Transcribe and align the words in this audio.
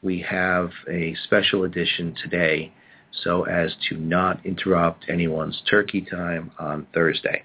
we 0.03 0.21
have 0.21 0.71
a 0.89 1.15
special 1.25 1.63
edition 1.65 2.15
today 2.23 2.73
so 3.23 3.45
as 3.45 3.75
to 3.89 3.97
not 3.97 4.45
interrupt 4.45 5.05
anyone's 5.09 5.63
turkey 5.71 6.01
time 6.01 6.51
on 6.59 6.89
Thursday. 6.93 7.45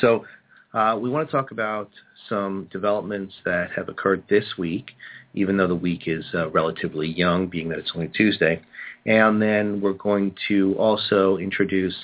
So 0.00 0.24
uh, 0.72 0.98
we 1.00 1.10
want 1.10 1.28
to 1.28 1.32
talk 1.32 1.50
about 1.50 1.90
some 2.28 2.68
developments 2.70 3.34
that 3.44 3.70
have 3.76 3.88
occurred 3.88 4.24
this 4.28 4.44
week, 4.58 4.92
even 5.34 5.56
though 5.56 5.68
the 5.68 5.74
week 5.74 6.02
is 6.06 6.24
uh, 6.34 6.50
relatively 6.50 7.08
young, 7.08 7.48
being 7.48 7.68
that 7.70 7.78
it's 7.78 7.92
only 7.94 8.08
Tuesday. 8.08 8.62
And 9.06 9.40
then 9.40 9.80
we're 9.80 9.94
going 9.94 10.34
to 10.48 10.74
also 10.78 11.38
introduce 11.38 11.94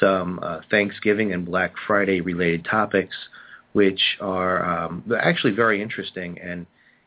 some 0.00 0.40
uh, 0.42 0.60
Thanksgiving 0.70 1.32
and 1.32 1.44
Black 1.44 1.74
Friday 1.86 2.20
related 2.20 2.64
topics 2.64 3.14
which 3.72 4.00
are 4.20 4.64
um, 4.64 5.04
actually 5.20 5.52
very 5.52 5.82
interesting 5.82 6.38
and 6.40 6.66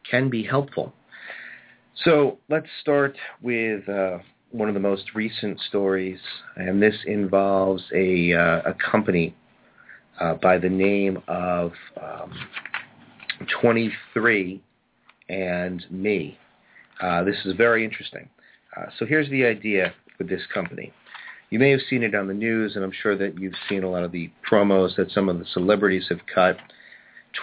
can 0.09 0.29
be 0.29 0.43
helpful. 0.43 0.93
So 2.03 2.39
let's 2.49 2.67
start 2.81 3.15
with 3.41 3.87
uh, 3.87 4.19
one 4.51 4.67
of 4.67 4.73
the 4.73 4.81
most 4.81 5.15
recent 5.15 5.59
stories, 5.69 6.19
and 6.55 6.81
this 6.81 6.95
involves 7.05 7.83
a, 7.93 8.33
uh, 8.33 8.61
a 8.65 8.73
company 8.91 9.35
uh, 10.19 10.35
by 10.35 10.57
the 10.57 10.69
name 10.69 11.21
of 11.27 11.71
um, 12.01 12.31
23 13.61 14.61
and 15.29 15.85
Me. 15.89 16.37
Uh, 17.01 17.23
this 17.23 17.35
is 17.45 17.55
very 17.55 17.83
interesting. 17.83 18.29
Uh, 18.75 18.85
so 18.97 19.05
here's 19.05 19.29
the 19.29 19.45
idea 19.45 19.93
with 20.17 20.29
this 20.29 20.41
company. 20.53 20.93
You 21.49 21.59
may 21.59 21.69
have 21.71 21.81
seen 21.89 22.03
it 22.03 22.15
on 22.15 22.27
the 22.27 22.33
news, 22.33 22.75
and 22.75 22.83
I'm 22.83 22.91
sure 23.03 23.17
that 23.17 23.39
you've 23.39 23.53
seen 23.69 23.83
a 23.83 23.89
lot 23.89 24.03
of 24.03 24.11
the 24.11 24.31
promos 24.49 24.95
that 24.97 25.11
some 25.11 25.29
of 25.29 25.39
the 25.39 25.45
celebrities 25.53 26.05
have 26.09 26.19
cut. 26.33 26.57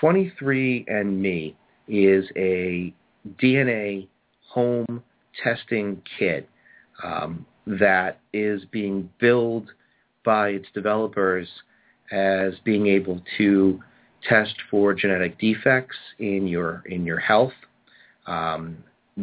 23andMe 0.00 1.54
is 1.88 2.24
a 2.36 2.92
DNA 3.40 4.08
home 4.48 5.02
testing 5.42 6.02
kit 6.18 6.48
um, 7.02 7.46
that 7.66 8.20
is 8.32 8.64
being 8.70 9.08
billed 9.18 9.70
by 10.24 10.48
its 10.50 10.66
developers 10.74 11.48
as 12.12 12.54
being 12.64 12.86
able 12.86 13.20
to 13.38 13.80
test 14.28 14.54
for 14.70 14.94
genetic 14.94 15.38
defects 15.38 15.96
in 16.18 16.46
your 16.46 16.82
in 16.86 17.04
your 17.04 17.18
health, 17.18 17.52
um, 18.26 18.76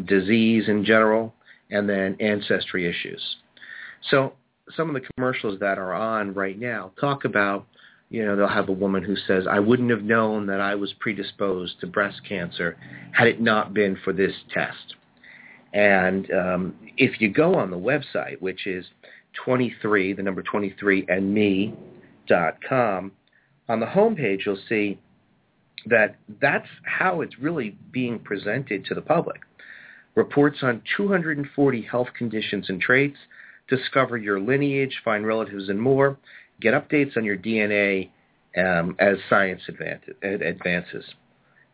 disease 0.05 0.67
in 0.67 0.83
general, 0.83 1.33
and 1.71 1.87
then 1.87 2.17
ancestry 2.19 2.85
issues. 2.89 3.21
So 4.09 4.33
some 4.75 4.89
of 4.89 5.01
the 5.01 5.07
commercials 5.15 5.59
that 5.59 5.77
are 5.77 5.93
on 5.93 6.33
right 6.33 6.59
now 6.59 6.91
talk 6.99 7.25
about, 7.25 7.65
you 8.09 8.25
know, 8.25 8.35
they'll 8.35 8.47
have 8.47 8.69
a 8.69 8.73
woman 8.73 9.03
who 9.03 9.15
says, 9.15 9.45
I 9.49 9.59
wouldn't 9.59 9.89
have 9.89 10.03
known 10.03 10.47
that 10.47 10.61
I 10.61 10.75
was 10.75 10.93
predisposed 10.99 11.79
to 11.81 11.87
breast 11.87 12.21
cancer 12.27 12.77
had 13.11 13.27
it 13.27 13.41
not 13.41 13.73
been 13.73 13.97
for 14.03 14.13
this 14.13 14.33
test. 14.53 14.95
And 15.73 16.31
um, 16.31 16.75
if 16.97 17.21
you 17.21 17.29
go 17.31 17.55
on 17.55 17.69
the 17.69 17.77
website, 17.77 18.41
which 18.41 18.65
is 18.65 18.85
23, 19.45 20.13
the 20.13 20.23
number 20.23 20.41
23, 20.41 21.05
and 21.07 21.33
me.com, 22.29 23.11
on 23.67 23.79
the 23.79 23.85
homepage 23.85 24.45
you'll 24.45 24.57
see 24.67 24.99
that 25.85 26.15
that's 26.41 26.67
how 26.83 27.21
it's 27.21 27.39
really 27.39 27.77
being 27.91 28.19
presented 28.19 28.85
to 28.85 28.93
the 28.93 29.01
public. 29.01 29.41
Reports 30.15 30.59
on 30.61 30.81
240 30.97 31.81
health 31.83 32.09
conditions 32.17 32.69
and 32.69 32.81
traits, 32.81 33.17
discover 33.69 34.17
your 34.17 34.39
lineage, 34.39 35.01
find 35.05 35.25
relatives, 35.25 35.69
and 35.69 35.81
more. 35.81 36.17
Get 36.59 36.73
updates 36.73 37.15
on 37.15 37.23
your 37.23 37.37
DNA 37.37 38.09
um, 38.57 38.95
as 38.99 39.17
science 39.29 39.61
advances. 39.69 41.05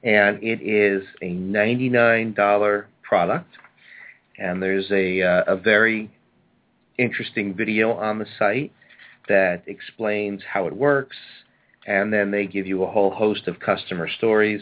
And 0.03 0.43
it 0.43 0.61
is 0.61 1.03
a 1.23 1.31
$99 1.31 2.85
product. 3.01 3.57
And 4.37 4.61
there's 4.61 4.91
a, 4.91 5.21
uh, 5.23 5.43
a 5.47 5.55
very 5.55 6.11
interesting 6.99 7.55
video 7.55 7.93
on 7.93 8.19
the 8.19 8.27
site 8.37 8.71
that 9.27 9.63
explains 9.67 10.41
how 10.51 10.67
it 10.67 10.75
works. 10.75 11.17
And 11.87 12.11
then 12.11 12.31
they 12.31 12.47
give 12.47 12.65
you 12.65 12.83
a 12.83 12.91
whole 12.91 13.11
host 13.11 13.47
of 13.47 13.59
customer 13.59 14.09
stories, 14.17 14.61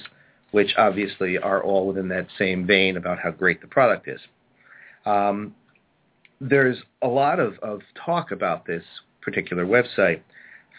which 0.52 0.74
obviously 0.78 1.38
are 1.38 1.64
all 1.64 1.88
within 1.88 2.10
that 2.10 2.28
same 2.38 2.68
vein 2.68 2.98
about 2.98 3.20
how 3.20 3.32
great 3.32 3.62
the 3.62 3.68
product 3.68 4.08
is. 4.08 4.20
Um, 5.06 5.56
there's 6.42 6.78
a 7.02 7.08
lot 7.08 7.40
of, 7.40 7.58
of 7.60 7.82
talk 8.06 8.32
about 8.32 8.66
this 8.66 8.84
particular 9.22 9.66
website. 9.66 10.22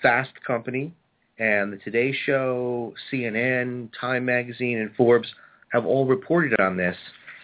Fast 0.03 0.33
Company 0.47 0.93
and 1.39 1.73
the 1.73 1.79
Today 1.79 2.15
Show, 2.27 2.95
CNN, 3.11 3.89
Time 3.99 4.25
Magazine, 4.25 4.79
and 4.79 4.95
Forbes 4.95 5.29
have 5.73 5.87
all 5.87 6.07
reported 6.07 6.61
on 6.61 6.77
this, 6.77 6.97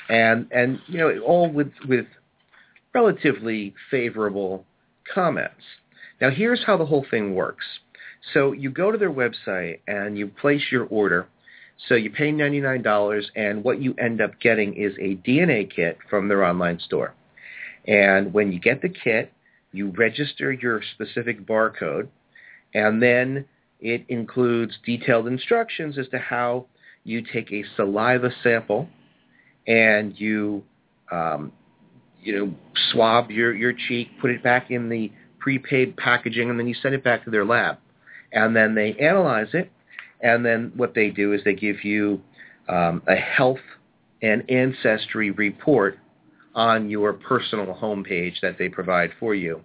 and 0.08 0.46
and 0.52 0.78
you 0.86 0.98
know 0.98 1.18
all 1.20 1.50
with 1.50 1.72
with 1.88 2.06
relatively 2.94 3.74
favorable 3.90 4.64
comments. 5.12 5.62
Now 6.20 6.30
here's 6.30 6.64
how 6.64 6.76
the 6.76 6.86
whole 6.86 7.06
thing 7.10 7.34
works. 7.34 7.64
So 8.34 8.52
you 8.52 8.70
go 8.70 8.90
to 8.92 8.98
their 8.98 9.12
website 9.12 9.80
and 9.86 10.18
you 10.18 10.28
place 10.28 10.62
your 10.70 10.84
order. 10.86 11.26
So 11.88 11.94
you 11.94 12.10
pay 12.10 12.30
$99 12.30 13.24
and 13.34 13.64
what 13.64 13.80
you 13.80 13.94
end 13.94 14.20
up 14.20 14.38
getting 14.40 14.74
is 14.74 14.92
a 14.98 15.16
DNA 15.16 15.74
kit 15.74 15.98
from 16.10 16.28
their 16.28 16.44
online 16.44 16.78
store. 16.80 17.14
And 17.86 18.34
when 18.34 18.52
you 18.52 18.60
get 18.60 18.82
the 18.82 18.90
kit, 18.90 19.32
you 19.72 19.90
register 19.96 20.52
your 20.52 20.82
specific 20.94 21.46
barcode, 21.46 22.08
and 22.74 23.02
then 23.02 23.46
it 23.80 24.04
includes 24.08 24.74
detailed 24.84 25.26
instructions 25.26 25.96
as 25.96 26.08
to 26.08 26.18
how 26.18 26.66
you 27.04 27.22
take 27.22 27.50
a 27.52 27.64
saliva 27.76 28.30
sample 28.42 28.88
and 29.66 30.18
you 30.18 30.62
um, 31.10 31.52
you 32.22 32.36
know 32.36 32.54
swab 32.92 33.30
your, 33.30 33.54
your 33.54 33.72
cheek, 33.72 34.08
put 34.20 34.30
it 34.30 34.42
back 34.42 34.70
in 34.70 34.88
the 34.88 35.10
prepaid 35.40 35.96
packaging, 35.96 36.50
and 36.50 36.58
then 36.58 36.68
you 36.68 36.74
send 36.74 36.94
it 36.94 37.02
back 37.02 37.24
to 37.24 37.30
their 37.30 37.44
lab. 37.44 37.78
And 38.32 38.54
then 38.54 38.74
they 38.74 38.94
analyze 38.94 39.48
it, 39.54 39.70
and 40.20 40.44
then 40.44 40.72
what 40.76 40.94
they 40.94 41.10
do 41.10 41.32
is 41.32 41.42
they 41.44 41.54
give 41.54 41.84
you 41.84 42.20
um, 42.68 43.02
a 43.08 43.16
health 43.16 43.58
and 44.22 44.48
ancestry 44.50 45.30
report 45.30 45.98
on 46.54 46.90
your 46.90 47.12
personal 47.12 47.74
homepage 47.74 48.40
that 48.42 48.58
they 48.58 48.68
provide 48.68 49.10
for 49.18 49.34
you. 49.34 49.62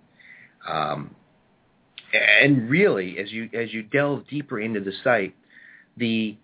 Um, 0.68 1.16
and 2.14 2.70
really, 2.70 3.18
as 3.20 3.32
you 3.32 3.50
as 3.54 3.74
you 3.74 3.84
delve 3.84 4.28
deeper 4.28 4.60
into 4.60 4.80
the 4.80 4.94
site, 5.04 5.36
the 5.98 6.38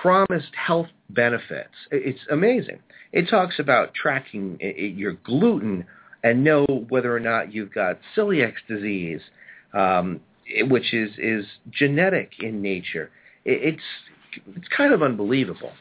promised 0.00 0.54
health 0.54 0.88
benefits. 1.10 1.74
It's 1.90 2.20
amazing. 2.30 2.80
It 3.12 3.28
talks 3.28 3.58
about 3.58 3.94
tracking 3.94 4.58
your 4.60 5.12
gluten 5.12 5.86
and 6.22 6.42
know 6.42 6.66
whether 6.88 7.14
or 7.14 7.20
not 7.20 7.52
you've 7.52 7.72
got 7.72 7.98
celiac 8.16 8.54
disease, 8.68 9.20
um, 9.72 10.20
which 10.62 10.92
is 10.92 11.10
is 11.18 11.44
genetic 11.70 12.32
in 12.40 12.62
nature. 12.62 13.10
It's 13.44 13.82
it's 14.56 14.68
kind 14.76 14.92
of 14.92 15.02
unbelievable. 15.02 15.72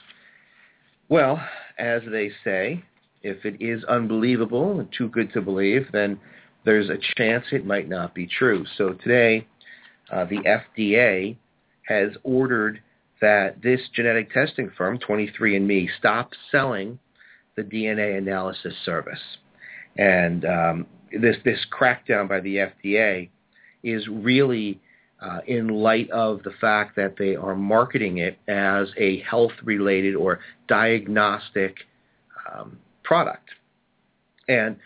Well, 1.10 1.42
as 1.78 2.02
they 2.10 2.32
say, 2.44 2.84
if 3.24 3.46
it 3.46 3.62
is 3.62 3.84
unbelievable 3.86 4.80
and 4.80 4.90
too 4.96 5.10
good 5.10 5.32
to 5.34 5.42
believe, 5.42 5.88
then 5.92 6.20
there's 6.66 6.90
a 6.90 6.98
chance 7.16 7.46
it 7.52 7.66
might 7.66 7.88
not 7.88 8.14
be 8.14 8.28
true. 8.28 8.66
So 8.78 8.94
today, 8.94 9.48
uh, 10.12 10.26
the 10.26 10.40
FDA 10.84 11.38
has 11.88 12.12
ordered 12.24 12.82
that 13.22 13.62
this 13.62 13.80
genetic 13.94 14.32
testing 14.34 14.72
firm, 14.78 15.00
23andMe, 15.00 15.88
stop 15.98 16.32
selling 16.52 17.00
the 17.56 17.64
DNA 17.64 18.18
analysis 18.18 18.74
service. 18.86 19.20
And 19.98 20.46
um, 20.46 20.86
this 21.12 21.38
this 21.44 21.66
crackdown 21.72 22.28
by 22.28 22.40
the 22.40 22.58
FDA 22.58 23.30
is 23.84 24.08
really 24.08 24.80
uh, 25.22 25.40
in 25.48 25.68
light 25.70 26.10
of 26.12 26.44
the 26.44 26.52
fact 26.62 26.96
that 26.96 27.16
they 27.18 27.36
are 27.36 27.56
marketing 27.56 28.18
it 28.18 28.38
as 28.48 28.90
a 28.98 29.22
health-related 29.22 30.16
or 30.16 30.40
diagnostic 30.68 31.78
um, 32.54 32.78
product. 33.04 33.50
And 34.48 34.78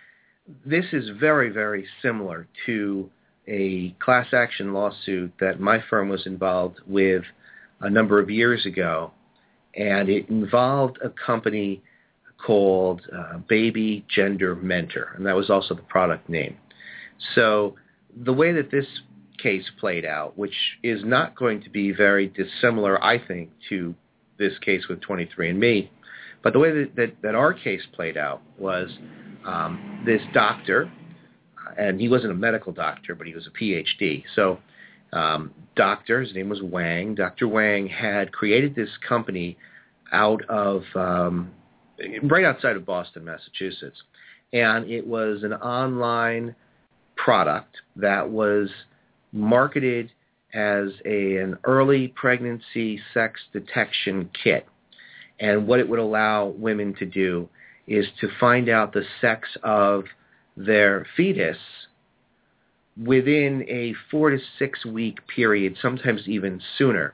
this 0.66 0.86
is 0.94 1.10
very, 1.20 1.50
very 1.50 1.86
similar 2.02 2.48
to 2.66 3.10
a 3.48 3.96
class 4.00 4.28
action 4.34 4.74
lawsuit 4.74 5.34
that 5.40 5.60
my 5.60 5.84
firm 5.90 6.10
was 6.10 6.26
involved 6.26 6.80
with 6.88 7.24
a 7.82 7.90
number 7.90 8.20
of 8.20 8.30
years 8.30 8.66
ago, 8.66 9.12
and 9.76 10.08
it 10.10 10.30
involved 10.30 10.98
a 11.04 11.10
company 11.10 11.82
called 12.46 13.02
uh, 13.16 13.38
Baby 13.48 14.06
Gender 14.14 14.56
Mentor, 14.56 15.14
and 15.16 15.26
that 15.26 15.36
was 15.36 15.50
also 15.50 15.76
the 15.76 15.82
product 15.84 16.30
name. 16.30 16.58
So 17.36 17.76
the 18.16 18.34
way 18.34 18.52
that 18.54 18.72
this 18.72 18.86
case 19.42 19.66
played 19.80 20.06
out, 20.06 20.38
which 20.38 20.56
is 20.84 21.04
not 21.04 21.36
going 21.36 21.62
to 21.64 21.70
be 21.70 21.92
very 21.92 22.28
dissimilar, 22.28 23.04
I 23.04 23.26
think, 23.26 23.50
to 23.70 23.96
this 24.38 24.58
case 24.60 24.88
with 24.88 25.02
23andMe, 25.02 25.90
but 26.44 26.54
the 26.54 26.60
way 26.60 26.72
that, 26.72 26.96
that, 26.96 27.22
that 27.22 27.36
our 27.36 27.54
case 27.54 27.82
played 27.94 28.18
out 28.18 28.42
was 28.58 28.90
um, 29.46 30.04
this 30.06 30.22
doctor, 30.34 30.92
and 31.78 32.02
he 32.02 32.10
wasn't 32.10 32.32
a 32.32 32.36
medical 32.36 32.72
doctor, 32.72 33.16
but 33.16 33.28
he 33.28 33.34
was 33.34 33.48
a 33.48 33.52
PhD. 33.52 34.24
So 34.36 34.60
um, 35.14 35.54
doctor, 35.76 36.22
his 36.22 36.34
name 36.34 36.50
was 36.50 36.62
Wang. 36.62 37.16
Dr. 37.16 37.48
Wang 37.48 37.88
had 37.88 38.32
created 38.32 38.76
this 38.76 38.90
company 39.08 39.58
out 40.12 40.44
of 40.50 40.84
um, 40.96 41.52
right 42.24 42.46
outside 42.46 42.76
of 42.76 42.86
Boston, 42.86 43.26
Massachusetts, 43.26 44.02
and 44.54 44.90
it 44.90 45.06
was 45.06 45.44
an 45.44 45.54
online 45.54 46.56
product 47.16 47.78
that 47.96 48.30
was 48.30 48.70
marketed 49.32 50.12
as 50.54 50.90
a, 51.06 51.38
an 51.38 51.58
early 51.64 52.10
pregnancy 52.10 53.00
sex 53.14 53.40
detection 53.54 54.30
kit. 54.44 54.66
And 55.40 55.68
what 55.68 55.80
it 55.80 55.88
would 55.88 56.00
allow 56.00 56.48
women 56.48 56.94
to 56.96 57.06
do 57.06 57.50
is 57.88 58.06
to 58.20 58.30
find 58.40 58.70
out 58.70 58.94
the 58.94 59.04
sex 59.22 59.48
of 59.64 60.04
their 60.56 61.08
fetus 61.16 61.58
within 63.02 63.64
a 63.68 63.94
four 64.10 64.30
to 64.30 64.38
six 64.60 64.86
week 64.86 65.20
period, 65.28 65.78
sometimes 65.82 66.22
even 66.28 66.62
sooner, 66.78 67.14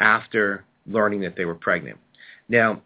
after 0.00 0.64
learning 0.86 1.20
that 1.20 1.36
they 1.36 1.44
were 1.44 1.54
pregnant. 1.54 1.98
Now, 2.48 2.80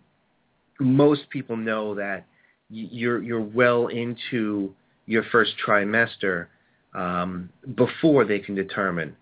most 0.80 1.28
people 1.30 1.56
know 1.56 1.94
that 1.94 2.26
you're 2.68 3.22
you're 3.22 3.40
well 3.40 3.88
into 3.88 4.74
your 5.06 5.24
first 5.32 5.52
trimester 5.64 6.46
um, 6.94 7.50
before 7.74 8.24
they 8.24 8.38
can 8.38 8.54
determine 8.54 9.16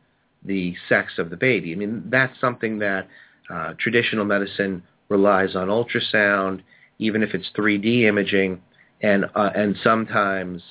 the 0.44 0.74
sex 0.88 1.14
of 1.18 1.30
the 1.30 1.36
baby. 1.36 1.72
I 1.72 1.76
mean, 1.76 2.04
that's 2.06 2.38
something 2.40 2.78
that 2.78 3.08
uh, 3.52 3.74
traditional 3.78 4.24
medicine 4.24 4.82
relies 5.08 5.56
on 5.56 5.68
ultrasound, 5.68 6.60
even 6.98 7.22
if 7.22 7.34
it's 7.34 7.48
3D 7.56 8.02
imaging, 8.04 8.60
and 9.02 9.24
uh, 9.34 9.50
and 9.54 9.76
sometimes 9.82 10.62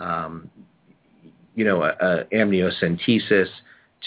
um, 0.00 0.50
you 1.54 1.64
know, 1.64 1.82
a, 1.82 1.90
a 2.00 2.24
amniocentesis 2.32 3.48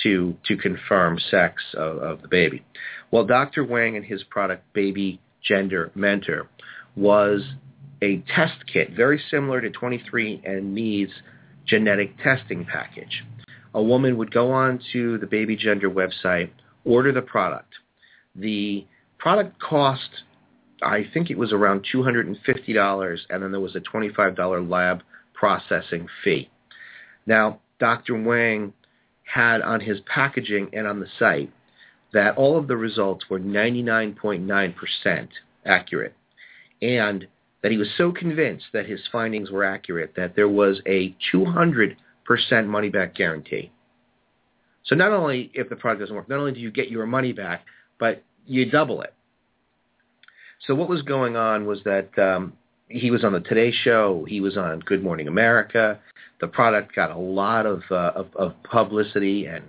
to 0.04 0.36
to 0.46 0.58
confirm 0.58 1.20
sex 1.32 1.62
of, 1.76 1.98
of 1.98 2.22
the 2.22 2.28
baby. 2.28 2.64
Well, 3.12 3.26
Dr. 3.26 3.64
Wang 3.64 3.96
and 3.96 4.06
his 4.06 4.24
product 4.24 4.64
Baby 4.74 5.20
Gender 5.46 5.92
Mentor 5.96 6.50
was 6.96 7.42
a 8.02 8.18
test 8.36 8.66
kit 8.72 8.92
very 8.96 9.22
similar 9.30 9.62
to 9.62 9.70
23andMe's 9.70 11.12
genetic 11.66 12.18
testing 12.24 12.66
package. 12.66 13.24
A 13.74 13.82
woman 13.82 14.18
would 14.18 14.32
go 14.32 14.52
on 14.52 14.80
to 14.94 15.18
the 15.18 15.28
Baby 15.28 15.56
Gender 15.56 15.90
website, 15.90 16.50
order 16.84 17.12
the 17.12 17.22
product. 17.22 17.74
The 18.36 18.86
product 19.18 19.60
cost, 19.60 20.10
I 20.82 21.06
think 21.14 21.30
it 21.30 21.38
was 21.38 21.52
around 21.52 21.86
$250, 21.94 23.20
and 23.30 23.44
then 23.44 23.52
there 23.52 23.60
was 23.60 23.76
a 23.76 23.82
$25 23.82 24.70
lab 24.70 25.04
processing 25.34 26.08
fee. 26.24 26.50
Now, 27.26 27.60
Dr. 27.80 28.22
Wang 28.22 28.74
had 29.24 29.62
on 29.62 29.82
his 29.82 30.00
packaging 30.02 30.70
and 30.74 30.88
on 30.88 31.00
the 31.00 31.08
site 31.20 31.52
that 32.16 32.38
all 32.38 32.58
of 32.58 32.68
the 32.70 32.78
results 32.78 33.26
were 33.30 33.42
99.9% 33.42 35.28
accurate 35.66 36.16
and 36.82 37.28
that 37.62 37.74
he 37.74 37.78
was 37.78 37.90
so 37.98 38.14
convinced 38.14 38.64
that 38.72 38.86
his 38.86 39.02
findings 39.12 39.52
were 39.52 39.66
accurate 39.66 40.14
that 40.16 40.34
there 40.34 40.48
was 40.48 40.80
a 40.88 41.14
200% 41.34 41.98
money 42.68 42.90
back 42.90 43.16
guarantee. 43.16 43.70
So 44.86 44.96
not 44.96 45.12
only 45.12 45.52
if 45.54 45.68
the 45.68 45.76
product 45.76 46.00
doesn't 46.00 46.16
work, 46.16 46.30
not 46.30 46.40
only 46.40 46.54
do 46.54 46.62
you 46.62 46.72
get 46.72 46.90
your 46.90 47.06
money 47.06 47.34
back, 47.34 47.66
but 48.00 48.24
you 48.48 48.72
double 48.72 49.02
it. 49.02 49.14
So 50.66 50.74
what 50.74 50.88
was 50.88 51.02
going 51.02 51.36
on 51.36 51.66
was 51.66 51.80
that 51.84 52.18
um, 52.18 52.54
he 52.88 53.12
was 53.12 53.26
on 53.26 53.34
the 53.34 53.42
Today 53.42 53.74
Show, 53.84 54.26
he 54.26 54.40
was 54.40 54.56
on 54.56 54.80
Good 54.80 55.04
Morning 55.04 55.28
America, 55.28 56.00
the 56.40 56.48
product 56.48 56.96
got 56.96 57.12
a 57.12 57.18
lot 57.18 57.66
of, 57.66 57.82
uh, 57.92 58.12
of, 58.16 58.28
of 58.36 58.54
publicity 58.64 59.48
and 59.48 59.66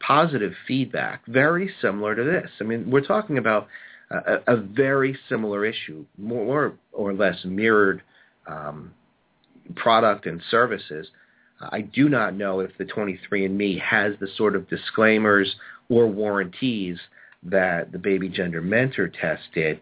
positive 0.00 0.52
feedback, 0.66 1.24
very 1.26 1.70
similar 1.80 2.14
to 2.14 2.24
this. 2.24 2.50
I 2.60 2.64
mean, 2.64 2.90
we're 2.90 3.06
talking 3.06 3.38
about 3.38 3.68
a, 4.10 4.54
a 4.54 4.56
very 4.56 5.16
similar 5.28 5.64
issue, 5.64 6.04
more 6.18 6.74
or 6.92 7.12
less 7.12 7.44
mirrored 7.44 8.02
um, 8.46 8.92
product 9.76 10.26
and 10.26 10.42
services. 10.50 11.08
I 11.60 11.82
do 11.82 12.08
not 12.08 12.34
know 12.34 12.60
if 12.60 12.70
the 12.78 12.84
23andMe 12.84 13.80
has 13.80 14.14
the 14.18 14.28
sort 14.36 14.56
of 14.56 14.68
disclaimers 14.68 15.54
or 15.88 16.06
warranties 16.06 16.98
that 17.42 17.92
the 17.92 17.98
baby 17.98 18.28
gender 18.28 18.60
mentor 18.60 19.08
test 19.08 19.42
did. 19.54 19.80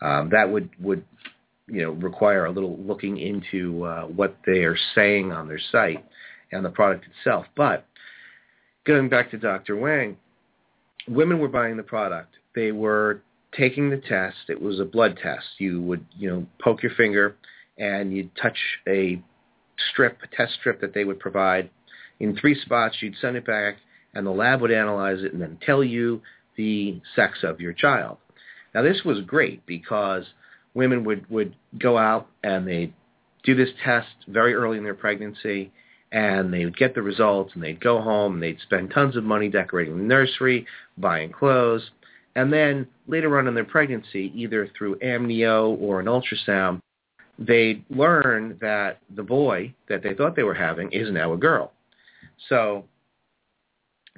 Um, 0.00 0.30
that 0.30 0.50
would, 0.50 0.70
would 0.80 1.04
you 1.68 1.82
know, 1.82 1.90
require 1.92 2.46
a 2.46 2.50
little 2.50 2.78
looking 2.78 3.18
into 3.18 3.84
uh, 3.84 4.02
what 4.02 4.36
they 4.46 4.60
are 4.60 4.76
saying 4.94 5.32
on 5.32 5.48
their 5.48 5.60
site 5.72 6.04
and 6.52 6.64
the 6.64 6.70
product 6.70 7.06
itself. 7.18 7.46
But 7.56 7.84
going 8.86 9.08
back 9.08 9.30
to 9.32 9.38
Dr. 9.38 9.76
Wang, 9.76 10.16
women 11.08 11.38
were 11.38 11.48
buying 11.48 11.76
the 11.76 11.82
product. 11.82 12.34
They 12.54 12.72
were 12.72 13.22
taking 13.56 13.90
the 13.90 13.98
test. 13.98 14.36
It 14.48 14.60
was 14.60 14.80
a 14.80 14.84
blood 14.84 15.18
test. 15.22 15.46
You 15.58 15.82
would, 15.82 16.06
you 16.16 16.30
know, 16.30 16.46
poke 16.62 16.82
your 16.82 16.92
finger 16.92 17.36
and 17.78 18.16
you'd 18.16 18.34
touch 18.36 18.58
a 18.88 19.20
strip, 19.90 20.18
a 20.22 20.36
test 20.36 20.54
strip 20.60 20.80
that 20.80 20.94
they 20.94 21.04
would 21.04 21.20
provide 21.20 21.70
in 22.20 22.36
three 22.36 22.58
spots. 22.60 22.96
You'd 23.00 23.16
send 23.20 23.36
it 23.36 23.46
back 23.46 23.76
and 24.14 24.26
the 24.26 24.30
lab 24.30 24.60
would 24.62 24.72
analyze 24.72 25.22
it 25.22 25.32
and 25.32 25.42
then 25.42 25.58
tell 25.64 25.84
you 25.84 26.22
the 26.56 27.00
sex 27.14 27.40
of 27.42 27.60
your 27.60 27.72
child. 27.72 28.18
Now 28.74 28.82
this 28.82 29.02
was 29.04 29.20
great 29.20 29.66
because 29.66 30.24
women 30.74 31.04
would, 31.04 31.28
would 31.30 31.54
go 31.78 31.98
out 31.98 32.28
and 32.42 32.66
they'd 32.66 32.94
do 33.44 33.54
this 33.54 33.70
test 33.84 34.08
very 34.28 34.54
early 34.54 34.78
in 34.78 34.84
their 34.84 34.94
pregnancy 34.94 35.72
and 36.16 36.50
they 36.50 36.64
would 36.64 36.78
get 36.78 36.94
the 36.94 37.02
results 37.02 37.52
and 37.52 37.62
they'd 37.62 37.78
go 37.78 38.00
home 38.00 38.34
and 38.34 38.42
they'd 38.42 38.58
spend 38.60 38.90
tons 38.90 39.16
of 39.16 39.22
money 39.22 39.50
decorating 39.50 39.98
the 39.98 40.02
nursery, 40.02 40.66
buying 40.96 41.30
clothes, 41.30 41.90
and 42.36 42.50
then 42.50 42.86
later 43.06 43.38
on 43.38 43.46
in 43.46 43.54
their 43.54 43.66
pregnancy, 43.66 44.32
either 44.34 44.66
through 44.76 44.96
amnio 45.00 45.78
or 45.78 46.00
an 46.00 46.06
ultrasound, 46.06 46.80
they'd 47.38 47.84
learn 47.90 48.56
that 48.62 48.98
the 49.14 49.22
boy 49.22 49.74
that 49.90 50.02
they 50.02 50.14
thought 50.14 50.34
they 50.34 50.42
were 50.42 50.54
having 50.54 50.90
is 50.90 51.12
now 51.12 51.34
a 51.34 51.36
girl. 51.36 51.72
So 52.48 52.86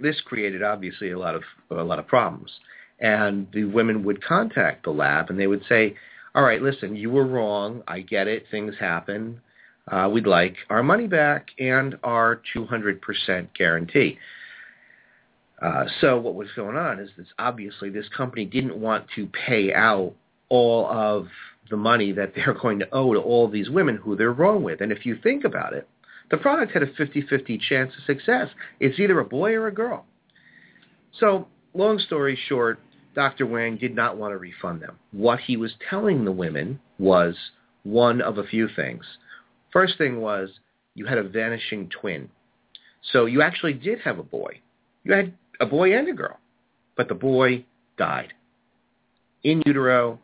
this 0.01 0.21
created 0.21 0.63
obviously 0.63 1.11
a 1.11 1.19
lot 1.19 1.35
of 1.35 1.43
a 1.73 1.83
lot 1.83 1.99
of 1.99 2.07
problems. 2.07 2.53
And 3.01 3.49
the 3.53 3.65
women 3.65 4.05
would 4.05 4.25
contact 4.25 4.85
the 4.85 4.91
lab 4.91 5.31
and 5.31 5.39
they 5.39 5.49
would 5.49 5.65
say, 5.69 5.97
all 6.37 6.45
right, 6.45 6.63
listen, 6.63 6.95
you 6.95 7.11
were 7.11 7.27
wrong. 7.27 7.83
I 7.89 8.01
get 8.01 8.29
it. 8.29 8.47
Things 8.53 8.75
happen. 8.79 9.41
Uh, 9.91 10.09
we'd 10.13 10.27
like 10.27 10.57
our 10.71 10.83
money 10.83 11.07
back 11.07 11.49
and 11.59 11.97
our 12.03 12.41
200% 12.55 13.49
guarantee. 13.55 14.19
Uh, 15.61 15.85
so 16.01 16.19
what 16.19 16.35
was 16.35 16.49
going 16.55 16.77
on 16.77 17.01
is 17.01 17.11
this 17.17 17.27
obviously 17.39 17.91
this 17.91 18.09
company 18.17 18.45
didn't 18.45 18.77
want 18.77 19.07
to 19.17 19.27
pay 19.27 19.73
out 19.73 20.13
all 20.49 20.87
of 20.87 21.27
the 21.71 21.77
money 21.77 22.13
that 22.13 22.33
they're 22.35 22.55
going 22.63 22.79
to 22.79 22.89
owe 22.93 23.15
to 23.15 23.21
all 23.21 23.49
these 23.49 23.71
women 23.71 23.97
who 23.97 24.17
they're 24.17 24.33
wrong 24.33 24.63
with. 24.63 24.81
And 24.81 24.93
if 24.93 25.05
you 25.05 25.17
think 25.23 25.45
about 25.45 25.73
it, 25.73 25.89
the 26.31 26.37
product 26.37 26.73
had 26.73 26.83
a 26.83 26.93
50-50 26.93 27.61
chance 27.61 27.93
of 27.97 28.05
success. 28.05 28.49
It's 28.81 28.99
either 29.01 29.19
a 29.19 29.25
boy 29.25 29.55
or 29.55 29.67
a 29.67 29.75
girl. 29.75 30.05
So 31.19 31.49
long 31.75 31.99
story 31.99 32.39
short, 32.49 32.79
Dr. 33.15 33.47
Wang 33.47 33.79
did 33.79 33.95
not 33.95 34.17
want 34.17 34.33
to 34.33 34.39
refund 34.39 34.83
them. 34.83 34.99
What 35.13 35.41
he 35.41 35.57
was 35.57 35.73
telling 35.89 36.25
the 36.25 36.33
women 36.33 36.81
was 36.99 37.35
one 37.83 38.21
of 38.21 38.39
a 38.39 38.45
few 38.45 38.69
things. 38.69 39.05
First 39.79 39.97
thing 39.97 40.21
was 40.21 40.51
you 40.97 41.07
had 41.07 41.19
a 41.19 41.23
vanishing 41.23 41.89
twin. 41.89 42.31
So 43.13 43.27
you 43.27 43.43
actually 43.43 43.75
did 43.75 44.01
have 44.01 44.19
a 44.19 44.25
boy. 44.25 44.59
You 45.05 45.13
had 45.13 45.35
a 45.61 45.67
boy 45.67 45.97
and 45.97 46.09
a 46.09 46.13
girl. 46.13 46.37
But 46.97 47.07
the 47.07 47.15
boy 47.15 47.65
died. 47.97 48.33
In 49.45 49.63
utero, 49.65 50.19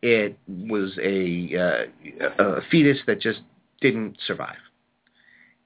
it 0.00 0.38
was 0.48 0.98
a, 0.98 1.90
uh, 2.38 2.42
a 2.42 2.60
fetus 2.70 2.96
that 3.06 3.20
just 3.20 3.40
didn't 3.82 4.16
survive. 4.26 4.56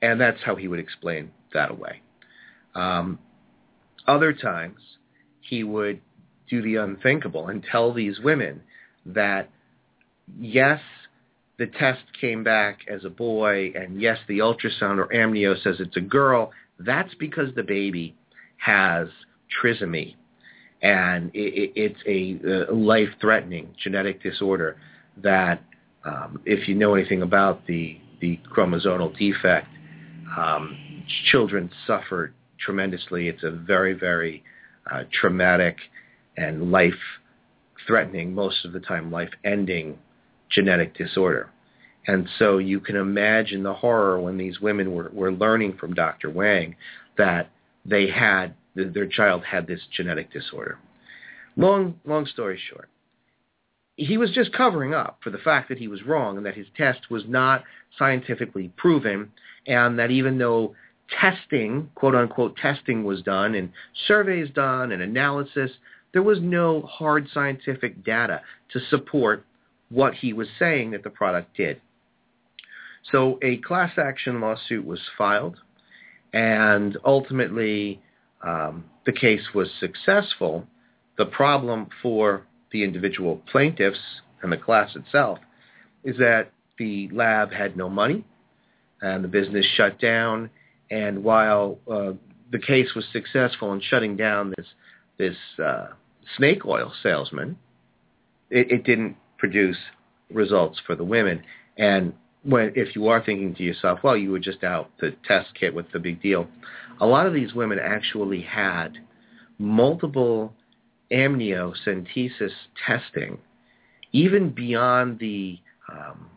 And 0.02 0.20
that's 0.20 0.42
how 0.44 0.56
he 0.56 0.66
would 0.66 0.80
explain 0.80 1.30
that 1.54 1.70
away. 1.70 2.02
Um, 2.74 3.20
other 4.08 4.32
times, 4.32 4.80
he 5.40 5.62
would 5.62 6.00
do 6.48 6.62
the 6.62 6.82
unthinkable 6.82 7.46
and 7.46 7.62
tell 7.62 7.94
these 7.94 8.18
women 8.18 8.62
that, 9.06 9.48
yes, 10.36 10.80
the 11.60 11.66
test 11.66 12.00
came 12.18 12.42
back 12.42 12.78
as 12.88 13.04
a 13.04 13.10
boy, 13.10 13.70
and 13.74 14.00
yes, 14.00 14.16
the 14.28 14.38
ultrasound 14.38 14.96
or 14.96 15.08
amnio 15.14 15.62
says 15.62 15.76
it's 15.78 15.98
a 15.98 16.00
girl. 16.00 16.52
That's 16.78 17.14
because 17.16 17.54
the 17.54 17.62
baby 17.62 18.16
has 18.56 19.08
trisomy, 19.62 20.16
and 20.80 21.30
it, 21.34 21.72
it's 21.76 22.00
a, 22.06 22.70
a 22.70 22.74
life-threatening 22.74 23.74
genetic 23.84 24.22
disorder 24.22 24.78
that, 25.18 25.62
um, 26.06 26.40
if 26.46 26.66
you 26.66 26.74
know 26.74 26.94
anything 26.94 27.20
about 27.20 27.66
the 27.66 28.00
the 28.22 28.40
chromosomal 28.50 29.16
defect, 29.18 29.68
um, 30.38 31.04
children 31.30 31.70
suffer 31.86 32.32
tremendously. 32.58 33.28
It's 33.28 33.42
a 33.42 33.50
very, 33.50 33.92
very 33.92 34.42
uh, 34.90 35.02
traumatic 35.12 35.76
and 36.38 36.70
life-threatening, 36.70 38.34
most 38.34 38.64
of 38.64 38.72
the 38.72 38.80
time 38.80 39.10
life-ending 39.10 39.98
genetic 40.50 40.96
disorder. 40.96 41.50
And 42.06 42.28
so 42.38 42.58
you 42.58 42.80
can 42.80 42.96
imagine 42.96 43.62
the 43.62 43.74
horror 43.74 44.20
when 44.20 44.36
these 44.36 44.60
women 44.60 44.94
were, 44.94 45.10
were 45.12 45.32
learning 45.32 45.76
from 45.78 45.94
Dr. 45.94 46.30
Wang 46.30 46.76
that 47.18 47.50
they 47.84 48.08
had 48.08 48.54
their 48.74 49.06
child 49.06 49.44
had 49.44 49.66
this 49.66 49.80
genetic 49.94 50.32
disorder. 50.32 50.78
Long 51.56 51.98
long 52.04 52.26
story 52.26 52.58
short, 52.70 52.88
he 53.96 54.16
was 54.16 54.30
just 54.30 54.52
covering 54.52 54.94
up 54.94 55.18
for 55.22 55.30
the 55.30 55.38
fact 55.38 55.68
that 55.68 55.78
he 55.78 55.88
was 55.88 56.02
wrong 56.04 56.36
and 56.36 56.46
that 56.46 56.54
his 56.54 56.66
test 56.76 57.10
was 57.10 57.24
not 57.26 57.64
scientifically 57.98 58.72
proven 58.76 59.30
and 59.66 59.98
that 59.98 60.10
even 60.10 60.38
though 60.38 60.74
testing, 61.20 61.90
quote 61.94 62.14
unquote 62.14 62.56
testing 62.56 63.04
was 63.04 63.22
done 63.22 63.54
and 63.54 63.70
surveys 64.06 64.48
done 64.50 64.92
and 64.92 65.02
analysis, 65.02 65.70
there 66.12 66.22
was 66.22 66.38
no 66.40 66.82
hard 66.82 67.28
scientific 67.32 68.04
data 68.04 68.40
to 68.72 68.80
support 68.88 69.44
what 69.90 70.14
he 70.14 70.32
was 70.32 70.48
saying 70.58 70.92
that 70.92 71.02
the 71.02 71.10
product 71.10 71.56
did. 71.56 71.80
So 73.10 73.38
a 73.42 73.56
class 73.58 73.92
action 73.98 74.40
lawsuit 74.40 74.84
was 74.84 75.00
filed 75.16 75.56
and 76.32 76.96
ultimately 77.04 78.00
um, 78.42 78.84
the 79.06 79.12
case 79.12 79.42
was 79.54 79.68
successful, 79.80 80.66
the 81.18 81.26
problem 81.26 81.88
for 82.02 82.46
the 82.72 82.84
individual 82.84 83.42
plaintiffs 83.50 83.98
and 84.42 84.52
the 84.52 84.56
class 84.56 84.94
itself 84.94 85.38
is 86.04 86.16
that 86.18 86.52
the 86.78 87.08
lab 87.12 87.52
had 87.52 87.76
no 87.76 87.88
money 87.88 88.24
and 89.02 89.24
the 89.24 89.28
business 89.28 89.66
shut 89.76 90.00
down. 90.00 90.50
And 90.90 91.22
while 91.22 91.78
uh, 91.90 92.12
the 92.50 92.58
case 92.58 92.94
was 92.94 93.04
successful 93.12 93.72
in 93.72 93.80
shutting 93.80 94.16
down 94.16 94.54
this 94.56 94.66
this 95.18 95.36
uh, 95.62 95.88
snake 96.38 96.64
oil 96.64 96.92
salesman, 97.02 97.58
it, 98.48 98.70
it 98.70 98.84
didn't 98.84 99.16
produce 99.40 99.76
results 100.32 100.80
for 100.86 100.94
the 100.94 101.02
women. 101.02 101.42
And 101.76 102.12
when 102.44 102.72
if 102.76 102.94
you 102.94 103.08
are 103.08 103.24
thinking 103.24 103.54
to 103.56 103.62
yourself, 103.62 104.00
well, 104.04 104.16
you 104.16 104.30
were 104.30 104.38
just 104.38 104.62
out 104.62 104.90
the 105.00 105.16
test 105.26 105.48
kit 105.58 105.74
with 105.74 105.90
the 105.92 105.98
big 105.98 106.22
deal, 106.22 106.46
a 107.00 107.06
lot 107.06 107.26
of 107.26 107.34
these 107.34 107.54
women 107.54 107.78
actually 107.82 108.42
had 108.42 108.98
multiple 109.58 110.52
amniocentesis 111.10 112.52
testing, 112.86 113.38
even 114.12 114.50
beyond 114.50 115.18
the 115.18 115.58
um, 115.90 116.30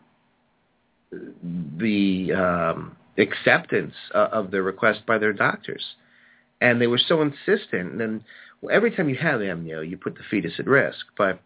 the 1.78 2.32
um, 2.32 2.96
acceptance 3.18 3.94
of 4.12 4.50
the 4.50 4.60
request 4.60 5.06
by 5.06 5.16
their 5.16 5.32
doctors, 5.32 5.84
and 6.60 6.80
they 6.80 6.88
were 6.88 6.98
so 6.98 7.22
insistent. 7.22 8.02
And 8.02 8.24
every 8.72 8.90
time 8.90 9.08
you 9.08 9.16
have 9.16 9.40
amnio, 9.40 9.88
you 9.88 9.96
put 9.96 10.14
the 10.14 10.24
fetus 10.28 10.54
at 10.58 10.66
risk. 10.66 11.06
But 11.16 11.40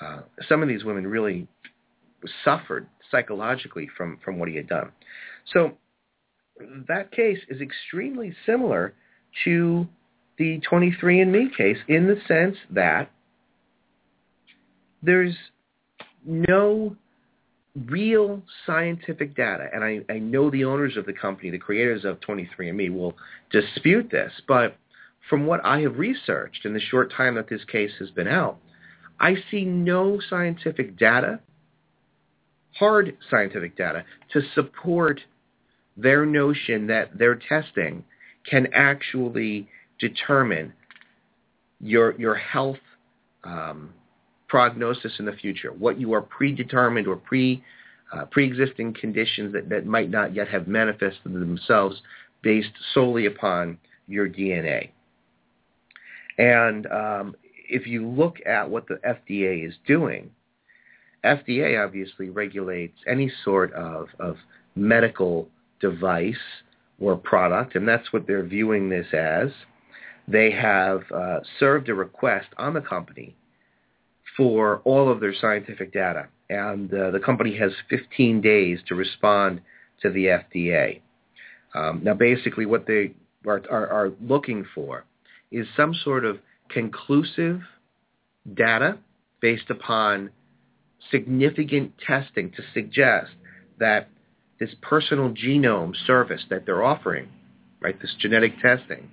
uh, 0.00 0.18
some 0.48 0.62
of 0.62 0.68
these 0.68 0.84
women 0.84 1.06
really 1.06 1.46
suffered 2.44 2.86
psychologically 3.10 3.88
from, 3.96 4.18
from 4.24 4.38
what 4.38 4.48
he 4.48 4.56
had 4.56 4.68
done. 4.68 4.90
So 5.52 5.72
that 6.88 7.12
case 7.12 7.38
is 7.48 7.60
extremely 7.60 8.34
similar 8.44 8.94
to 9.44 9.86
the 10.38 10.60
23andMe 10.70 11.56
case 11.56 11.78
in 11.88 12.06
the 12.06 12.16
sense 12.26 12.56
that 12.70 13.10
there's 15.02 15.34
no 16.24 16.96
real 17.86 18.42
scientific 18.64 19.36
data, 19.36 19.68
and 19.72 19.84
I, 19.84 20.00
I 20.08 20.18
know 20.18 20.50
the 20.50 20.64
owners 20.64 20.96
of 20.96 21.04
the 21.04 21.12
company, 21.12 21.50
the 21.50 21.58
creators 21.58 22.04
of 22.04 22.20
23andMe, 22.20 22.92
will 22.94 23.14
dispute 23.50 24.10
this, 24.10 24.32
but 24.48 24.76
from 25.28 25.46
what 25.46 25.64
I 25.64 25.80
have 25.80 25.98
researched 25.98 26.64
in 26.64 26.72
the 26.72 26.80
short 26.80 27.12
time 27.12 27.34
that 27.34 27.48
this 27.48 27.64
case 27.64 27.92
has 27.98 28.10
been 28.10 28.28
out, 28.28 28.58
I 29.18 29.36
see 29.50 29.64
no 29.64 30.20
scientific 30.28 30.98
data 30.98 31.40
hard 32.78 33.16
scientific 33.30 33.76
data 33.76 34.04
to 34.32 34.42
support 34.54 35.20
their 35.96 36.26
notion 36.26 36.86
that 36.88 37.16
their 37.16 37.34
testing 37.34 38.04
can 38.48 38.68
actually 38.74 39.68
determine 39.98 40.72
your 41.80 42.18
your 42.18 42.34
health 42.34 42.78
um, 43.44 43.90
prognosis 44.48 45.12
in 45.18 45.24
the 45.24 45.32
future, 45.32 45.72
what 45.72 45.98
you 45.98 46.12
are 46.12 46.20
predetermined 46.22 47.06
or 47.06 47.16
pre 47.16 47.62
uh, 48.12 48.24
pre-existing 48.26 48.94
conditions 48.94 49.52
that, 49.52 49.68
that 49.68 49.84
might 49.84 50.10
not 50.10 50.34
yet 50.34 50.48
have 50.48 50.68
manifested 50.68 51.32
themselves 51.32 52.00
based 52.42 52.70
solely 52.94 53.26
upon 53.26 53.78
your 54.06 54.28
DNA. 54.28 54.90
And 56.38 56.86
um, 56.86 57.34
if 57.68 57.86
you 57.86 58.06
look 58.06 58.36
at 58.46 58.70
what 58.70 58.86
the 58.88 59.00
FDA 59.06 59.66
is 59.66 59.74
doing, 59.86 60.30
FDA 61.24 61.82
obviously 61.82 62.30
regulates 62.30 62.98
any 63.06 63.30
sort 63.44 63.72
of, 63.72 64.08
of 64.18 64.36
medical 64.74 65.48
device 65.80 66.34
or 67.00 67.16
product, 67.16 67.74
and 67.74 67.86
that's 67.86 68.12
what 68.12 68.26
they're 68.26 68.44
viewing 68.44 68.88
this 68.88 69.06
as. 69.12 69.50
They 70.28 70.50
have 70.50 71.02
uh, 71.14 71.40
served 71.58 71.88
a 71.88 71.94
request 71.94 72.48
on 72.58 72.74
the 72.74 72.80
company 72.80 73.36
for 74.36 74.80
all 74.84 75.10
of 75.10 75.20
their 75.20 75.34
scientific 75.34 75.92
data, 75.92 76.28
and 76.50 76.92
uh, 76.92 77.10
the 77.10 77.20
company 77.20 77.56
has 77.58 77.72
15 77.90 78.40
days 78.40 78.78
to 78.88 78.94
respond 78.94 79.60
to 80.02 80.10
the 80.10 80.26
FDA. 80.26 81.00
Um, 81.74 82.00
now, 82.02 82.14
basically, 82.14 82.66
what 82.66 82.86
they 82.86 83.14
are, 83.46 83.62
are, 83.70 83.88
are 83.88 84.12
looking 84.20 84.66
for 84.74 85.04
is 85.50 85.66
some 85.76 85.94
sort 85.94 86.24
of 86.24 86.38
conclusive 86.68 87.60
data 88.54 88.98
based 89.40 89.70
upon 89.70 90.30
significant 91.10 91.92
testing 92.04 92.50
to 92.50 92.62
suggest 92.74 93.32
that 93.78 94.08
this 94.58 94.70
personal 94.80 95.30
genome 95.30 95.94
service 96.06 96.42
that 96.50 96.64
they're 96.64 96.82
offering, 96.82 97.28
right, 97.80 98.00
this 98.00 98.14
genetic 98.18 98.54
testing, 98.60 99.10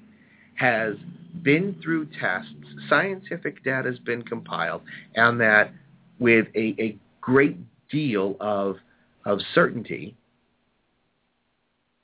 has 0.56 0.96
been 1.42 1.76
through 1.84 2.08
tests, 2.20 2.54
scientific 2.88 3.64
data 3.64 3.90
has 3.90 4.00
been 4.00 4.22
compiled, 4.22 4.82
and 5.16 5.40
that 5.42 5.72
with 6.20 6.48
a, 6.56 6.76
a 6.80 6.98
great 7.22 7.58
deal 7.90 8.36
of, 8.40 8.78
of 9.26 9.40
certainty, 9.54 10.16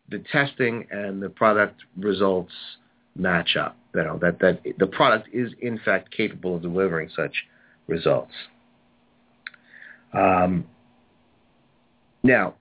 the 0.10 0.24
testing 0.32 0.88
and 0.92 1.22
the 1.22 1.30
product 1.30 1.82
results 1.98 2.54
match 3.16 3.56
up. 3.56 3.78
You 3.96 4.04
know, 4.04 4.20
that, 4.22 4.40
that 4.40 4.62
the 4.78 4.88
product 4.88 5.30
is 5.34 5.52
in 5.62 5.80
fact 5.84 6.12
capable 6.16 6.56
of 6.56 6.62
delivering 6.62 7.10
such 7.16 7.34
results. 7.88 8.34
Um, 10.14 10.66
now, 12.24 12.56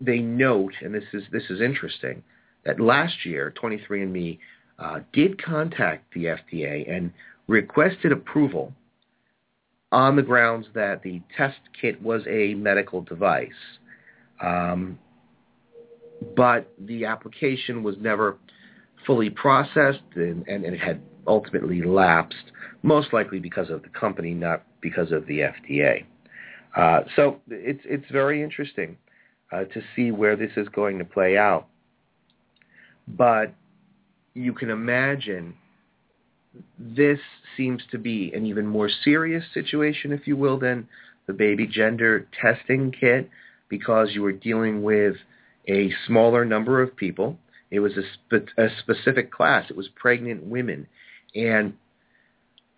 they 0.00 0.18
note, 0.18 0.74
and 0.82 0.94
this 0.94 1.04
is 1.12 1.22
this 1.30 1.44
is 1.50 1.60
interesting, 1.60 2.22
that 2.64 2.80
last 2.80 3.24
year 3.24 3.52
23andMe 3.60 4.38
uh, 4.78 5.00
did 5.12 5.42
contact 5.42 6.12
the 6.14 6.24
FDA 6.24 6.90
and 6.90 7.12
requested 7.46 8.12
approval 8.12 8.72
on 9.92 10.16
the 10.16 10.22
grounds 10.22 10.66
that 10.74 11.02
the 11.02 11.22
test 11.36 11.58
kit 11.80 12.00
was 12.02 12.22
a 12.28 12.54
medical 12.54 13.02
device. 13.02 13.50
Um, 14.42 14.98
but 16.36 16.72
the 16.78 17.04
application 17.04 17.82
was 17.82 17.96
never 18.00 18.38
fully 19.06 19.30
processed 19.30 20.00
and, 20.14 20.46
and, 20.48 20.64
it 20.64 20.80
had 20.80 21.00
ultimately 21.26 21.82
lapsed, 21.82 22.52
most 22.82 23.12
likely 23.12 23.38
because 23.38 23.70
of 23.70 23.82
the 23.82 23.88
company, 23.88 24.32
not 24.32 24.62
because 24.80 25.12
of 25.12 25.26
the 25.26 25.40
FDA. 25.40 26.04
Uh, 26.76 27.00
so 27.14 27.40
it's 27.48 27.82
it's 27.84 28.10
very 28.10 28.42
interesting 28.42 28.96
uh, 29.52 29.64
to 29.64 29.82
see 29.94 30.10
where 30.10 30.36
this 30.36 30.50
is 30.56 30.68
going 30.68 30.98
to 30.98 31.04
play 31.04 31.36
out. 31.36 31.66
But 33.06 33.54
you 34.34 34.52
can 34.52 34.70
imagine 34.70 35.54
this 36.78 37.18
seems 37.56 37.82
to 37.90 37.98
be 37.98 38.32
an 38.34 38.46
even 38.46 38.66
more 38.66 38.88
serious 39.04 39.44
situation, 39.52 40.12
if 40.12 40.26
you 40.26 40.36
will, 40.36 40.58
than 40.58 40.88
the 41.26 41.32
baby 41.32 41.66
gender 41.66 42.26
testing 42.40 42.92
kit 42.92 43.28
because 43.68 44.10
you 44.12 44.24
are 44.24 44.32
dealing 44.32 44.82
with 44.82 45.16
a 45.68 45.90
smaller 46.06 46.44
number 46.44 46.82
of 46.82 46.94
people. 46.96 47.38
It 47.74 47.80
was 47.80 47.96
a, 47.96 48.02
spe- 48.02 48.50
a 48.56 48.68
specific 48.80 49.32
class. 49.32 49.68
It 49.68 49.76
was 49.76 49.88
pregnant 49.96 50.44
women. 50.44 50.86
And 51.34 51.74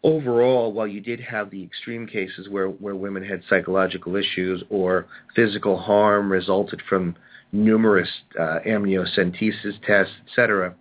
overall, 0.03 0.73
while 0.73 0.87
you 0.87 1.00
did 1.00 1.21
have 1.21 1.50
the 1.50 1.62
extreme 1.62 2.07
cases 2.07 2.49
where, 2.49 2.69
where 2.69 2.97
women 2.97 3.23
had 3.23 3.43
psychological 3.49 4.17
issues 4.17 4.62
or 4.71 5.07
physical 5.35 5.79
harm 5.79 6.31
resulted 6.31 6.81
from 6.88 7.15
numerous 7.53 8.09
uh, 8.38 8.59
amniocentesis 8.67 9.81
tests, 9.87 10.15
etc., 10.26 10.75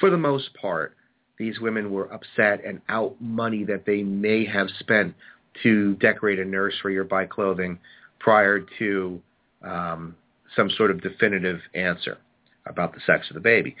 for 0.00 0.10
the 0.10 0.16
most 0.16 0.52
part, 0.54 0.96
these 1.38 1.60
women 1.60 1.92
were 1.92 2.12
upset 2.12 2.64
and 2.64 2.80
out 2.88 3.14
money 3.20 3.62
that 3.64 3.84
they 3.84 4.02
may 4.02 4.44
have 4.44 4.68
spent 4.80 5.14
to 5.62 5.94
decorate 5.96 6.38
a 6.38 6.44
nursery 6.44 6.96
or 6.96 7.04
buy 7.04 7.24
clothing 7.24 7.78
prior 8.18 8.64
to 8.78 9.20
um, 9.62 10.16
some 10.56 10.70
sort 10.70 10.90
of 10.90 11.00
definitive 11.02 11.60
answer 11.74 12.18
about 12.66 12.94
the 12.94 13.00
sex 13.06 13.28
of 13.30 13.34
the 13.34 13.40
baby. 13.40 13.76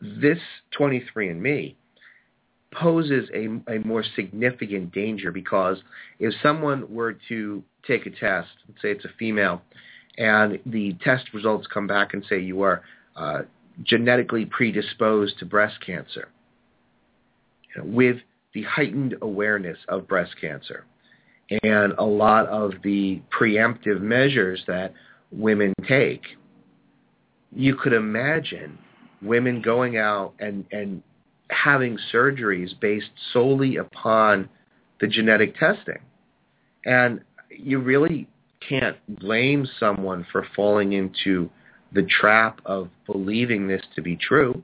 This 0.00 0.38
23andMe 0.78 1.74
poses 2.72 3.28
a, 3.34 3.46
a 3.72 3.78
more 3.84 4.04
significant 4.16 4.92
danger 4.92 5.30
because 5.30 5.78
if 6.18 6.34
someone 6.42 6.92
were 6.92 7.16
to 7.28 7.62
take 7.86 8.06
a 8.06 8.10
test, 8.10 8.48
let's 8.68 8.80
say 8.80 8.90
it's 8.90 9.04
a 9.04 9.10
female, 9.18 9.62
and 10.18 10.58
the 10.66 10.94
test 11.04 11.32
results 11.34 11.66
come 11.72 11.86
back 11.86 12.14
and 12.14 12.24
say 12.28 12.40
you 12.40 12.62
are 12.62 12.82
uh, 13.16 13.42
genetically 13.82 14.46
predisposed 14.46 15.38
to 15.38 15.46
breast 15.46 15.76
cancer, 15.84 16.28
you 17.74 17.82
know, 17.82 17.88
with 17.88 18.16
the 18.54 18.62
heightened 18.64 19.16
awareness 19.22 19.78
of 19.88 20.06
breast 20.08 20.34
cancer 20.40 20.84
and 21.62 21.92
a 21.98 22.04
lot 22.04 22.46
of 22.46 22.72
the 22.82 23.20
preemptive 23.30 24.00
measures 24.00 24.62
that 24.66 24.92
women 25.30 25.72
take, 25.86 26.22
you 27.54 27.74
could 27.76 27.92
imagine 27.92 28.78
women 29.20 29.62
going 29.62 29.96
out 29.96 30.34
and, 30.38 30.64
and 30.72 31.02
having 31.50 31.98
surgeries 32.12 32.78
based 32.80 33.10
solely 33.32 33.76
upon 33.76 34.48
the 35.00 35.06
genetic 35.06 35.56
testing. 35.58 35.98
And 36.84 37.20
you 37.50 37.78
really 37.78 38.28
can't 38.66 38.96
blame 39.20 39.66
someone 39.78 40.26
for 40.32 40.46
falling 40.56 40.92
into 40.92 41.50
the 41.92 42.02
trap 42.02 42.60
of 42.64 42.88
believing 43.06 43.68
this 43.68 43.82
to 43.94 44.02
be 44.02 44.16
true. 44.16 44.62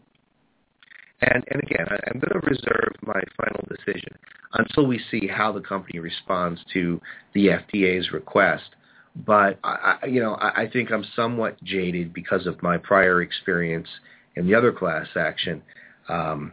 And, 1.20 1.44
and 1.50 1.62
again, 1.62 1.86
I'm 1.90 2.20
going 2.20 2.40
to 2.40 2.46
reserve 2.46 2.94
my 3.02 3.20
final 3.36 3.66
decision 3.68 4.16
until 4.54 4.86
we 4.86 5.00
see 5.10 5.26
how 5.26 5.52
the 5.52 5.60
company 5.60 5.98
responds 5.98 6.60
to 6.72 7.00
the 7.34 7.48
FDA's 7.48 8.12
request. 8.12 8.70
But 9.26 9.58
I, 9.64 9.98
you 10.06 10.20
know, 10.20 10.34
I, 10.34 10.62
I 10.62 10.70
think 10.70 10.90
I'm 10.90 11.04
somewhat 11.16 11.62
jaded 11.64 12.12
because 12.12 12.46
of 12.46 12.62
my 12.62 12.78
prior 12.78 13.22
experience 13.22 13.88
in 14.36 14.46
the 14.46 14.54
other 14.54 14.72
class 14.72 15.06
action. 15.16 15.62
Um, 16.08 16.52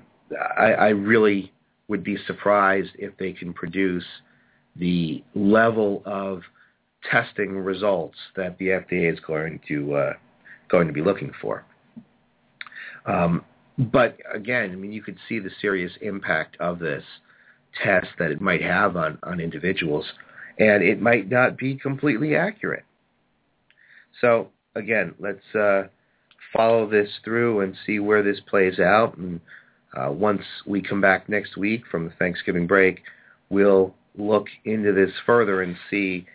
I, 0.57 0.73
I 0.73 0.89
really 0.89 1.53
would 1.87 2.03
be 2.03 2.17
surprised 2.25 2.91
if 2.95 3.15
they 3.17 3.33
can 3.33 3.53
produce 3.53 4.05
the 4.75 5.23
level 5.35 6.01
of 6.05 6.41
testing 7.09 7.57
results 7.57 8.17
that 8.35 8.57
the 8.57 8.67
FDA 8.67 9.13
is 9.13 9.19
going 9.19 9.59
to 9.67 9.93
uh, 9.93 10.13
going 10.69 10.87
to 10.87 10.93
be 10.93 11.01
looking 11.01 11.31
for. 11.41 11.63
Um, 13.05 13.45
but 13.77 14.17
again, 14.33 14.71
I 14.71 14.75
mean, 14.75 14.91
you 14.91 15.01
could 15.01 15.17
see 15.29 15.39
the 15.39 15.51
serious 15.61 15.91
impact 16.01 16.57
of 16.59 16.79
this 16.79 17.03
test 17.83 18.07
that 18.19 18.31
it 18.31 18.41
might 18.41 18.61
have 18.61 18.95
on, 18.95 19.19
on 19.23 19.39
individuals, 19.39 20.05
and 20.59 20.83
it 20.83 21.01
might 21.01 21.29
not 21.29 21.57
be 21.57 21.75
completely 21.75 22.35
accurate. 22.35 22.85
So 24.21 24.49
again, 24.75 25.13
let's 25.19 25.55
uh, 25.55 25.83
follow 26.53 26.89
this 26.89 27.09
through 27.23 27.61
and 27.61 27.75
see 27.85 27.99
where 27.99 28.23
this 28.23 28.39
plays 28.47 28.79
out. 28.79 29.17
And 29.17 29.39
uh, 29.95 30.11
once 30.11 30.43
we 30.65 30.81
come 30.81 31.01
back 31.01 31.27
next 31.29 31.57
week 31.57 31.83
from 31.89 32.05
the 32.05 32.13
Thanksgiving 32.17 32.67
break, 32.67 33.01
we'll 33.49 33.93
look 34.17 34.47
into 34.63 34.93
this 34.93 35.11
further 35.25 35.61
and 35.61 35.75
see 35.89 36.25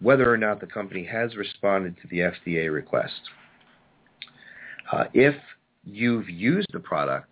whether 0.00 0.30
or 0.30 0.36
not 0.36 0.60
the 0.60 0.66
company 0.66 1.04
has 1.04 1.36
responded 1.36 1.96
to 2.02 2.08
the 2.08 2.18
FDA 2.18 2.72
request. 2.72 3.20
Uh, 4.92 5.04
if 5.14 5.34
you've 5.84 6.28
used 6.28 6.68
the 6.72 6.80
product, 6.80 7.30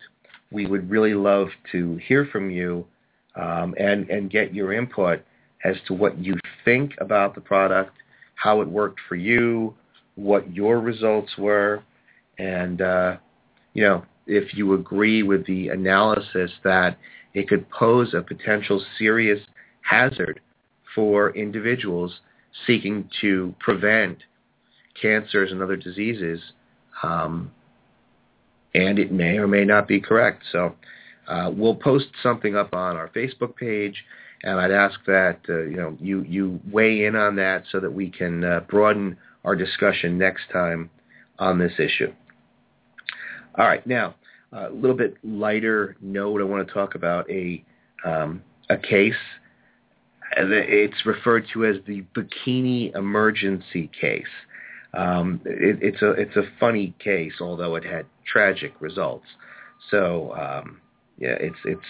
we 0.51 0.65
would 0.65 0.89
really 0.89 1.13
love 1.13 1.47
to 1.71 1.99
hear 2.07 2.27
from 2.31 2.49
you 2.49 2.85
um, 3.35 3.73
and, 3.79 4.09
and 4.09 4.29
get 4.29 4.53
your 4.53 4.73
input 4.73 5.23
as 5.63 5.75
to 5.87 5.93
what 5.93 6.17
you 6.17 6.35
think 6.65 6.93
about 6.99 7.35
the 7.35 7.41
product, 7.41 7.95
how 8.35 8.61
it 8.61 8.67
worked 8.67 8.99
for 9.07 9.15
you, 9.15 9.73
what 10.15 10.53
your 10.53 10.79
results 10.79 11.37
were, 11.37 11.83
and, 12.37 12.81
uh, 12.81 13.17
you 13.73 13.83
know, 13.83 14.03
if 14.27 14.53
you 14.55 14.73
agree 14.73 15.23
with 15.23 15.45
the 15.45 15.69
analysis 15.69 16.51
that 16.63 16.97
it 17.33 17.47
could 17.47 17.69
pose 17.69 18.13
a 18.13 18.21
potential 18.21 18.83
serious 18.97 19.39
hazard 19.81 20.39
for 20.95 21.35
individuals 21.35 22.19
seeking 22.67 23.09
to 23.21 23.53
prevent 23.59 24.17
cancers 25.01 25.51
and 25.51 25.61
other 25.61 25.75
diseases 25.75 26.39
um, 27.01 27.51
and 28.75 28.99
it 28.99 29.11
may 29.11 29.37
or 29.37 29.47
may 29.47 29.65
not 29.65 29.87
be 29.87 29.99
correct. 29.99 30.43
So 30.51 30.75
uh, 31.27 31.51
we'll 31.53 31.75
post 31.75 32.07
something 32.21 32.55
up 32.55 32.73
on 32.73 32.95
our 32.95 33.09
Facebook 33.09 33.55
page, 33.55 34.03
and 34.43 34.59
I'd 34.59 34.71
ask 34.71 34.99
that 35.07 35.39
uh, 35.49 35.61
you 35.61 35.77
know 35.77 35.97
you 35.99 36.23
you 36.23 36.59
weigh 36.71 37.05
in 37.05 37.15
on 37.15 37.35
that 37.37 37.63
so 37.71 37.79
that 37.79 37.91
we 37.91 38.09
can 38.09 38.43
uh, 38.43 38.59
broaden 38.61 39.17
our 39.43 39.55
discussion 39.55 40.17
next 40.17 40.43
time 40.51 40.89
on 41.39 41.59
this 41.59 41.73
issue. 41.79 42.11
All 43.57 43.65
right, 43.65 43.85
now 43.85 44.15
a 44.51 44.69
little 44.69 44.95
bit 44.95 45.17
lighter 45.23 45.95
note. 46.01 46.41
I 46.41 46.43
want 46.43 46.67
to 46.67 46.73
talk 46.73 46.95
about 46.95 47.29
a 47.29 47.63
um, 48.05 48.43
a 48.69 48.77
case. 48.77 49.13
It's 50.35 51.05
referred 51.05 51.45
to 51.53 51.65
as 51.65 51.77
the 51.85 52.03
bikini 52.15 52.95
emergency 52.95 53.89
case. 53.99 54.25
Um, 54.93 55.41
it, 55.45 55.79
it's 55.81 56.01
a 56.01 56.11
it's 56.11 56.35
a 56.35 56.43
funny 56.59 56.93
case, 56.99 57.33
although 57.39 57.75
it 57.75 57.83
had 57.83 58.05
tragic 58.25 58.73
results. 58.79 59.25
So 59.89 60.33
um, 60.35 60.81
yeah, 61.17 61.35
it's 61.39 61.57
it's 61.65 61.81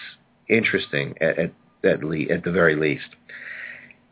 interesting 0.48 1.14
at 1.20 1.38
at 1.38 1.52
at, 1.84 2.02
le- 2.02 2.32
at 2.32 2.44
the 2.44 2.50
very 2.50 2.76
least. 2.76 3.08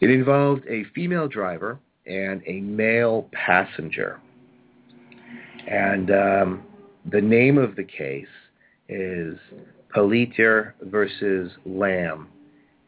It 0.00 0.10
involved 0.10 0.64
a 0.68 0.84
female 0.94 1.28
driver 1.28 1.78
and 2.06 2.42
a 2.46 2.60
male 2.60 3.28
passenger, 3.32 4.20
and 5.68 6.10
um, 6.10 6.62
the 7.10 7.20
name 7.20 7.58
of 7.58 7.76
the 7.76 7.84
case 7.84 8.26
is 8.88 9.38
Pelletier 9.90 10.74
versus 10.82 11.52
Lamb, 11.64 12.28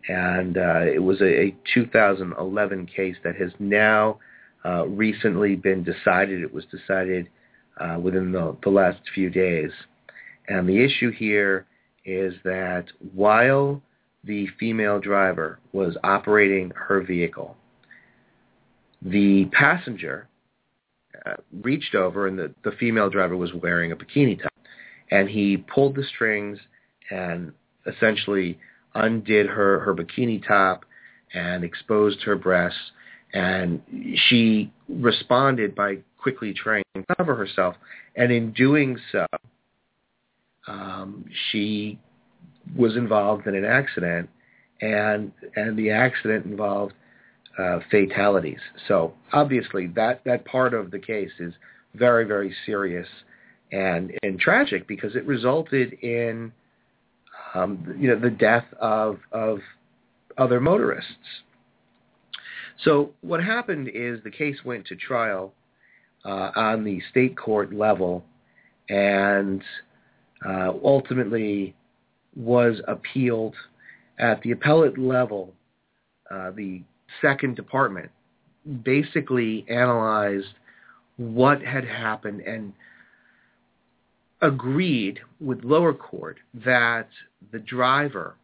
and 0.08 0.58
uh, 0.58 0.80
it 0.80 1.02
was 1.02 1.20
a, 1.20 1.46
a 1.46 1.56
2011 1.72 2.86
case 2.86 3.16
that 3.22 3.36
has 3.36 3.50
now 3.58 4.18
uh, 4.64 4.86
recently 4.86 5.54
been 5.54 5.84
decided. 5.84 6.42
It 6.42 6.52
was 6.52 6.64
decided 6.66 7.28
uh, 7.78 7.98
within 8.00 8.32
the, 8.32 8.56
the 8.62 8.70
last 8.70 9.00
few 9.14 9.30
days. 9.30 9.70
And 10.48 10.68
the 10.68 10.82
issue 10.82 11.10
here 11.10 11.66
is 12.04 12.34
that 12.44 12.86
while 13.14 13.82
the 14.26 14.46
female 14.58 14.98
driver 14.98 15.58
was 15.72 15.96
operating 16.02 16.70
her 16.74 17.02
vehicle, 17.02 17.56
the 19.02 19.46
passenger 19.46 20.28
uh, 21.26 21.34
reached 21.62 21.94
over 21.94 22.26
and 22.26 22.38
the, 22.38 22.54
the 22.64 22.72
female 22.72 23.10
driver 23.10 23.36
was 23.36 23.52
wearing 23.54 23.92
a 23.92 23.96
bikini 23.96 24.40
top. 24.40 24.52
And 25.10 25.28
he 25.28 25.58
pulled 25.58 25.94
the 25.94 26.04
strings 26.04 26.58
and 27.10 27.52
essentially 27.86 28.58
undid 28.94 29.46
her, 29.46 29.80
her 29.80 29.94
bikini 29.94 30.46
top 30.46 30.84
and 31.34 31.64
exposed 31.64 32.22
her 32.22 32.36
breasts 32.36 32.78
And 33.32 33.82
she 34.28 34.72
responded 34.88 35.74
by 35.74 35.98
quickly 36.18 36.54
trying 36.54 36.84
to 36.94 37.04
cover 37.16 37.34
herself. 37.34 37.74
And 38.16 38.32
in 38.32 38.52
doing 38.52 38.96
so, 39.12 39.26
um, 40.66 41.24
she 41.50 41.98
was 42.76 42.96
involved 42.96 43.46
in 43.46 43.54
an 43.54 43.64
accident, 43.64 44.28
and 44.80 45.32
and 45.56 45.76
the 45.76 45.90
accident 45.90 46.46
involved 46.46 46.94
uh, 47.58 47.80
fatalities. 47.90 48.60
So 48.88 49.14
obviously, 49.32 49.86
that 49.88 50.22
that 50.24 50.44
part 50.44 50.74
of 50.74 50.90
the 50.90 50.98
case 50.98 51.32
is 51.38 51.54
very 51.94 52.24
very 52.24 52.54
serious 52.66 53.08
and 53.72 54.12
and 54.22 54.38
tragic 54.38 54.86
because 54.86 55.16
it 55.16 55.26
resulted 55.26 55.92
in 55.94 56.52
um, 57.54 57.94
you 57.98 58.08
know 58.08 58.18
the 58.18 58.30
death 58.30 58.66
of 58.80 59.18
of 59.32 59.58
other 60.38 60.60
motorists. 60.60 61.12
So 62.84 63.12
what 63.20 63.42
happened 63.42 63.88
is 63.94 64.20
the 64.24 64.30
case 64.30 64.56
went 64.64 64.86
to 64.86 64.96
trial 64.96 65.54
uh, 66.24 66.50
on 66.56 66.84
the 66.84 67.00
state 67.10 67.36
court 67.36 67.72
level, 67.72 68.24
and 68.88 69.62
uh, 70.44 70.72
ultimately 70.84 71.74
was 72.36 72.80
appealed 72.88 73.54
at 74.18 74.40
the 74.42 74.52
appellate 74.52 74.98
level. 74.98 75.52
Uh, 76.30 76.50
the 76.50 76.82
second 77.20 77.54
department 77.56 78.10
basically 78.82 79.64
analyzed 79.68 80.54
what 81.16 81.62
had 81.62 81.84
happened 81.84 82.40
and 82.40 82.72
agreed 84.40 85.20
with 85.40 85.64
lower 85.64 85.94
court 85.94 86.38
that 86.64 87.08
the 87.52 87.58
driver 87.58 88.34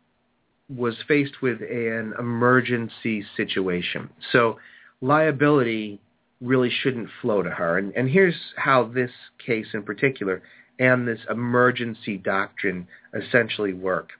was 0.75 0.95
faced 1.09 1.43
with 1.43 1.61
an 1.63 2.15
emergency 2.19 3.25
situation. 3.37 4.09
So 4.33 4.59
liability 5.01 6.01
really 6.41 6.71
shouldn't 6.83 7.09
flow 7.21 7.43
to 7.43 7.51
her. 7.51 7.79
And, 7.79 7.93
and 7.95 8.09
here's 8.09 8.37
how 8.57 8.85
this 8.85 9.11
case 9.45 9.67
in 9.75 9.83
particular 9.83 10.43
and 10.81 11.07
this 11.07 11.21
emergency 11.31 12.17
doctrine 12.17 12.89
essentially 13.15 13.75
work. 13.75 14.11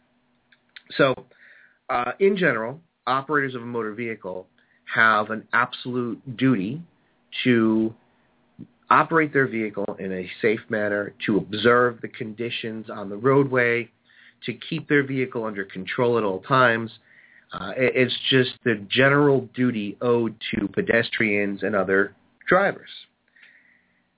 So 0.97 1.15
uh, 1.89 2.13
in 2.21 2.37
general, 2.37 2.81
operators 3.07 3.57
of 3.57 3.63
a 3.63 3.67
motor 3.67 3.95
vehicle 3.95 4.47
have 4.95 5.31
an 5.31 5.49
absolute 5.53 6.37
duty 6.37 6.83
to 7.45 7.93
operate 8.91 9.33
their 9.33 9.47
vehicle 9.47 9.97
in 9.99 10.13
a 10.13 10.29
safe 10.43 10.61
manner, 10.69 11.15
to 11.27 11.39
observe 11.39 12.01
the 12.03 12.09
conditions 12.09 12.91
on 12.91 13.09
the 13.09 13.17
roadway, 13.17 13.89
to 14.45 14.53
keep 14.53 14.89
their 14.89 15.07
vehicle 15.07 15.45
under 15.45 15.65
control 15.65 16.19
at 16.19 16.25
all 16.25 16.41
times. 16.41 16.91
Uh, 17.53 17.73
it's 17.77 18.17
just 18.29 18.51
the 18.65 18.85
general 18.89 19.49
duty 19.55 19.97
owed 20.03 20.35
to 20.55 20.69
pedestrians 20.69 21.63
and 21.63 21.75
other 21.75 22.15
drivers. 22.47 22.91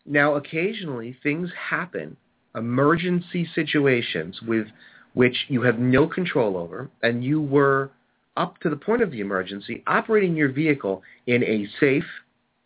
Now, 0.05 0.35
occasionally 0.35 1.17
things 1.23 1.51
happen, 1.71 2.17
emergency 2.55 3.49
situations 3.55 4.41
with 4.43 4.67
which 5.15 5.37
you 5.49 5.63
have 5.63 5.79
no 5.79 6.07
control 6.07 6.57
over, 6.57 6.89
and 7.03 7.25
you 7.25 7.41
were 7.41 7.91
up 8.37 8.59
to 8.61 8.71
the 8.71 8.77
point 8.77 9.03
of 9.03 9.11
the 9.11 9.21
emergency 9.21 9.83
operating 9.87 10.35
your 10.35 10.51
vehicle 10.51 11.03
in 11.27 11.43
a 11.45 11.67
safe 11.81 12.07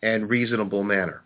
and 0.01 0.29
reasonable 0.29 0.83
manner. 0.83 1.21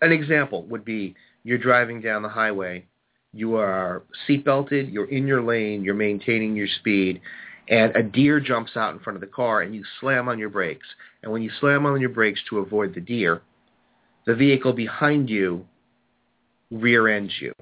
An 0.00 0.12
example 0.12 0.62
would 0.64 0.84
be 0.84 1.14
you're 1.42 1.58
driving 1.58 2.00
down 2.00 2.22
the 2.22 2.28
highway, 2.28 2.84
you 3.32 3.56
are 3.56 4.02
seatbelted, 4.28 4.92
you're 4.92 5.10
in 5.10 5.26
your 5.26 5.42
lane, 5.42 5.82
you're 5.82 5.94
maintaining 5.94 6.54
your 6.54 6.68
speed, 6.78 7.20
and 7.68 7.94
a 7.96 8.02
deer 8.02 8.40
jumps 8.40 8.76
out 8.76 8.94
in 8.94 9.00
front 9.00 9.16
of 9.16 9.20
the 9.20 9.26
car 9.26 9.62
and 9.62 9.74
you 9.74 9.82
slam 10.00 10.28
on 10.28 10.38
your 10.38 10.48
brakes. 10.48 10.86
And 11.22 11.32
when 11.32 11.42
you 11.42 11.50
slam 11.60 11.84
on 11.86 12.00
your 12.00 12.10
brakes 12.10 12.40
to 12.48 12.58
avoid 12.58 12.94
the 12.94 13.00
deer, 13.00 13.42
the 14.26 14.34
vehicle 14.34 14.72
behind 14.72 15.28
you 15.28 15.66
rear 16.70 17.08
ends 17.08 17.32
you. 17.40 17.52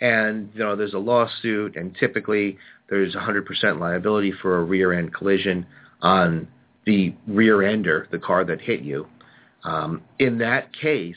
And 0.00 0.50
you 0.54 0.60
know 0.60 0.76
there's 0.76 0.94
a 0.94 0.98
lawsuit, 0.98 1.76
and 1.76 1.94
typically 1.98 2.58
there's 2.88 3.14
100% 3.14 3.78
liability 3.78 4.32
for 4.42 4.58
a 4.58 4.64
rear 4.64 4.92
end 4.92 5.12
collision 5.14 5.66
on 6.00 6.48
the 6.86 7.14
rear 7.28 7.62
ender, 7.62 8.08
the 8.10 8.18
car 8.18 8.44
that 8.44 8.60
hit 8.60 8.80
you. 8.80 9.06
Um, 9.64 10.02
in 10.18 10.38
that 10.38 10.72
case, 10.72 11.16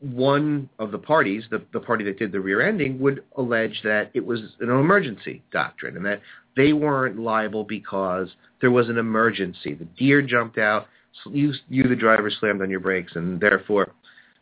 one 0.00 0.68
of 0.78 0.92
the 0.92 0.98
parties, 0.98 1.44
the, 1.50 1.62
the 1.72 1.80
party 1.80 2.04
that 2.04 2.18
did 2.18 2.32
the 2.32 2.40
rear 2.40 2.66
ending, 2.66 3.00
would 3.00 3.24
allege 3.36 3.80
that 3.82 4.10
it 4.14 4.24
was 4.24 4.40
an 4.60 4.68
emergency 4.68 5.42
doctrine 5.50 5.96
and 5.96 6.04
that 6.06 6.20
they 6.56 6.72
weren't 6.72 7.18
liable 7.18 7.64
because 7.64 8.28
there 8.60 8.70
was 8.70 8.88
an 8.88 8.98
emergency. 8.98 9.74
The 9.74 9.86
deer 9.98 10.22
jumped 10.22 10.58
out, 10.58 10.86
you, 11.26 11.52
you 11.68 11.84
the 11.84 11.96
driver 11.96 12.30
slammed 12.30 12.62
on 12.62 12.70
your 12.70 12.80
brakes, 12.80 13.12
and 13.16 13.40
therefore 13.40 13.92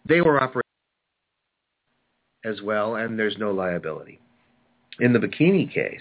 they 0.06 0.20
were 0.20 0.42
operating 0.42 0.67
as 2.44 2.62
well, 2.62 2.96
and 2.96 3.18
there's 3.18 3.36
no 3.38 3.50
liability. 3.52 4.20
In 5.00 5.12
the 5.12 5.18
Bikini 5.18 5.72
case, 5.72 6.00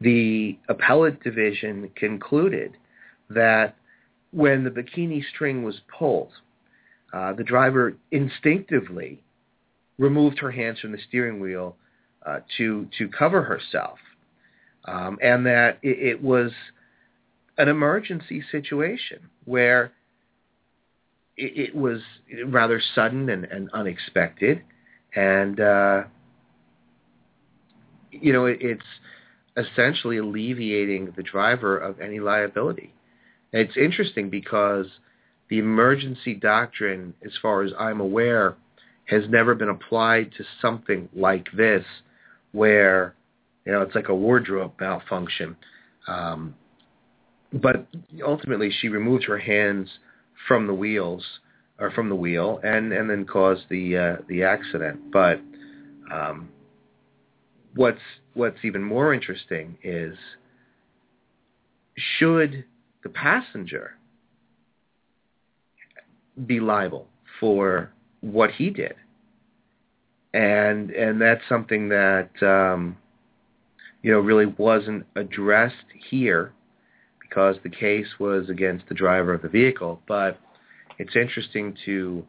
the 0.00 0.58
appellate 0.68 1.22
division 1.22 1.90
concluded 1.96 2.76
that 3.30 3.76
when 4.32 4.64
the 4.64 4.70
bikini 4.70 5.22
string 5.34 5.62
was 5.62 5.80
pulled, 5.98 6.32
uh, 7.12 7.32
the 7.32 7.44
driver 7.44 7.94
instinctively 8.10 9.22
removed 9.98 10.38
her 10.38 10.50
hands 10.50 10.78
from 10.78 10.92
the 10.92 10.98
steering 11.08 11.40
wheel 11.40 11.76
uh, 12.26 12.40
to 12.56 12.86
to 12.98 13.08
cover 13.08 13.42
herself, 13.42 13.98
um, 14.84 15.18
and 15.22 15.46
that 15.46 15.78
it, 15.82 15.98
it, 15.98 16.22
was 16.22 16.52
an 17.56 17.68
emergency 17.68 18.42
situation 18.52 19.18
where 19.46 19.92
it, 21.36 21.70
it 21.70 21.74
was 21.74 22.00
rather 22.46 22.80
sudden 22.94 23.30
and, 23.30 23.44
and 23.46 23.70
unexpected, 23.72 24.62
and 25.14 25.60
uh, 25.60 26.02
you 28.10 28.32
know 28.32 28.46
it, 28.46 28.58
it's 28.60 28.82
essentially 29.56 30.18
alleviating 30.18 31.12
the 31.16 31.22
driver 31.22 31.76
of 31.76 32.00
any 32.00 32.20
liability. 32.20 32.92
And 33.52 33.62
it's 33.62 33.76
interesting 33.76 34.30
because 34.30 34.86
the 35.48 35.58
emergency 35.58 36.34
doctrine, 36.34 37.14
as 37.24 37.32
far 37.40 37.62
as 37.62 37.72
I'm 37.78 38.00
aware, 38.00 38.56
has 39.06 39.22
never 39.28 39.54
been 39.54 39.70
applied 39.70 40.32
to 40.36 40.44
something 40.60 41.08
like 41.14 41.48
this, 41.56 41.84
where 42.52 43.14
you 43.64 43.72
know 43.72 43.82
it's 43.82 43.94
like 43.94 44.08
a 44.08 44.14
wardrobe 44.14 44.72
malfunction. 44.78 45.56
Um, 46.06 46.54
but 47.52 47.86
ultimately, 48.24 48.70
she 48.70 48.88
removed 48.88 49.24
her 49.24 49.38
hands 49.38 49.88
from 50.46 50.66
the 50.66 50.74
wheels 50.74 51.24
or 51.78 51.90
from 51.90 52.08
the 52.08 52.14
wheel, 52.14 52.60
and 52.62 52.92
and 52.92 53.08
then 53.08 53.24
caused 53.24 53.62
the 53.68 53.96
uh, 53.96 54.16
the 54.28 54.42
accident. 54.42 55.10
But 55.12 55.40
um, 56.12 56.48
what's 57.74 58.00
what's 58.34 58.58
even 58.64 58.82
more 58.82 59.14
interesting 59.14 59.76
is 59.82 60.16
should 62.18 62.64
the 63.02 63.08
passenger 63.08 63.92
be 66.46 66.60
liable 66.60 67.06
for 67.40 67.90
what 68.20 68.50
he 68.52 68.70
did. 68.70 68.94
And 70.34 70.90
and 70.90 71.20
that's 71.20 71.42
something 71.48 71.88
that 71.88 72.30
um, 72.42 72.96
you 74.02 74.12
know 74.12 74.20
really 74.20 74.46
wasn't 74.46 75.06
addressed 75.16 75.74
here 76.10 76.52
because 77.20 77.56
the 77.62 77.70
case 77.70 78.06
was 78.18 78.48
against 78.48 78.88
the 78.88 78.94
driver 78.94 79.34
of 79.34 79.42
the 79.42 79.48
vehicle. 79.48 80.00
But 80.06 80.38
it's 80.98 81.16
interesting 81.16 81.76
to 81.84 82.24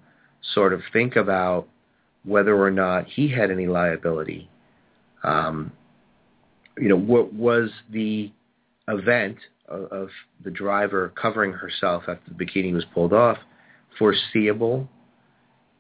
sort 0.54 0.74
of 0.74 0.82
think 0.94 1.16
about 1.16 1.68
whether 2.24 2.56
or 2.56 2.72
not 2.72 3.08
he 3.08 3.30
had 3.30 3.52
any 3.52 3.68
liability. 3.68 4.50
Um, 5.24 5.72
you 6.78 6.88
know, 6.88 6.98
what 6.98 7.34
was 7.34 7.70
the 7.92 8.32
event 8.88 9.38
of, 9.68 9.84
of 9.92 10.10
the 10.44 10.52
driver 10.52 11.12
covering 11.22 11.52
herself 11.52 12.04
after 12.08 12.32
the 12.32 12.46
bikini 12.46 12.74
was 12.74 12.86
pulled 12.94 13.14
off? 13.14 13.38
foreseeable? 14.00 14.90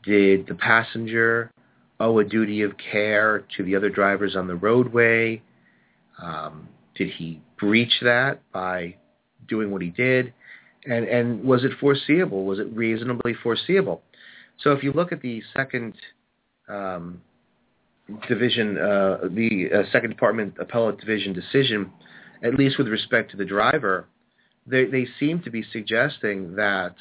Did 0.03 0.47
the 0.47 0.55
passenger 0.55 1.51
owe 1.99 2.19
a 2.19 2.23
duty 2.23 2.61
of 2.61 2.73
care 2.77 3.45
to 3.57 3.63
the 3.63 3.75
other 3.75 3.89
drivers 3.89 4.35
on 4.35 4.47
the 4.47 4.55
roadway? 4.55 5.41
Um, 6.21 6.69
did 6.95 7.09
he 7.09 7.41
breach 7.57 7.93
that 8.01 8.39
by 8.51 8.95
doing 9.47 9.71
what 9.71 9.81
he 9.81 9.89
did? 9.89 10.33
And, 10.85 11.05
and 11.07 11.43
was 11.43 11.63
it 11.63 11.71
foreseeable? 11.79 12.45
Was 12.45 12.59
it 12.59 12.67
reasonably 12.73 13.33
foreseeable? 13.33 14.01
So 14.59 14.71
if 14.71 14.83
you 14.83 14.93
look 14.93 15.11
at 15.11 15.21
the 15.21 15.41
second 15.55 15.93
um, 16.67 17.21
division, 18.27 18.77
uh, 18.77 19.17
the 19.29 19.69
uh, 19.73 19.91
second 19.91 20.09
department 20.09 20.55
appellate 20.59 20.99
division 20.99 21.33
decision, 21.33 21.91
at 22.43 22.55
least 22.55 22.77
with 22.77 22.87
respect 22.87 23.31
to 23.31 23.37
the 23.37 23.45
driver, 23.45 24.07
they, 24.65 24.85
they 24.85 25.07
seem 25.19 25.41
to 25.43 25.49
be 25.49 25.63
suggesting 25.71 26.55
that 26.55 26.95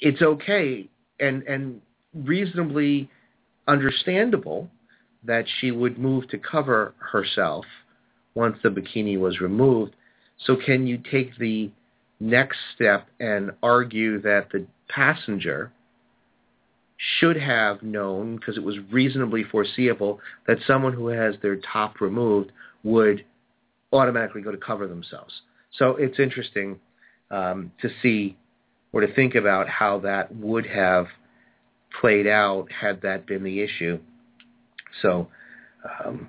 it's 0.00 0.22
okay 0.22 0.88
and 1.20 1.42
and 1.44 1.80
reasonably 2.14 3.10
understandable 3.68 4.70
that 5.24 5.44
she 5.60 5.70
would 5.70 5.98
move 5.98 6.28
to 6.28 6.38
cover 6.38 6.94
herself 6.98 7.64
once 8.34 8.56
the 8.62 8.68
bikini 8.68 9.18
was 9.18 9.40
removed. 9.40 9.94
So 10.44 10.56
can 10.56 10.86
you 10.86 10.98
take 11.10 11.36
the 11.38 11.70
next 12.20 12.58
step 12.74 13.08
and 13.20 13.50
argue 13.62 14.20
that 14.22 14.48
the 14.52 14.66
passenger 14.88 15.72
should 17.18 17.36
have 17.36 17.82
known, 17.82 18.36
because 18.36 18.56
it 18.56 18.62
was 18.62 18.76
reasonably 18.90 19.44
foreseeable, 19.44 20.18
that 20.46 20.58
someone 20.66 20.94
who 20.94 21.08
has 21.08 21.34
their 21.42 21.56
top 21.56 22.00
removed 22.00 22.50
would 22.82 23.24
automatically 23.92 24.40
go 24.40 24.50
to 24.50 24.56
cover 24.56 24.86
themselves. 24.86 25.42
So 25.72 25.96
it's 25.96 26.18
interesting 26.18 26.80
um, 27.30 27.72
to 27.82 27.90
see 28.02 28.36
or 28.92 29.02
to 29.02 29.12
think 29.14 29.34
about 29.34 29.68
how 29.68 29.98
that 30.00 30.34
would 30.34 30.66
have 30.66 31.06
played 32.00 32.26
out 32.26 32.72
had 32.72 33.02
that 33.02 33.26
been 33.26 33.42
the 33.42 33.60
issue. 33.60 33.98
So, 35.02 35.28
um, 36.04 36.28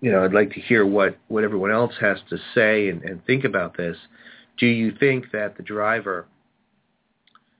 you 0.00 0.10
know, 0.10 0.24
I'd 0.24 0.32
like 0.32 0.52
to 0.52 0.60
hear 0.60 0.86
what, 0.86 1.18
what 1.28 1.44
everyone 1.44 1.72
else 1.72 1.92
has 2.00 2.18
to 2.30 2.38
say 2.54 2.88
and, 2.88 3.02
and 3.02 3.24
think 3.26 3.44
about 3.44 3.76
this. 3.76 3.96
Do 4.58 4.66
you 4.66 4.92
think 4.98 5.30
that 5.32 5.56
the 5.56 5.62
driver 5.62 6.26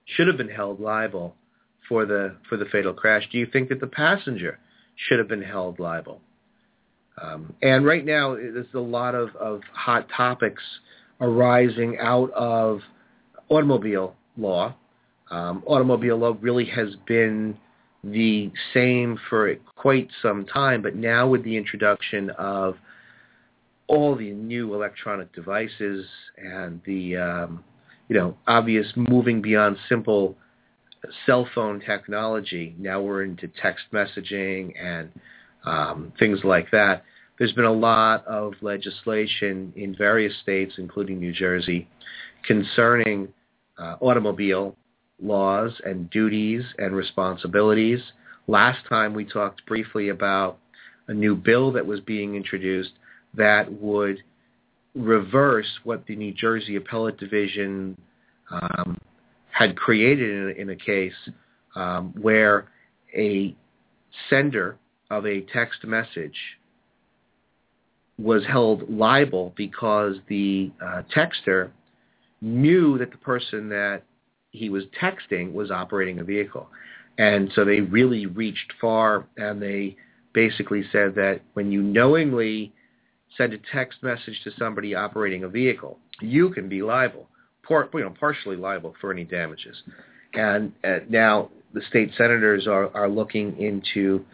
should 0.04 0.26
have 0.26 0.36
been 0.36 0.48
held 0.48 0.80
liable 0.80 1.34
for 1.88 2.04
the 2.04 2.36
for 2.48 2.56
the 2.56 2.66
fatal 2.66 2.92
crash? 2.92 3.28
Do 3.30 3.38
you 3.38 3.46
think 3.46 3.68
that 3.68 3.80
the 3.80 3.86
passenger 3.86 4.58
should 4.96 5.18
have 5.18 5.28
been 5.28 5.42
held 5.42 5.78
liable? 5.78 6.20
Um, 7.20 7.54
and 7.62 7.84
right 7.84 8.04
now, 8.04 8.34
there's 8.34 8.66
a 8.74 8.80
lot 8.80 9.14
of, 9.14 9.34
of 9.36 9.60
hot 9.72 10.08
topics 10.16 10.62
arising 11.20 11.98
out 12.00 12.30
of 12.32 12.80
automobile 13.48 14.14
law. 14.36 14.74
Um, 15.30 15.62
automobile 15.66 16.16
law 16.16 16.36
really 16.40 16.66
has 16.66 16.94
been 17.06 17.56
the 18.04 18.52
same 18.72 19.18
for 19.28 19.54
quite 19.76 20.08
some 20.22 20.46
time, 20.46 20.82
but 20.82 20.94
now 20.94 21.26
with 21.28 21.42
the 21.44 21.56
introduction 21.56 22.30
of 22.30 22.76
all 23.88 24.14
the 24.14 24.30
new 24.30 24.74
electronic 24.74 25.32
devices 25.34 26.06
and 26.36 26.80
the 26.86 27.16
um, 27.16 27.64
you 28.08 28.16
know 28.16 28.36
obvious 28.46 28.86
moving 28.96 29.42
beyond 29.42 29.76
simple 29.88 30.36
cell 31.26 31.48
phone 31.54 31.80
technology. 31.80 32.74
Now 32.78 33.00
we're 33.00 33.24
into 33.24 33.48
text 33.60 33.84
messaging 33.92 34.74
and 34.80 35.10
um, 35.64 36.12
things 36.18 36.40
like 36.44 36.70
that. 36.70 37.04
There's 37.38 37.52
been 37.52 37.64
a 37.64 37.72
lot 37.72 38.26
of 38.26 38.54
legislation 38.62 39.72
in 39.76 39.94
various 39.94 40.34
states, 40.42 40.74
including 40.76 41.20
New 41.20 41.32
Jersey, 41.32 41.88
concerning 42.44 43.28
uh, 43.78 43.96
automobile 44.00 44.76
laws 45.20 45.72
and 45.84 46.10
duties 46.10 46.62
and 46.78 46.94
responsibilities. 46.94 48.00
Last 48.48 48.80
time 48.88 49.14
we 49.14 49.24
talked 49.24 49.64
briefly 49.66 50.08
about 50.08 50.58
a 51.06 51.14
new 51.14 51.36
bill 51.36 51.72
that 51.72 51.86
was 51.86 52.00
being 52.00 52.34
introduced 52.34 52.90
that 53.34 53.70
would 53.80 54.22
reverse 54.94 55.68
what 55.84 56.06
the 56.06 56.16
New 56.16 56.32
Jersey 56.32 56.76
Appellate 56.76 57.18
Division 57.18 57.96
um, 58.50 58.98
had 59.50 59.76
created 59.76 60.30
in 60.30 60.48
a, 60.48 60.62
in 60.62 60.70
a 60.70 60.76
case 60.76 61.12
um, 61.74 62.12
where 62.20 62.68
a 63.16 63.54
sender 64.28 64.76
of 65.10 65.26
a 65.26 65.42
text 65.52 65.84
message 65.84 66.36
was 68.18 68.44
held 68.46 68.88
liable 68.90 69.52
because 69.56 70.16
the 70.28 70.70
uh, 70.82 71.02
texter 71.14 71.70
knew 72.40 72.98
that 72.98 73.10
the 73.10 73.16
person 73.18 73.68
that 73.68 74.02
he 74.50 74.70
was 74.70 74.84
texting 75.00 75.52
was 75.52 75.70
operating 75.70 76.18
a 76.18 76.24
vehicle. 76.24 76.68
And 77.16 77.50
so 77.54 77.64
they 77.64 77.80
really 77.80 78.26
reached 78.26 78.72
far 78.80 79.26
and 79.36 79.60
they 79.60 79.96
basically 80.32 80.84
said 80.92 81.14
that 81.14 81.40
when 81.54 81.70
you 81.70 81.82
knowingly 81.82 82.72
send 83.38 83.54
a 83.54 83.58
text 83.72 84.02
message 84.02 84.38
to 84.44 84.50
somebody 84.58 84.94
operating 84.94 85.44
a 85.44 85.48
vehicle, 85.48 85.98
you 86.20 86.50
can 86.50 86.68
be 86.68 86.82
liable, 86.82 87.28
par- 87.66 87.88
you 87.94 88.00
know, 88.00 88.14
partially 88.20 88.56
liable 88.56 88.94
for 89.00 89.12
any 89.12 89.24
damages. 89.24 89.76
And 90.34 90.72
uh, 90.84 90.98
now 91.08 91.48
the 91.72 91.80
state 91.88 92.10
senators 92.18 92.66
are, 92.66 92.94
are 92.94 93.08
looking 93.08 93.56
into 93.58 94.24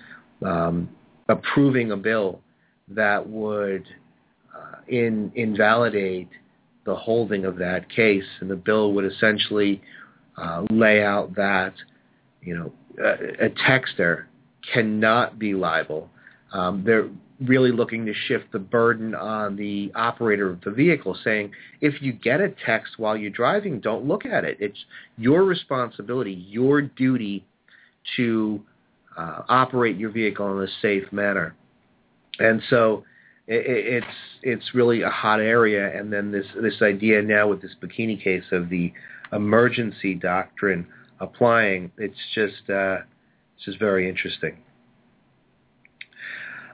um, 0.45 0.89
approving 1.29 1.93
a 1.93 1.97
bill 1.97 2.41
that 2.89 3.29
would 3.29 3.85
uh, 4.55 4.77
in, 4.89 5.31
invalidate 5.35 6.29
the 6.85 6.95
holding 6.95 7.45
of 7.45 7.57
that 7.57 7.89
case, 7.89 8.25
and 8.41 8.51
the 8.51 8.57
bill 8.57 8.93
would 8.93 9.11
essentially 9.11 9.81
uh, 10.37 10.65
lay 10.71 11.03
out 11.03 11.35
that 11.35 11.73
you 12.43 12.55
know 12.55 12.73
a, 13.03 13.47
a 13.47 13.51
texter 13.51 14.25
cannot 14.73 15.39
be 15.39 15.55
liable. 15.55 16.11
Um, 16.53 16.83
they're 16.85 17.09
really 17.41 17.73
looking 17.73 18.07
to 18.07 18.15
shift 18.15 18.53
the 18.53 18.59
burden 18.59 19.15
on 19.15 19.57
the 19.57 19.91
operator 19.95 20.51
of 20.51 20.61
the 20.61 20.71
vehicle, 20.71 21.17
saying 21.25 21.51
if 21.81 22.01
you 22.01 22.13
get 22.13 22.41
a 22.41 22.55
text 22.65 22.99
while 22.99 23.17
you're 23.17 23.31
driving, 23.31 23.81
don't 23.81 24.05
look 24.05 24.25
at 24.25 24.45
it. 24.45 24.57
It's 24.61 24.79
your 25.19 25.45
responsibility, 25.45 26.33
your 26.49 26.83
duty 26.83 27.45
to 28.17 28.63
uh, 29.17 29.43
operate 29.49 29.97
your 29.97 30.11
vehicle 30.11 30.59
in 30.59 30.65
a 30.65 30.71
safe 30.81 31.11
manner. 31.13 31.55
And 32.39 32.63
so 32.71 33.05
it, 33.47 33.65
it's 33.67 34.17
it's 34.43 34.75
really 34.75 35.03
a 35.03 35.11
hot 35.11 35.41
area. 35.41 35.99
And 35.99 36.13
then 36.13 36.31
this 36.31 36.47
this 36.61 36.83
idea 36.83 37.23
now 37.23 37.49
with 37.49 37.63
this 37.63 37.75
bikini 37.83 38.23
case 38.23 38.45
of 38.53 38.69
the 38.69 38.93
emergency 39.33 40.15
doctrine 40.15 40.87
applying, 41.21 41.91
it's 41.99 42.19
just 42.35 42.69
uh, 42.71 42.99
it's 43.57 43.65
just 43.65 43.79
very 43.79 44.09
interesting. 44.09 44.59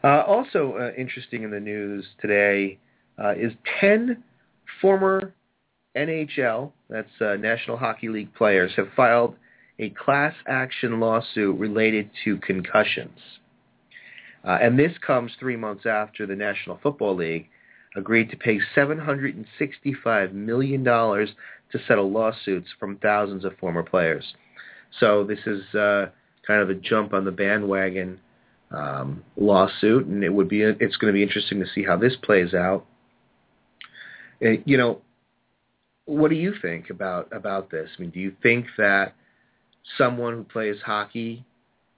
Uh, 0.03 0.23
also 0.27 0.75
uh, 0.79 0.93
interesting 0.99 1.43
in 1.43 1.51
the 1.51 1.61
news 1.61 2.07
today 2.21 2.79
uh, 3.23 3.33
is 3.33 3.53
10 3.81 4.23
former 4.81 5.35
NHL, 5.97 6.73
that's 6.89 7.09
uh, 7.21 7.37
National 7.37 7.77
Hockey 7.77 8.09
League 8.09 8.33
players, 8.35 8.73
have 8.77 8.89
filed 8.97 9.35
a 9.79 9.91
class 9.91 10.35
action 10.47 11.01
lawsuit 11.01 11.59
related 11.59 12.11
to 12.25 12.37
concussions. 12.39 13.19
Uh, 14.45 14.59
and 14.63 14.79
this 14.79 14.93
comes 15.07 15.33
three 15.39 15.57
months 15.57 15.85
after 15.85 16.27
the 16.27 16.37
National 16.37 16.79
Football 16.83 17.17
League 17.17 17.49
agreed 17.97 18.31
to 18.31 18.37
pay 18.37 18.59
$765 18.77 20.33
million 20.33 20.85
to 20.85 21.79
settle 21.87 22.11
lawsuits 22.11 22.69
from 22.79 22.97
thousands 22.99 23.45
of 23.45 23.57
former 23.59 23.83
players. 23.83 24.25
So 24.99 25.25
this 25.25 25.41
is 25.47 25.63
uh, 25.75 26.07
kind 26.47 26.63
of 26.63 26.71
a 26.71 26.75
jump 26.75 27.13
on 27.13 27.25
the 27.25 27.31
bandwagon 27.33 28.19
um, 28.71 29.25
lawsuit, 29.37 30.07
and 30.07 30.23
it 30.23 30.33
would 30.33 30.49
be 30.49 30.63
it's 30.63 30.97
going 30.97 31.13
to 31.13 31.17
be 31.17 31.23
interesting 31.23 31.61
to 31.61 31.67
see 31.75 31.83
how 31.83 31.97
this 31.97 32.17
plays 32.23 32.55
out. 32.55 32.87
Uh, 34.45 34.51
you 34.65 34.77
know, 34.77 35.01
what 36.05 36.31
do 36.31 36.37
you 36.37 36.55
think 36.61 36.91
about 36.91 37.29
about 37.33 37.71
this? 37.71 37.91
I 37.97 38.01
mean, 38.01 38.11
do 38.11 38.21
you 38.21 38.35
think 38.43 38.67
that 38.79 39.15
someone 39.99 40.35
who 40.35 40.45
plays 40.45 40.77
hockey 40.85 41.45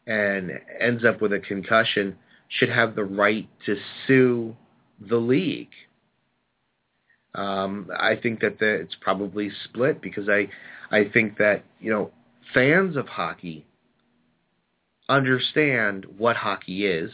and 0.07 0.51
ends 0.81 1.05
up 1.05 1.21
with 1.21 1.33
a 1.33 1.41
concussion 1.41 2.17
should 2.49 2.69
have 2.69 2.95
the 2.95 3.05
right 3.05 3.49
to 3.67 3.77
sue 4.07 4.57
the 5.01 5.17
league? 5.17 5.71
Um, 7.35 7.91
I 7.99 8.17
think 8.17 8.41
that 8.41 8.59
the, 8.59 8.67
it's 8.67 8.97
probably 9.01 9.51
split 9.65 10.03
because 10.03 10.29
I 10.29 10.49
I 10.91 11.05
think 11.13 11.39
that 11.39 11.65
you 11.81 11.91
know 11.91 12.11
fans 12.55 12.97
of 12.97 13.09
hockey 13.09 13.67
understand 15.09 16.07
what 16.19 16.37
hockey 16.37 16.87
is, 16.87 17.11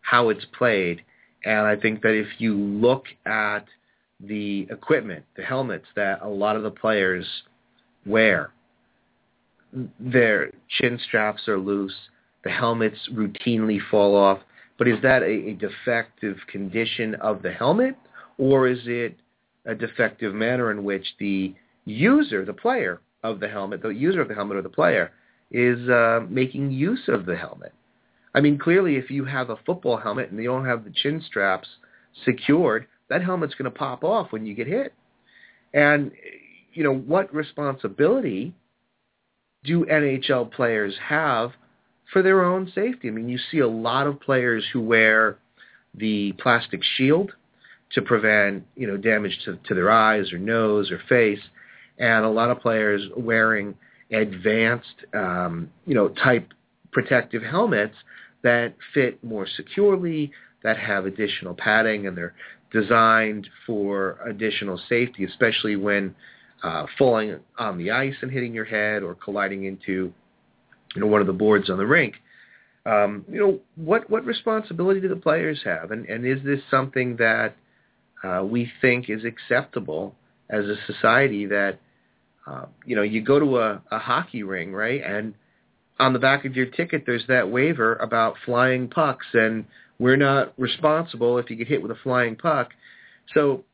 how 0.00 0.28
it's 0.28 0.44
played, 0.56 1.02
and 1.44 1.66
I 1.66 1.76
think 1.76 2.02
that 2.02 2.14
if 2.14 2.28
you 2.38 2.54
look 2.54 3.04
at 3.26 3.66
the 4.20 4.66
equipment, 4.70 5.24
the 5.36 5.42
helmets 5.42 5.86
that 5.94 6.20
a 6.22 6.28
lot 6.28 6.56
of 6.56 6.62
the 6.62 6.70
players 6.70 7.26
wear, 8.04 8.52
their 10.00 10.50
chin 10.68 10.98
straps 11.06 11.46
are 11.46 11.58
loose, 11.58 11.94
the 12.44 12.50
helmets 12.50 13.08
routinely 13.12 13.78
fall 13.90 14.16
off. 14.16 14.40
But 14.78 14.88
is 14.88 15.00
that 15.02 15.22
a, 15.22 15.50
a 15.50 15.54
defective 15.54 16.38
condition 16.50 17.14
of 17.16 17.42
the 17.42 17.52
helmet, 17.52 17.96
or 18.38 18.68
is 18.68 18.78
it 18.84 19.16
a 19.66 19.74
defective 19.74 20.34
manner 20.34 20.70
in 20.70 20.84
which 20.84 21.04
the 21.18 21.54
user, 21.84 22.44
the 22.44 22.52
player 22.52 23.00
of 23.22 23.40
the 23.40 23.48
helmet, 23.48 23.82
the 23.82 23.88
user 23.88 24.20
of 24.20 24.28
the 24.28 24.34
helmet 24.34 24.56
or 24.56 24.62
the 24.62 24.68
player, 24.68 25.12
is 25.50 25.88
uh, 25.88 26.20
making 26.28 26.70
use 26.70 27.08
of 27.08 27.26
the 27.26 27.36
helmet. 27.36 27.72
I 28.34 28.40
mean, 28.40 28.58
clearly, 28.58 28.96
if 28.96 29.10
you 29.10 29.24
have 29.24 29.50
a 29.50 29.56
football 29.64 29.96
helmet 29.96 30.30
and 30.30 30.38
you 30.38 30.48
don't 30.48 30.66
have 30.66 30.84
the 30.84 30.90
chin 30.90 31.22
straps 31.26 31.68
secured, 32.24 32.86
that 33.08 33.22
helmet's 33.22 33.54
going 33.54 33.70
to 33.70 33.76
pop 33.76 34.04
off 34.04 34.32
when 34.32 34.44
you 34.44 34.54
get 34.54 34.66
hit. 34.66 34.92
And, 35.72 36.12
you 36.72 36.84
know, 36.84 36.94
what 36.94 37.34
responsibility 37.34 38.54
do 39.64 39.86
NHL 39.86 40.52
players 40.52 40.94
have 41.02 41.52
for 42.12 42.22
their 42.22 42.44
own 42.44 42.70
safety? 42.74 43.08
I 43.08 43.10
mean, 43.10 43.28
you 43.28 43.38
see 43.50 43.58
a 43.58 43.68
lot 43.68 44.06
of 44.06 44.20
players 44.20 44.64
who 44.72 44.82
wear 44.82 45.38
the 45.94 46.32
plastic 46.32 46.82
shield 46.96 47.32
to 47.92 48.02
prevent, 48.02 48.66
you 48.76 48.86
know, 48.86 48.98
damage 48.98 49.38
to, 49.46 49.58
to 49.66 49.74
their 49.74 49.90
eyes 49.90 50.32
or 50.32 50.38
nose 50.38 50.90
or 50.90 51.00
face, 51.08 51.40
and 51.98 52.24
a 52.24 52.30
lot 52.30 52.50
of 52.50 52.60
players 52.60 53.02
wearing– 53.16 53.74
advanced, 54.10 55.04
um, 55.14 55.70
you 55.86 55.94
know, 55.94 56.08
type 56.08 56.52
protective 56.92 57.42
helmets 57.42 57.94
that 58.42 58.74
fit 58.94 59.22
more 59.22 59.46
securely, 59.56 60.32
that 60.62 60.78
have 60.78 61.06
additional 61.06 61.54
padding, 61.54 62.06
and 62.06 62.16
they're 62.16 62.34
designed 62.72 63.48
for 63.66 64.18
additional 64.26 64.80
safety, 64.88 65.24
especially 65.24 65.76
when 65.76 66.14
uh, 66.62 66.86
falling 66.98 67.38
on 67.58 67.78
the 67.78 67.90
ice 67.90 68.14
and 68.22 68.30
hitting 68.30 68.54
your 68.54 68.64
head 68.64 69.02
or 69.02 69.14
colliding 69.14 69.64
into 69.64 70.12
you 70.94 71.00
know 71.00 71.06
one 71.06 71.20
of 71.20 71.26
the 71.26 71.32
boards 71.32 71.70
on 71.70 71.78
the 71.78 71.86
rink. 71.86 72.14
Um, 72.86 73.24
you 73.30 73.38
know 73.38 73.60
what 73.76 74.08
what 74.10 74.24
responsibility 74.24 75.00
do 75.00 75.08
the 75.08 75.16
players 75.16 75.60
have, 75.64 75.90
and 75.90 76.06
and 76.06 76.26
is 76.26 76.42
this 76.44 76.60
something 76.70 77.16
that 77.16 77.56
uh, 78.24 78.42
we 78.44 78.70
think 78.80 79.08
is 79.08 79.24
acceptable 79.24 80.14
as 80.50 80.64
a 80.64 80.76
society 80.86 81.46
that 81.46 81.78
uh, 82.48 82.66
you 82.84 82.96
know 82.96 83.02
you 83.02 83.20
go 83.20 83.38
to 83.38 83.58
a, 83.58 83.82
a 83.90 83.98
hockey 83.98 84.42
ring 84.42 84.72
right? 84.72 85.02
And 85.04 85.34
on 85.98 86.12
the 86.12 86.18
back 86.18 86.44
of 86.44 86.56
your 86.56 86.66
ticket 86.66 87.04
there's 87.06 87.26
that 87.28 87.50
waiver 87.50 87.96
about 87.96 88.34
flying 88.44 88.88
pucks 88.88 89.26
and 89.32 89.64
we're 89.98 90.16
not 90.16 90.54
responsible 90.58 91.38
if 91.38 91.50
you 91.50 91.56
get 91.56 91.68
hit 91.68 91.82
with 91.82 91.90
a 91.90 91.98
flying 92.02 92.36
puck. 92.36 92.70
So 93.34 93.64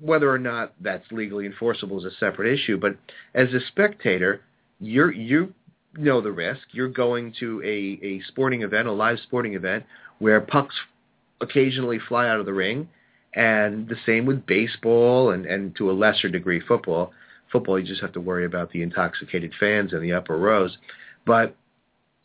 whether 0.00 0.30
or 0.30 0.38
not 0.38 0.72
that's 0.80 1.04
legally 1.10 1.44
enforceable 1.46 1.98
is 1.98 2.04
a 2.04 2.16
separate 2.18 2.52
issue 2.52 2.78
but 2.78 2.96
as 3.34 3.52
a 3.54 3.60
spectator 3.68 4.42
you're 4.80 5.12
you 5.12 5.54
know 5.96 6.20
the 6.20 6.32
risk. 6.32 6.60
You're 6.72 6.88
going 6.88 7.34
to 7.40 7.62
a 7.64 8.04
a 8.04 8.20
sporting 8.28 8.62
event 8.62 8.88
a 8.88 8.92
live 8.92 9.18
sporting 9.20 9.54
event 9.54 9.84
where 10.18 10.40
pucks 10.40 10.74
occasionally 11.40 11.98
fly 12.08 12.28
out 12.28 12.40
of 12.40 12.46
the 12.46 12.52
ring 12.52 12.88
and 13.34 13.88
the 13.88 13.96
same 14.06 14.26
with 14.26 14.46
baseball 14.46 15.30
and, 15.30 15.46
and 15.46 15.76
to 15.76 15.90
a 15.90 15.92
lesser 15.92 16.28
degree 16.28 16.60
football. 16.60 17.12
Football, 17.52 17.78
you 17.78 17.86
just 17.86 18.02
have 18.02 18.12
to 18.12 18.20
worry 18.20 18.44
about 18.44 18.72
the 18.72 18.82
intoxicated 18.82 19.52
fans 19.58 19.92
in 19.92 20.02
the 20.02 20.12
upper 20.12 20.36
rows. 20.36 20.76
But, 21.26 21.56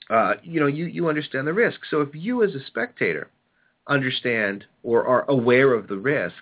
uh, 0.09 0.33
you 0.43 0.59
know, 0.59 0.67
you, 0.67 0.85
you 0.85 1.07
understand 1.09 1.47
the 1.47 1.53
risk. 1.53 1.79
So 1.89 2.01
if 2.01 2.09
you 2.13 2.43
as 2.43 2.53
a 2.55 2.65
spectator 2.67 3.29
understand 3.87 4.65
or 4.81 5.05
are 5.05 5.29
aware 5.29 5.73
of 5.73 5.87
the 5.87 5.97
risk, 5.97 6.35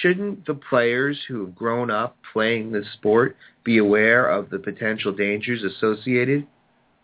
shouldn't 0.00 0.46
the 0.46 0.54
players 0.54 1.18
who 1.28 1.44
have 1.44 1.54
grown 1.54 1.90
up 1.90 2.16
playing 2.32 2.72
this 2.72 2.86
sport 2.94 3.36
be 3.64 3.78
aware 3.78 4.26
of 4.26 4.50
the 4.50 4.58
potential 4.58 5.12
dangers 5.12 5.62
associated 5.62 6.46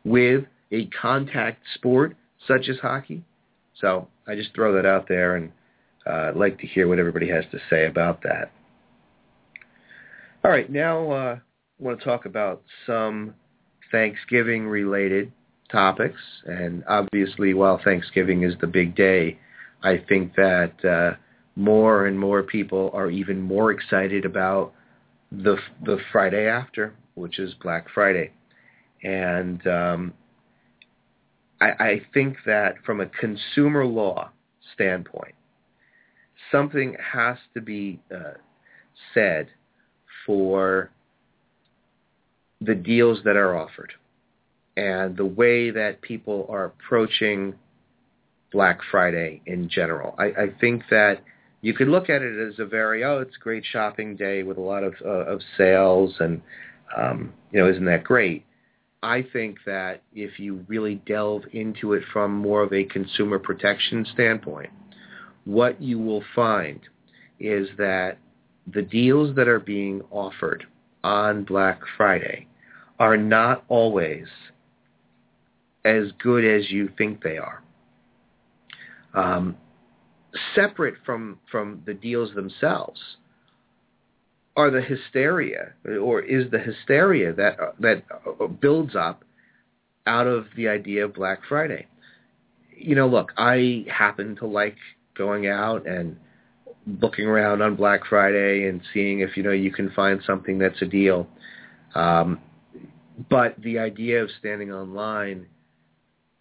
with 0.05 0.45
a 0.73 0.87
contact 0.87 1.63
sport 1.75 2.17
such 2.47 2.69
as 2.69 2.79
hockey? 2.81 3.23
So 3.81 4.09
I 4.27 4.35
just 4.35 4.55
throw 4.55 4.75
that 4.75 4.87
out 4.87 5.09
there 5.09 5.37
and 5.37 5.53
uh, 6.07 6.29
I'd 6.29 6.37
like 6.37 6.59
to 6.61 6.67
hear 6.67 6.89
what 6.89 6.99
everybody 6.99 7.29
has 7.29 7.45
to 7.53 7.59
say 7.69 7.87
about 7.87 8.23
that. 8.23 8.53
All 10.47 10.53
right, 10.53 10.71
now 10.71 11.11
uh, 11.11 11.39
I 11.41 11.83
want 11.83 11.99
to 11.99 12.05
talk 12.05 12.25
about 12.25 12.63
some 12.87 13.35
Thanksgiving-related 13.91 15.33
topics. 15.73 16.21
And 16.45 16.85
obviously, 16.89 17.53
while 17.53 17.81
Thanksgiving 17.83 18.45
is 18.45 18.55
the 18.61 18.69
big 18.69 18.95
day, 18.95 19.41
I 19.83 19.97
think 20.09 20.37
that 20.37 20.85
uh, 20.85 21.17
more 21.57 22.07
and 22.07 22.17
more 22.17 22.45
people 22.45 22.93
are 22.95 23.11
even 23.11 23.41
more 23.41 23.73
excited 23.73 24.25
about 24.25 24.73
the 25.33 25.57
the 25.85 25.99
Friday 26.13 26.47
after, 26.47 26.95
which 27.17 27.41
is 27.41 27.53
Black 27.61 27.89
Friday. 27.93 28.31
And 29.03 29.67
um, 29.67 30.15
I, 31.61 31.71
I 31.71 32.03
think 32.15 32.37
that 32.47 32.77
from 32.87 33.01
a 33.01 33.07
consumer 33.07 33.85
law 33.85 34.31
standpoint, 34.75 35.35
something 36.53 36.95
has 37.15 37.37
to 37.55 37.61
be 37.61 37.99
uh, 38.15 38.35
said 39.13 39.49
for 40.27 40.91
the 42.61 42.75
deals 42.75 43.21
that 43.25 43.37
are 43.37 43.57
offered 43.57 43.93
and 44.77 45.17
the 45.17 45.25
way 45.25 45.71
that 45.71 46.03
people 46.03 46.47
are 46.51 46.67
approaching 46.67 47.55
Black 48.53 48.81
Friday 48.91 49.41
in 49.47 49.69
general. 49.69 50.15
I, 50.19 50.25
I 50.25 50.47
think 50.61 50.83
that 50.91 51.23
you 51.63 51.73
could 51.73 51.89
look 51.89 52.11
at 52.11 52.23
it 52.23 52.49
as 52.49 52.59
a 52.59 52.67
very 52.67 53.05
oh, 53.05 53.21
it's 53.21 53.37
a 53.37 53.43
great 53.43 53.65
shopping 53.65 54.17
day 54.17 54.43
with 54.43 54.59
a 54.59 54.63
lot 54.63 54.85
of 54.85 54.95
uh, 55.05 55.09
of 55.09 55.41
sales 55.57 56.15
and 56.21 56.43
um, 56.97 57.33
you 57.51 57.61
know, 57.61 57.69
isn't 57.69 57.85
that 57.87 58.05
great? 58.05 58.45
I 59.03 59.27
think 59.33 59.59
that 59.67 60.03
if 60.15 60.39
you 60.39 60.65
really 60.69 60.97
delve 61.07 61.43
into 61.53 61.93
it 61.93 62.03
from 62.13 62.33
more 62.33 62.63
of 62.63 62.73
a 62.73 62.85
consumer 62.85 63.39
protection 63.39 64.07
standpoint, 64.13 64.71
what 65.45 65.81
you 65.81 65.99
will 65.99 66.25
find 66.35 66.81
is 67.39 67.69
that 67.79 68.19
the 68.73 68.83
deals 68.83 69.35
that 69.37 69.49
are 69.49 69.61
being 69.61 70.03
offered 70.11 70.67
on 71.05 71.45
Black 71.45 71.81
Friday 71.97 72.47
are 72.99 73.17
not 73.17 73.65
always 73.69 74.27
as 75.85 76.11
good 76.21 76.45
as 76.45 76.71
you 76.71 76.91
think 76.99 77.23
they 77.23 77.39
are. 77.39 77.63
Um, 79.15 79.57
separate 80.55 80.95
from, 81.05 81.39
from 81.51 81.83
the 81.87 81.95
deals 81.95 82.35
themselves 82.35 83.01
are 84.57 84.71
the 84.71 84.81
hysteria, 84.81 85.73
or 86.01 86.23
is 86.23 86.51
the 86.51 86.59
hysteria 86.59 87.33
that 87.35 87.59
that 87.79 88.03
builds 88.61 88.97
up 88.97 89.23
out 90.07 90.27
of 90.27 90.47
the 90.57 90.69
idea 90.69 91.05
of 91.05 91.15
Black 91.15 91.41
Friday. 91.49 91.87
You 92.75 92.95
know, 92.95 93.07
look, 93.07 93.33
I 93.37 93.85
happen 93.89 94.37
to 94.37 94.47
like 94.47 94.77
going 95.17 95.47
out 95.47 95.87
and 95.87 96.17
looking 96.87 97.27
around 97.27 97.63
on 97.63 97.75
Black 97.75 98.07
Friday 98.09 98.69
and 98.69 98.81
seeing 98.95 99.21
if 99.21 99.37
you 99.37 99.43
know 99.43 99.53
you 99.53 99.73
can 99.73 99.91
find 99.91 100.21
something 100.27 100.59
that's 100.59 100.81
a 100.83 100.87
deal. 100.87 101.27
Um, 101.95 102.41
but 103.31 103.55
the 103.63 103.79
idea 103.79 104.23
of 104.23 104.31
standing 104.39 104.73
online 104.73 105.47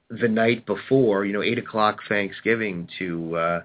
the 0.10 0.28
night 0.28 0.66
before, 0.66 1.26
you 1.26 1.34
know, 1.34 1.42
eight 1.42 1.58
o'clock 1.58 2.00
Thanksgiving 2.08 2.88
to 3.00 3.36
uh, 3.36 3.62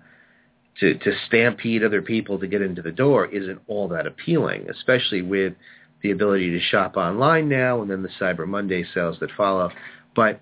to 0.81 0.95
to 0.99 1.13
stampede 1.27 1.85
other 1.85 2.03
people 2.03 2.39
to 2.39 2.47
get 2.47 2.63
into 2.63 2.83
the 2.83 2.93
door 2.93 3.27
isn't 3.27 3.61
all 3.67 3.89
that 3.89 4.07
appealing, 4.07 4.69
especially 4.71 5.23
with 5.23 5.55
the 6.03 6.13
ability 6.13 6.51
to 6.51 6.61
shop 6.61 6.97
online 6.97 7.49
now 7.49 7.83
and 7.83 7.91
then 7.91 8.03
the 8.03 8.09
Cyber 8.21 8.47
Monday 8.47 8.85
sales 8.95 9.19
that 9.21 9.31
follow. 9.37 9.71
But 10.17 10.41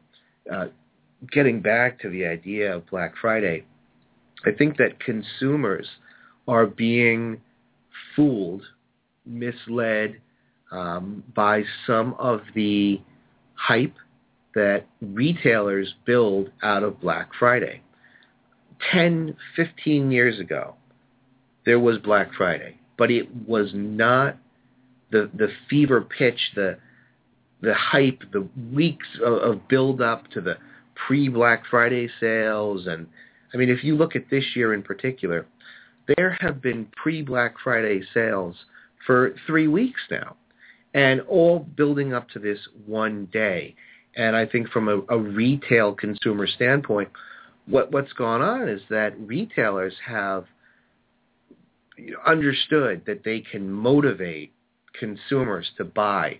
uh, 0.52 0.66
getting 1.32 1.60
back 1.60 2.00
to 2.00 2.08
the 2.08 2.26
idea 2.26 2.76
of 2.76 2.88
Black 2.88 3.14
Friday, 3.20 3.64
I 4.46 4.52
think 4.52 4.76
that 4.76 5.00
consumers 5.00 5.88
are 6.48 6.66
being 6.66 7.40
fooled, 8.16 8.62
misled 9.26 10.16
um, 10.72 11.22
by 11.34 11.62
some 11.86 12.14
of 12.18 12.40
the 12.54 13.00
hype 13.54 13.94
that 14.54 14.86
retailers 15.02 15.94
build 16.06 16.50
out 16.62 16.82
of 16.82 17.00
Black 17.00 17.28
Friday. 17.38 17.82
10, 18.92 19.36
15 19.54 20.10
years 20.10 20.40
ago, 20.40 20.74
there 21.66 21.78
was 21.78 21.98
Black 21.98 22.32
Friday, 22.34 22.78
but 22.96 23.10
it 23.10 23.28
was 23.46 23.70
not 23.74 24.36
the 25.10 25.30
the 25.34 25.48
fever 25.68 26.00
pitch, 26.00 26.38
the 26.54 26.78
the 27.60 27.74
hype, 27.74 28.22
the 28.32 28.48
weeks 28.72 29.06
of, 29.24 29.34
of 29.34 29.68
build 29.68 30.00
up 30.00 30.30
to 30.30 30.40
the 30.40 30.56
pre 30.94 31.28
Black 31.28 31.64
Friday 31.70 32.08
sales 32.20 32.86
and 32.86 33.06
I 33.52 33.56
mean, 33.56 33.70
if 33.70 33.82
you 33.82 33.96
look 33.96 34.14
at 34.14 34.28
this 34.30 34.44
year 34.54 34.74
in 34.74 34.82
particular, 34.82 35.46
there 36.16 36.36
have 36.40 36.62
been 36.62 36.86
pre-Black 36.96 37.54
Friday 37.62 38.02
sales 38.14 38.56
for 39.06 39.34
three 39.46 39.68
weeks 39.68 40.00
now, 40.10 40.36
and 40.94 41.20
all 41.22 41.60
building 41.60 42.12
up 42.12 42.28
to 42.30 42.38
this 42.38 42.58
one 42.86 43.26
day. 43.32 43.74
And 44.16 44.34
I 44.34 44.46
think 44.46 44.68
from 44.70 44.88
a, 44.88 45.00
a 45.14 45.18
retail 45.18 45.92
consumer 45.92 46.46
standpoint, 46.46 47.10
what 47.66 47.92
what's 47.92 48.12
gone 48.14 48.40
on 48.40 48.68
is 48.68 48.80
that 48.90 49.18
retailers 49.20 49.94
have 50.06 50.46
understood 52.26 53.02
that 53.06 53.24
they 53.24 53.40
can 53.40 53.70
motivate 53.70 54.52
consumers 54.98 55.70
to 55.76 55.84
buy 55.84 56.38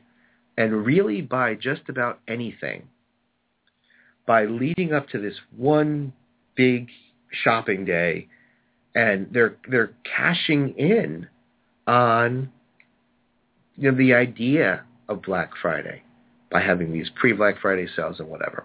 and 0.57 0.85
really 0.85 1.21
buy 1.21 1.55
just 1.55 1.83
about 1.89 2.21
anything 2.27 2.89
by 4.27 4.45
leading 4.45 4.93
up 4.93 5.09
to 5.09 5.19
this 5.19 5.35
one 5.57 6.13
big 6.55 6.89
shopping 7.45 7.85
day 7.85 8.29
and 8.99 9.29
they're 9.31 9.57
they're 9.71 9.93
cashing 10.17 10.75
in 10.77 11.29
on 11.87 12.51
you 13.77 13.91
know 13.91 13.97
the 13.97 14.13
idea 14.13 14.83
of 15.09 15.23
Black 15.23 15.53
Friday 15.63 16.03
by 16.51 16.61
having 16.61 16.93
these 16.93 17.09
pre-Black 17.15 17.61
Friday 17.63 17.87
sales 17.95 18.19
and 18.19 18.29
whatever. 18.29 18.65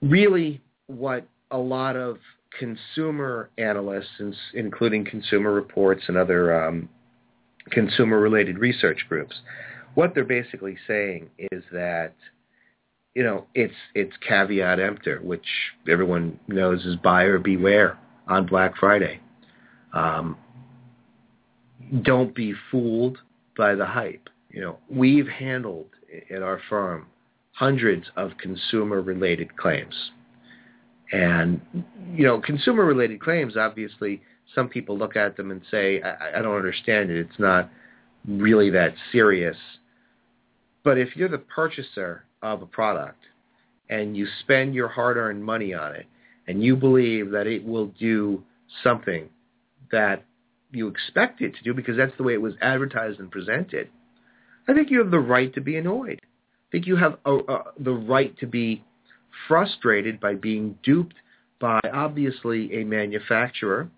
Really 0.00 0.62
what 0.86 1.26
a 1.50 1.58
lot 1.58 1.96
of 1.96 2.16
consumer 2.58 3.50
analysts, 3.58 4.22
including 4.54 5.04
Consumer 5.04 5.52
Reports 5.52 6.02
and 6.08 6.16
other 6.16 6.66
um, 6.66 6.88
consumer-related 7.70 8.58
research 8.58 9.04
groups, 9.08 9.34
what 9.94 10.14
they're 10.14 10.24
basically 10.24 10.78
saying 10.86 11.28
is 11.38 11.62
that 11.72 12.14
you 13.16 13.22
know, 13.22 13.46
it's 13.54 13.74
it's 13.94 14.12
caveat 14.28 14.78
emptor, 14.78 15.20
which 15.22 15.46
everyone 15.88 16.38
knows 16.48 16.84
is 16.84 16.96
buyer 16.96 17.38
beware 17.38 17.98
on 18.28 18.44
Black 18.44 18.76
Friday. 18.76 19.20
Um, 19.94 20.36
don't 22.02 22.34
be 22.34 22.52
fooled 22.70 23.16
by 23.56 23.74
the 23.74 23.86
hype. 23.86 24.28
You 24.50 24.60
know, 24.60 24.78
we've 24.90 25.26
handled 25.26 25.86
at 26.30 26.42
our 26.42 26.60
firm 26.68 27.06
hundreds 27.52 28.04
of 28.16 28.32
consumer-related 28.38 29.56
claims. 29.56 29.94
And, 31.10 31.62
you 32.12 32.24
know, 32.26 32.38
consumer-related 32.38 33.22
claims, 33.22 33.56
obviously, 33.56 34.20
some 34.54 34.68
people 34.68 34.98
look 34.98 35.16
at 35.16 35.38
them 35.38 35.50
and 35.50 35.62
say, 35.70 36.02
I, 36.02 36.38
I 36.38 36.42
don't 36.42 36.56
understand 36.56 37.10
it. 37.10 37.16
It's 37.16 37.38
not 37.38 37.70
really 38.28 38.68
that 38.70 38.92
serious. 39.10 39.56
But 40.84 40.98
if 40.98 41.16
you're 41.16 41.30
the 41.30 41.38
purchaser 41.38 42.24
of 42.52 42.62
a 42.62 42.66
product 42.66 43.24
and 43.88 44.16
you 44.16 44.26
spend 44.40 44.74
your 44.74 44.88
hard-earned 44.88 45.44
money 45.44 45.74
on 45.74 45.94
it 45.94 46.06
and 46.46 46.62
you 46.62 46.76
believe 46.76 47.30
that 47.30 47.46
it 47.46 47.64
will 47.64 47.86
do 47.98 48.42
something 48.82 49.28
that 49.92 50.24
you 50.72 50.88
expect 50.88 51.40
it 51.40 51.54
to 51.56 51.62
do 51.62 51.74
because 51.74 51.96
that's 51.96 52.16
the 52.16 52.22
way 52.22 52.34
it 52.34 52.42
was 52.42 52.54
advertised 52.60 53.20
and 53.20 53.30
presented, 53.30 53.88
I 54.68 54.74
think 54.74 54.90
you 54.90 54.98
have 54.98 55.10
the 55.10 55.20
right 55.20 55.52
to 55.54 55.60
be 55.60 55.76
annoyed. 55.76 56.20
I 56.22 56.68
think 56.72 56.86
you 56.86 56.96
have 56.96 57.18
a, 57.24 57.36
a, 57.36 57.64
the 57.78 57.92
right 57.92 58.36
to 58.38 58.46
be 58.46 58.84
frustrated 59.46 60.20
by 60.20 60.34
being 60.34 60.78
duped 60.82 61.14
by 61.60 61.80
obviously 61.92 62.80
a 62.80 62.84
manufacturer 62.84 63.88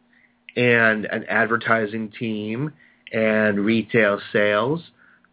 and 0.56 1.06
an 1.06 1.24
advertising 1.28 2.12
team 2.18 2.72
and 3.12 3.60
retail 3.60 4.20
sales 4.32 4.82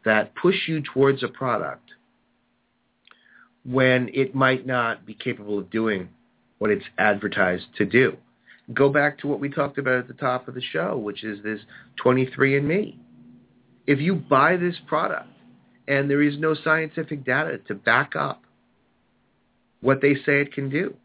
that 0.06 0.34
push 0.36 0.56
you 0.68 0.82
towards 0.82 1.24
a 1.24 1.28
product 1.28 1.85
when 3.66 4.10
it 4.14 4.36
might 4.36 4.66
not 4.66 5.06
be 5.06 5.14
capable 5.14 5.60
of 5.60 5.70
doing 5.70 6.10
what 6.60 6.72
it's 6.72 6.86
advertised 6.98 7.66
to 7.78 7.86
do. 7.86 8.16
Go 8.74 8.90
back 8.90 9.20
to 9.20 9.28
what 9.28 9.40
we 9.40 9.50
talked 9.50 9.78
about 9.78 10.00
at 10.00 10.08
the 10.08 10.14
top 10.14 10.48
of 10.48 10.56
the 10.56 10.62
show, 10.62 10.98
which 10.98 11.24
is 11.24 11.44
this 11.44 11.60
23andMe. 12.04 12.96
If 13.88 14.00
you 14.00 14.16
buy 14.16 14.58
this 14.58 14.76
product 14.88 15.30
and 15.88 16.10
there 16.10 16.22
is 16.22 16.38
no 16.40 16.56
scientific 16.56 17.24
data 17.24 17.60
to 17.68 17.76
back 17.76 18.16
up 18.16 18.44
what 19.82 20.02
they 20.02 20.16
say 20.16 20.42
it 20.42 20.54
can 20.54 20.70
do, 20.70 20.96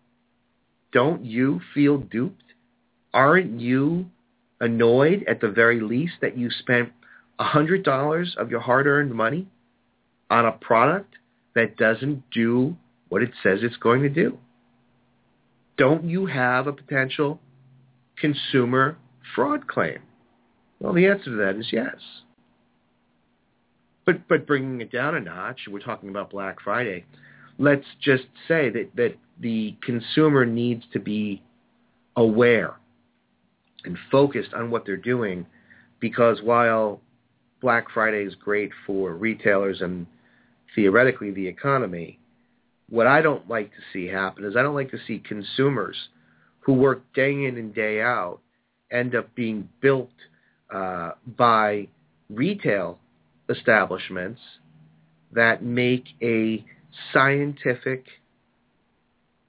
don't 0.92 1.24
you 1.24 1.60
feel 1.74 1.98
duped? 1.98 2.42
Aren't 3.12 3.60
you 3.60 4.06
annoyed 4.60 5.24
at 5.28 5.40
the 5.40 5.48
very 5.48 5.80
least 5.80 6.14
that 6.20 6.38
you 6.38 6.50
spent 6.50 6.90
$100 7.38 8.36
of 8.36 8.50
your 8.50 8.60
hard-earned 8.60 9.12
money 9.12 9.46
on 10.30 10.46
a 10.46 10.52
product 10.52 11.14
that 11.54 11.76
doesn't 11.76 12.22
do 12.30 12.76
what 13.08 13.22
it 13.22 13.30
says 13.42 13.60
it's 13.62 13.76
going 13.76 14.02
to 14.02 14.08
do? 14.08 14.38
Don't 15.76 16.04
you 16.04 16.26
have 16.26 16.66
a 16.66 16.72
potential 16.72 17.40
consumer 18.18 18.96
fraud 19.34 19.66
claim? 19.66 19.98
Well, 20.78 20.92
the 20.92 21.06
answer 21.06 21.24
to 21.24 21.36
that 21.36 21.56
is 21.56 21.68
yes. 21.72 21.96
But 24.06 24.26
but 24.28 24.46
bringing 24.46 24.80
it 24.80 24.90
down 24.90 25.14
a 25.14 25.20
notch, 25.20 25.60
we're 25.68 25.80
talking 25.80 26.08
about 26.08 26.30
Black 26.30 26.60
Friday. 26.62 27.04
Let's 27.58 27.86
just 28.00 28.24
say 28.48 28.70
that 28.70 28.90
that 28.96 29.16
the 29.40 29.76
consumer 29.82 30.44
needs 30.44 30.84
to 30.92 30.98
be 30.98 31.42
aware 32.16 32.74
and 33.84 33.96
focused 34.10 34.52
on 34.54 34.70
what 34.70 34.84
they're 34.84 34.96
doing 34.96 35.46
because 36.00 36.42
while 36.42 37.00
Black 37.60 37.90
Friday 37.92 38.24
is 38.24 38.34
great 38.34 38.70
for 38.86 39.14
retailers 39.14 39.80
and 39.80 40.06
theoretically 40.74 41.30
the 41.30 41.46
economy, 41.46 42.18
what 42.88 43.06
I 43.06 43.22
don't 43.22 43.48
like 43.48 43.70
to 43.70 43.82
see 43.92 44.06
happen 44.06 44.44
is 44.44 44.56
I 44.56 44.62
don't 44.62 44.74
like 44.74 44.90
to 44.90 44.98
see 45.06 45.20
consumers 45.20 45.96
who 46.60 46.74
work 46.74 47.02
day 47.14 47.32
in 47.32 47.56
and 47.56 47.74
day 47.74 48.00
out 48.00 48.40
end 48.90 49.14
up 49.14 49.34
being 49.34 49.68
built 49.80 50.10
uh, 50.74 51.12
by 51.36 51.88
retail 52.28 52.98
establishments 53.48 54.40
that 55.32 55.62
make 55.62 56.04
a 56.22 56.64
scientific 57.12 58.04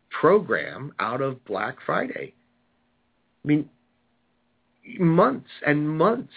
program 0.09 0.93
out 0.99 1.21
of 1.21 1.43
Black 1.45 1.77
Friday. 1.85 2.33
I 3.43 3.47
mean, 3.47 3.69
months 4.99 5.49
and 5.65 5.89
months 5.89 6.33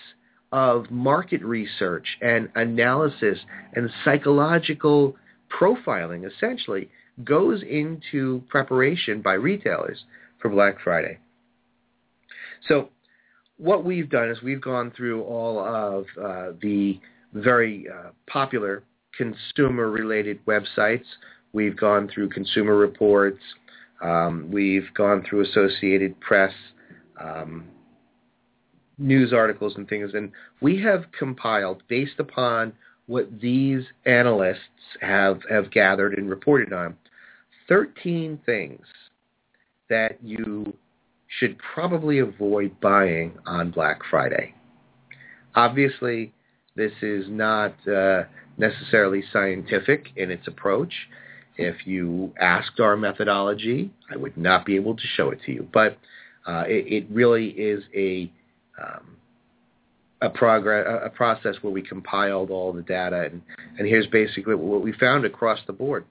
of 0.54 0.88
market 0.88 1.42
research 1.42 2.06
and 2.22 2.48
analysis 2.54 3.38
and 3.74 3.90
psychological 4.04 5.16
profiling 5.50 6.24
essentially 6.24 6.88
goes 7.24 7.60
into 7.68 8.40
preparation 8.48 9.20
by 9.20 9.32
retailers 9.32 10.04
for 10.40 10.48
Black 10.48 10.76
Friday. 10.84 11.18
So 12.68 12.90
what 13.56 13.84
we've 13.84 14.08
done 14.08 14.30
is 14.30 14.42
we've 14.42 14.60
gone 14.60 14.92
through 14.96 15.22
all 15.24 15.58
of 15.58 16.04
uh, 16.22 16.52
the 16.62 17.00
very 17.32 17.86
uh, 17.92 18.10
popular 18.28 18.84
consumer-related 19.18 20.38
websites. 20.46 21.04
We've 21.52 21.76
gone 21.76 22.08
through 22.14 22.28
Consumer 22.28 22.76
Reports. 22.76 23.42
Um, 24.00 24.48
we've 24.52 24.86
gone 24.94 25.24
through 25.28 25.40
Associated 25.46 26.20
Press 26.20 26.52
um, 27.20 27.64
news 28.98 29.32
articles 29.32 29.74
and 29.76 29.88
things, 29.88 30.12
and 30.14 30.30
we 30.60 30.80
have 30.82 31.04
compiled 31.18 31.82
based 31.88 32.18
upon 32.18 32.72
what 33.06 33.40
these 33.40 33.84
analysts 34.06 34.58
have 35.00 35.40
have 35.50 35.70
gathered 35.70 36.14
and 36.16 36.30
reported 36.30 36.72
on 36.72 36.96
13 37.68 38.40
things 38.46 38.86
that 39.90 40.18
you 40.22 40.74
should 41.38 41.56
probably 41.74 42.20
avoid 42.20 42.78
buying 42.80 43.36
on 43.46 43.70
Black 43.70 44.00
Friday. 44.10 44.54
Obviously, 45.54 46.32
this 46.76 46.92
is 47.02 47.26
not 47.28 47.74
uh, 47.88 48.24
necessarily 48.56 49.22
scientific 49.32 50.08
in 50.16 50.30
its 50.30 50.46
approach. 50.46 50.92
If 51.56 51.86
you 51.86 52.32
asked 52.40 52.80
our 52.80 52.96
methodology, 52.96 53.92
I 54.10 54.16
would 54.16 54.36
not 54.36 54.66
be 54.66 54.76
able 54.76 54.96
to 54.96 55.06
show 55.16 55.30
it 55.30 55.40
to 55.46 55.52
you. 55.52 55.68
But 55.72 55.98
uh, 56.46 56.64
it, 56.66 56.92
it, 56.92 57.06
really 57.10 57.48
is 57.48 57.84
a 57.94 58.30
um, 58.82 59.16
a 60.22 60.30
progress 60.30 60.86
a 61.04 61.10
process 61.10 61.56
where 61.62 61.72
we 61.72 61.82
compiled 61.82 62.50
all 62.50 62.72
the 62.72 62.82
data, 62.82 63.28
and, 63.30 63.42
and 63.78 63.86
here's 63.86 64.06
basically 64.06 64.54
what 64.54 64.82
we 64.82 64.92
found 64.92 65.24
across 65.24 65.58
the 65.66 65.72
board. 65.72 66.04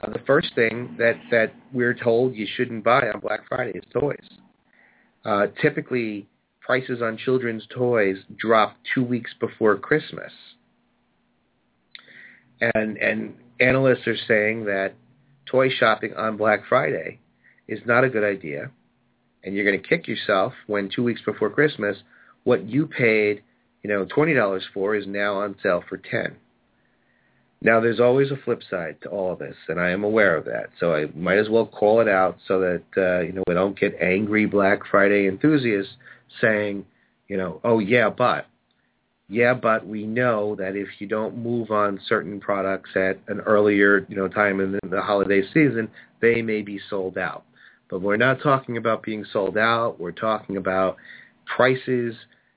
Uh, 0.00 0.10
the 0.10 0.20
first 0.26 0.54
thing 0.54 0.94
that 0.98 1.16
that 1.30 1.52
we're 1.72 1.94
told 1.94 2.34
you 2.34 2.46
shouldn't 2.56 2.84
buy 2.84 3.08
on 3.08 3.20
Black 3.20 3.40
Friday 3.48 3.78
is 3.78 3.84
toys. 3.92 4.28
Uh, 5.24 5.46
typically, 5.60 6.26
prices 6.64 7.02
on 7.02 7.16
children's 7.16 7.66
toys 7.74 8.16
drop 8.36 8.76
two 8.94 9.04
weeks 9.04 9.30
before 9.38 9.76
Christmas. 9.76 10.32
And, 12.60 12.96
and 12.96 13.34
analysts 13.60 14.06
are 14.06 14.16
saying 14.28 14.64
that 14.64 14.94
toy 15.46 15.68
shopping 15.68 16.14
on 16.14 16.36
Black 16.36 16.60
Friday 16.68 17.20
is 17.68 17.80
not 17.86 18.04
a 18.04 18.08
good 18.08 18.24
idea. 18.24 18.70
And 19.44 19.54
you're 19.54 19.64
going 19.64 19.80
to 19.80 19.88
kick 19.88 20.08
yourself 20.08 20.54
when 20.66 20.88
two 20.94 21.02
weeks 21.02 21.20
before 21.24 21.50
Christmas, 21.50 21.98
what 22.44 22.68
you 22.68 22.86
paid, 22.86 23.42
you 23.82 23.90
know, 23.90 24.06
$20 24.06 24.60
for 24.72 24.94
is 24.94 25.06
now 25.06 25.34
on 25.34 25.56
sale 25.62 25.84
for 25.88 25.98
10 25.98 26.36
now, 27.64 27.80
there's 27.80 27.98
always 27.98 28.30
a 28.30 28.36
flip 28.36 28.62
side 28.70 28.98
to 29.02 29.08
all 29.08 29.32
of 29.32 29.38
this, 29.38 29.56
and 29.68 29.80
I 29.80 29.88
am 29.88 30.04
aware 30.04 30.36
of 30.36 30.44
that. 30.44 30.68
So 30.78 30.94
I 30.94 31.06
might 31.16 31.38
as 31.38 31.48
well 31.48 31.64
call 31.64 32.02
it 32.02 32.08
out 32.08 32.36
so 32.46 32.60
that 32.60 32.82
uh, 32.94 33.20
you 33.22 33.32
know 33.32 33.42
we 33.48 33.54
don't 33.54 33.78
get 33.78 33.96
angry 34.02 34.44
Black 34.44 34.80
Friday 34.90 35.26
enthusiasts 35.26 35.94
saying, 36.42 36.84
you 37.26 37.38
know, 37.38 37.62
oh 37.64 37.78
yeah, 37.78 38.10
but 38.10 38.46
yeah, 39.30 39.54
but 39.54 39.86
we 39.86 40.04
know 40.04 40.54
that 40.56 40.76
if 40.76 40.88
you 40.98 41.06
don't 41.06 41.38
move 41.38 41.70
on 41.70 41.98
certain 42.06 42.38
products 42.38 42.90
at 42.96 43.18
an 43.28 43.40
earlier 43.40 44.04
you 44.10 44.16
know 44.16 44.28
time 44.28 44.60
in 44.60 44.78
the 44.90 45.00
holiday 45.00 45.42
season, 45.54 45.88
they 46.20 46.42
may 46.42 46.60
be 46.60 46.78
sold 46.90 47.16
out. 47.16 47.44
But 47.90 48.00
we're 48.00 48.16
not 48.16 48.42
talking 48.42 48.76
about 48.76 49.02
being 49.02 49.24
sold 49.32 49.58
out. 49.58 50.00
We're 50.00 50.12
talking 50.12 50.56
about 50.56 50.96
prices 51.46 52.14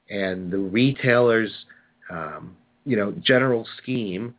and 0.10 0.52
the 0.52 0.58
retailers, 0.58 1.52
um, 2.10 2.56
you 2.86 2.96
know, 2.96 3.14
general 3.22 3.68
scheme 3.82 4.34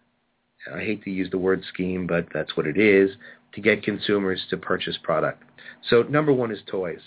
I 0.72 0.80
hate 0.80 1.02
to 1.04 1.10
use 1.10 1.30
the 1.30 1.38
word 1.38 1.62
scheme, 1.72 2.06
but 2.06 2.26
that's 2.32 2.56
what 2.56 2.66
it 2.66 2.78
is, 2.78 3.10
to 3.54 3.60
get 3.60 3.82
consumers 3.82 4.44
to 4.50 4.56
purchase 4.56 4.98
product. 5.02 5.42
So 5.88 6.02
number 6.02 6.32
one 6.32 6.50
is 6.50 6.58
toys. 6.66 7.00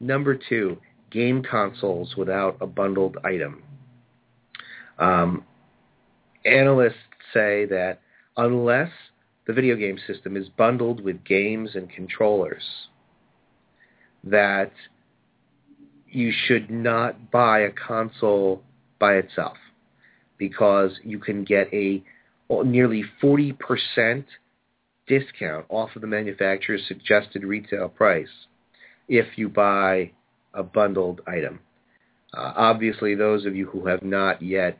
Number 0.00 0.34
two, 0.34 0.78
game 1.10 1.42
consoles 1.42 2.16
without 2.16 2.56
a 2.60 2.66
bundled 2.66 3.18
item. 3.24 3.62
Um, 4.98 5.44
analysts 6.44 6.94
say 7.32 7.66
that 7.66 8.00
unless 8.36 8.90
the 9.46 9.52
video 9.52 9.76
game 9.76 9.98
system 10.06 10.36
is 10.36 10.48
bundled 10.48 11.02
with 11.02 11.24
games 11.24 11.70
and 11.74 11.90
controllers, 11.90 12.64
that 14.24 14.72
you 16.08 16.32
should 16.46 16.70
not 16.70 17.30
buy 17.30 17.60
a 17.60 17.70
console 17.70 18.62
by 18.98 19.14
itself 19.14 19.56
because 20.38 20.92
you 21.02 21.18
can 21.18 21.44
get 21.44 21.72
a 21.72 22.02
nearly 22.64 23.04
40% 23.22 24.24
discount 25.06 25.66
off 25.68 25.90
of 25.94 26.00
the 26.00 26.06
manufacturer's 26.06 26.86
suggested 26.86 27.44
retail 27.44 27.88
price 27.88 28.28
if 29.08 29.36
you 29.36 29.48
buy 29.48 30.10
a 30.54 30.62
bundled 30.62 31.20
item. 31.26 31.60
Uh, 32.32 32.52
obviously, 32.56 33.14
those 33.14 33.44
of 33.46 33.54
you 33.54 33.66
who 33.66 33.86
have 33.86 34.02
not 34.02 34.42
yet 34.42 34.78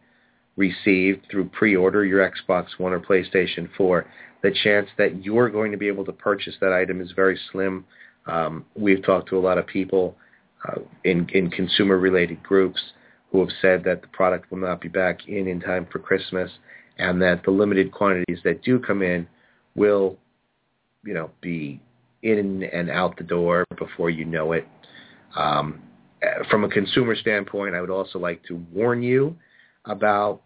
received 0.56 1.26
through 1.30 1.48
pre-order 1.48 2.04
your 2.04 2.28
Xbox 2.28 2.66
One 2.78 2.92
or 2.92 3.00
PlayStation 3.00 3.68
4, 3.76 4.06
the 4.42 4.52
chance 4.62 4.88
that 4.98 5.24
you're 5.24 5.50
going 5.50 5.72
to 5.72 5.78
be 5.78 5.88
able 5.88 6.04
to 6.04 6.12
purchase 6.12 6.54
that 6.60 6.72
item 6.72 7.00
is 7.00 7.12
very 7.12 7.38
slim. 7.52 7.84
Um, 8.26 8.64
we've 8.74 9.04
talked 9.04 9.28
to 9.30 9.38
a 9.38 9.40
lot 9.40 9.58
of 9.58 9.66
people 9.66 10.16
uh, 10.66 10.80
in, 11.04 11.28
in 11.32 11.50
consumer-related 11.50 12.42
groups 12.42 12.80
who 13.30 13.40
have 13.40 13.50
said 13.60 13.84
that 13.84 14.00
the 14.00 14.08
product 14.08 14.50
will 14.50 14.58
not 14.58 14.80
be 14.80 14.88
back 14.88 15.28
in 15.28 15.48
in 15.48 15.60
time 15.60 15.86
for 15.90 15.98
Christmas 15.98 16.50
and 16.98 17.20
that 17.20 17.42
the 17.44 17.50
limited 17.50 17.92
quantities 17.92 18.38
that 18.44 18.62
do 18.62 18.78
come 18.78 19.02
in 19.02 19.26
will, 19.74 20.16
you 21.04 21.12
know, 21.14 21.30
be 21.40 21.80
in 22.22 22.62
and 22.62 22.90
out 22.90 23.16
the 23.16 23.24
door 23.24 23.64
before 23.76 24.10
you 24.10 24.24
know 24.24 24.52
it. 24.52 24.66
Um, 25.36 25.82
from 26.50 26.64
a 26.64 26.68
consumer 26.68 27.14
standpoint, 27.16 27.74
I 27.74 27.80
would 27.80 27.90
also 27.90 28.18
like 28.18 28.42
to 28.44 28.64
warn 28.72 29.02
you 29.02 29.36
about 29.84 30.40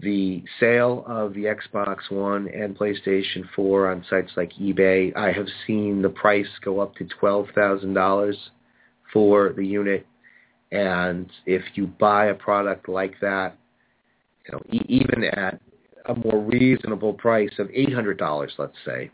the 0.00 0.42
sale 0.60 1.04
of 1.06 1.34
the 1.34 1.44
Xbox 1.44 2.10
One 2.10 2.48
and 2.48 2.76
PlayStation 2.76 3.44
4 3.54 3.90
on 3.90 4.04
sites 4.10 4.32
like 4.36 4.52
eBay. 4.54 5.16
I 5.16 5.32
have 5.32 5.46
seen 5.66 6.02
the 6.02 6.08
price 6.08 6.48
go 6.64 6.80
up 6.80 6.96
to 6.96 7.04
$12,000 7.22 8.34
for 9.12 9.52
the 9.56 9.64
unit. 9.64 10.06
And 10.72 11.30
if 11.46 11.62
you 11.74 11.86
buy 11.86 12.26
a 12.26 12.34
product 12.34 12.88
like 12.88 13.14
that, 13.20 13.56
you 14.46 14.52
know, 14.52 14.62
e- 14.70 14.86
even 14.88 15.24
at 15.24 15.60
a 16.06 16.14
more 16.14 16.40
reasonable 16.40 17.14
price 17.14 17.52
of 17.58 17.68
$800, 17.68 18.50
let's 18.58 18.74
say, 18.84 19.10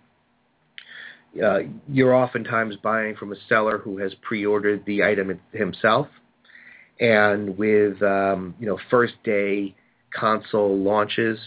uh, 1.45 1.61
you're 1.89 2.15
oftentimes 2.15 2.77
buying 2.83 3.15
from 3.15 3.33
a 3.33 3.37
seller 3.49 3.79
who 3.79 3.99
has 3.99 4.13
pre-ordered 4.23 4.85
the 4.87 5.05
item 5.05 5.39
himself. 5.53 6.09
And 6.99 7.57
with 7.57 8.03
um, 8.03 8.55
you 8.59 8.67
know 8.67 8.79
first 8.91 9.15
day 9.25 9.75
console 10.13 10.79
launches, 10.79 11.39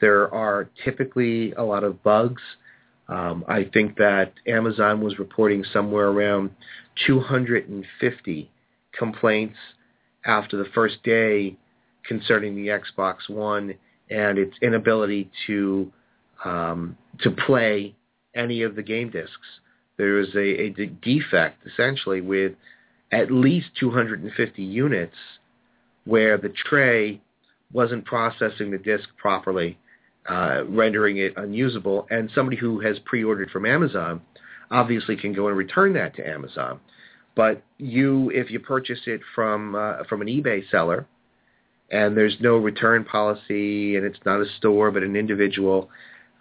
there 0.00 0.32
are 0.34 0.68
typically 0.84 1.52
a 1.52 1.62
lot 1.62 1.84
of 1.84 2.02
bugs. 2.02 2.42
Um, 3.08 3.44
I 3.48 3.64
think 3.72 3.96
that 3.98 4.32
Amazon 4.46 5.00
was 5.00 5.18
reporting 5.18 5.64
somewhere 5.72 6.08
around 6.08 6.50
250 7.06 8.50
complaints 8.96 9.56
after 10.24 10.56
the 10.56 10.68
first 10.74 11.02
day 11.02 11.56
concerning 12.04 12.54
the 12.54 12.68
Xbox 12.68 13.28
One 13.28 13.74
and 14.10 14.38
its 14.38 14.54
inability 14.60 15.30
to 15.46 15.92
um, 16.44 16.96
to 17.20 17.30
play 17.30 17.94
any 18.34 18.62
of 18.62 18.74
the 18.74 18.82
game 18.82 19.10
discs. 19.10 19.36
There 19.96 20.18
is 20.18 20.34
a, 20.34 20.38
a 20.38 20.70
defect 20.86 21.64
essentially 21.66 22.20
with 22.20 22.54
at 23.12 23.30
least 23.30 23.68
250 23.78 24.62
units 24.62 25.14
where 26.04 26.38
the 26.38 26.48
tray 26.48 27.20
wasn't 27.72 28.04
processing 28.04 28.70
the 28.70 28.78
disk 28.78 29.08
properly, 29.16 29.78
uh, 30.28 30.64
rendering 30.68 31.18
it 31.18 31.34
unusable. 31.36 32.06
And 32.10 32.30
somebody 32.34 32.56
who 32.56 32.80
has 32.80 32.98
pre-ordered 33.04 33.50
from 33.50 33.66
Amazon 33.66 34.20
obviously 34.70 35.16
can 35.16 35.32
go 35.32 35.48
and 35.48 35.56
return 35.56 35.92
that 35.94 36.16
to 36.16 36.28
Amazon. 36.28 36.80
But 37.34 37.62
you, 37.78 38.30
if 38.34 38.50
you 38.50 38.60
purchase 38.60 39.00
it 39.06 39.20
from 39.34 39.74
uh, 39.74 40.04
from 40.08 40.20
an 40.20 40.28
eBay 40.28 40.68
seller, 40.70 41.06
and 41.90 42.16
there's 42.16 42.36
no 42.40 42.56
return 42.56 43.04
policy, 43.04 43.96
and 43.96 44.04
it's 44.04 44.18
not 44.24 44.40
a 44.40 44.46
store 44.58 44.90
but 44.90 45.02
an 45.02 45.16
individual, 45.16 45.90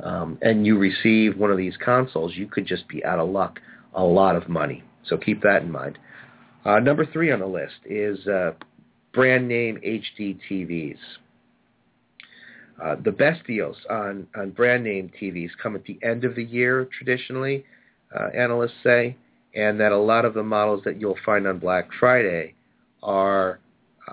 um, 0.03 0.37
and 0.41 0.65
you 0.65 0.77
receive 0.77 1.37
one 1.37 1.51
of 1.51 1.57
these 1.57 1.77
consoles, 1.77 2.33
you 2.35 2.47
could 2.47 2.65
just 2.65 2.87
be 2.87 3.03
out 3.05 3.19
of 3.19 3.29
luck 3.29 3.59
a 3.93 4.03
lot 4.03 4.35
of 4.35 4.49
money. 4.49 4.83
So 5.05 5.17
keep 5.17 5.41
that 5.43 5.61
in 5.61 5.71
mind. 5.71 5.97
Uh, 6.65 6.79
number 6.79 7.05
three 7.05 7.31
on 7.31 7.39
the 7.39 7.45
list 7.45 7.75
is 7.85 8.25
uh, 8.27 8.51
brand 9.13 9.47
name 9.47 9.79
HD 9.85 10.39
TVs. 10.49 10.97
Uh, 12.81 12.95
the 13.03 13.11
best 13.11 13.45
deals 13.45 13.77
on, 13.89 14.25
on 14.35 14.49
brand 14.49 14.83
name 14.83 15.11
TVs 15.21 15.51
come 15.61 15.75
at 15.75 15.83
the 15.85 15.99
end 16.01 16.25
of 16.25 16.35
the 16.35 16.43
year 16.43 16.87
traditionally, 16.97 17.63
uh, 18.17 18.29
analysts 18.35 18.71
say, 18.83 19.15
and 19.55 19.79
that 19.79 19.91
a 19.91 19.97
lot 19.97 20.25
of 20.25 20.33
the 20.33 20.43
models 20.43 20.81
that 20.83 20.99
you'll 20.99 21.17
find 21.25 21.45
on 21.45 21.59
Black 21.59 21.87
Friday 21.99 22.55
are, 23.03 23.59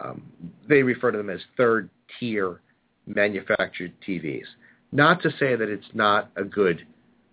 um, 0.02 0.22
they 0.68 0.82
refer 0.82 1.10
to 1.10 1.18
them 1.18 1.30
as 1.30 1.40
third 1.56 1.88
tier 2.18 2.60
manufactured 3.06 3.92
TVs. 4.06 4.44
Not 4.92 5.22
to 5.22 5.30
say 5.38 5.56
that 5.56 5.68
it's 5.68 5.88
not 5.94 6.30
a 6.36 6.44
good 6.44 6.86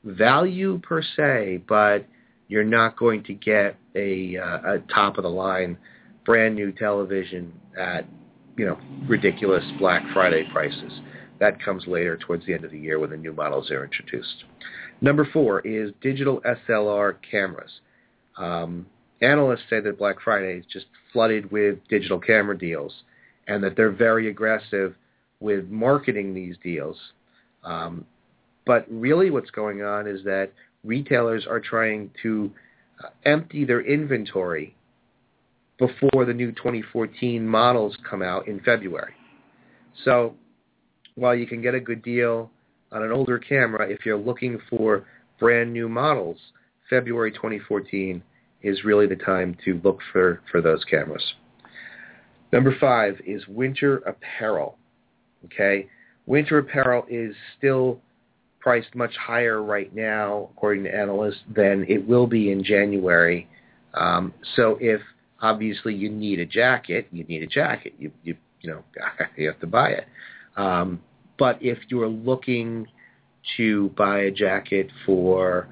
value 0.06 0.80
per 0.80 1.02
se, 1.02 1.64
but 1.68 2.06
you're 2.48 2.64
not 2.64 2.96
going 2.98 3.24
to 3.24 3.34
get 3.34 3.76
a, 3.96 4.38
uh, 4.38 4.74
a 4.74 4.80
top 4.94 5.18
of 5.18 5.24
the 5.24 5.30
line 5.30 5.78
brand 6.26 6.56
new 6.56 6.72
television 6.72 7.54
at 7.80 8.06
you 8.58 8.66
know 8.66 8.78
ridiculous 9.08 9.64
Black 9.80 10.04
Friday 10.14 10.48
prices. 10.52 10.92
That 11.40 11.64
comes 11.64 11.86
later 11.88 12.18
towards 12.18 12.46
the 12.46 12.54
end 12.54 12.64
of 12.64 12.72
the 12.72 12.80
year 12.80 13.00
when 13.00 13.10
the 13.10 13.18
new 13.18 13.34
models 13.34 13.70
are 13.72 13.84
introduced. 13.84 14.46
Number 15.02 15.28
four 15.32 15.60
is 15.62 15.92
digital 16.02 16.42
SLR 16.42 17.16
cameras. 17.30 17.72
Um, 18.38 18.86
analysts 19.22 19.64
say 19.70 19.80
that 19.82 19.98
Black 19.98 20.18
Friday 20.24 20.60
is 20.60 20.66
just 20.72 20.86
flooded 21.12 21.52
with 21.52 21.80
digital 21.90 22.20
camera 22.20 22.58
deals 22.58 22.94
and 23.48 23.64
that 23.64 23.76
they're 23.76 23.92
very 23.92 24.30
aggressive 24.30 24.96
with 25.40 25.68
marketing 25.70 26.34
these 26.34 26.56
deals 26.64 26.98
um, 27.66 28.06
but 28.66 28.86
really 28.90 29.32
what's 29.32 29.50
going 29.52 29.82
on 29.82 30.08
is 30.08 30.24
that 30.24 30.52
retailers 30.84 31.46
are 31.48 31.60
trying 31.60 32.12
to 32.24 32.52
uh, 33.04 33.10
empty 33.26 33.66
their 33.66 33.82
inventory 33.82 34.76
before 35.78 36.26
the 36.26 36.34
new 36.34 36.52
2014 36.52 37.46
models 37.46 37.98
come 38.10 38.22
out 38.22 38.48
in 38.48 38.60
February. 38.62 39.14
So 40.06 40.36
while 41.16 41.36
you 41.36 41.48
can 41.48 41.62
get 41.62 41.74
a 41.74 41.80
good 41.80 42.04
deal 42.04 42.52
on 42.92 43.04
an 43.04 43.12
older 43.12 43.40
camera, 43.40 43.90
if 43.90 44.06
you're 44.06 44.18
looking 44.18 44.60
for 44.70 45.06
brand 45.40 45.72
new 45.74 45.90
models, 45.90 46.38
February 46.90 47.32
2014 47.32 48.22
is 48.62 48.84
really 48.84 49.08
the 49.08 49.16
time 49.16 49.58
to 49.66 49.80
look 49.84 50.00
for, 50.12 50.42
for 50.52 50.62
those 50.62 50.84
cameras. 50.86 51.24
Number 52.52 52.76
five 52.80 53.20
is 53.26 53.46
winter 53.48 53.98
apparel. 53.98 54.78
Okay, 55.46 55.88
Winter 56.26 56.58
apparel 56.58 57.06
is 57.10 57.36
still 57.58 58.00
priced 58.60 58.96
much 58.96 59.16
higher 59.16 59.62
right 59.62 59.94
now, 59.94 60.50
according 60.56 60.86
to 60.86 60.96
analysts, 60.96 61.42
than 61.56 61.86
it 61.88 62.08
will 62.08 62.26
be 62.26 62.52
in 62.52 62.64
January. 62.64 63.48
Um, 63.94 64.34
so 64.56 64.78
if 64.82 65.02
obviously 65.42 65.94
you 65.94 66.10
need 66.10 66.40
a 66.40 66.46
jacket, 66.46 67.08
you 67.12 67.24
need 67.26 67.44
a 67.44 67.48
jacket. 67.48 67.94
You 68.00 68.12
you 68.24 68.36
you 68.62 68.72
know 68.72 68.84
you 69.38 69.48
have 69.48 69.60
to 69.60 69.68
buy 69.68 69.90
it. 69.90 70.06
Um, 70.56 71.02
but 71.38 71.62
if 71.62 71.78
you're 71.90 72.08
looking 72.08 72.88
to 73.58 73.90
buy 73.98 74.20
a 74.22 74.32
jacket 74.32 74.90
for 75.06 75.68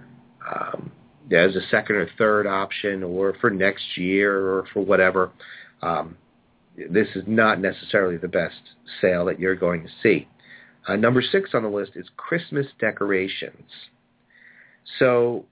um, 0.50 0.92
as 1.32 1.56
a 1.56 1.62
second 1.72 1.96
or 1.96 2.10
third 2.18 2.46
option, 2.46 3.04
or 3.04 3.36
for 3.40 3.50
next 3.50 3.98
year, 3.98 4.36
or 4.36 4.66
for 4.74 4.84
whatever, 4.84 5.32
um, 5.82 6.18
this 6.90 7.08
is 7.16 7.24
not 7.28 7.60
necessarily 7.60 8.18
the 8.18 8.28
best 8.28 8.56
sale 9.02 9.26
that 9.26 9.40
you're 9.40 9.56
going 9.56 9.84
to 9.84 9.90
see. 10.02 10.28
Uh, 10.88 10.96
number 10.96 11.22
six 11.22 11.52
on 11.54 11.64
the 11.64 11.70
list 11.70 11.92
is 11.96 12.06
Christmas 12.18 12.68
decorations. 12.80 13.70
So 15.00 15.46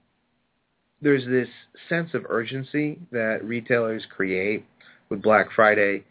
there's 1.00 1.24
this 1.24 1.48
sense 1.88 2.10
of 2.14 2.26
urgency 2.28 2.98
that 3.10 3.44
retailers 3.44 4.04
create 4.14 4.64
with 5.08 5.22
Black 5.22 5.48
Friday, 5.54 6.04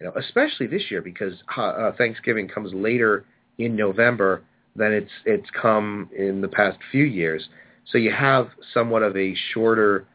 you 0.00 0.06
know, 0.06 0.12
especially 0.16 0.66
this 0.66 0.90
year 0.90 1.02
because 1.02 1.34
uh, 1.56 1.92
Thanksgiving 1.98 2.48
comes 2.48 2.72
later 2.72 3.24
in 3.58 3.74
November 3.74 4.42
than 4.76 4.92
it's 4.92 5.10
it's 5.24 5.48
come 5.60 6.08
in 6.16 6.40
the 6.40 6.48
past 6.48 6.78
few 6.90 7.04
years. 7.04 7.48
So 7.90 7.98
you 7.98 8.12
have 8.12 8.48
somewhat 8.72 9.02
of 9.02 9.16
a 9.16 9.34
shorter 9.52 10.06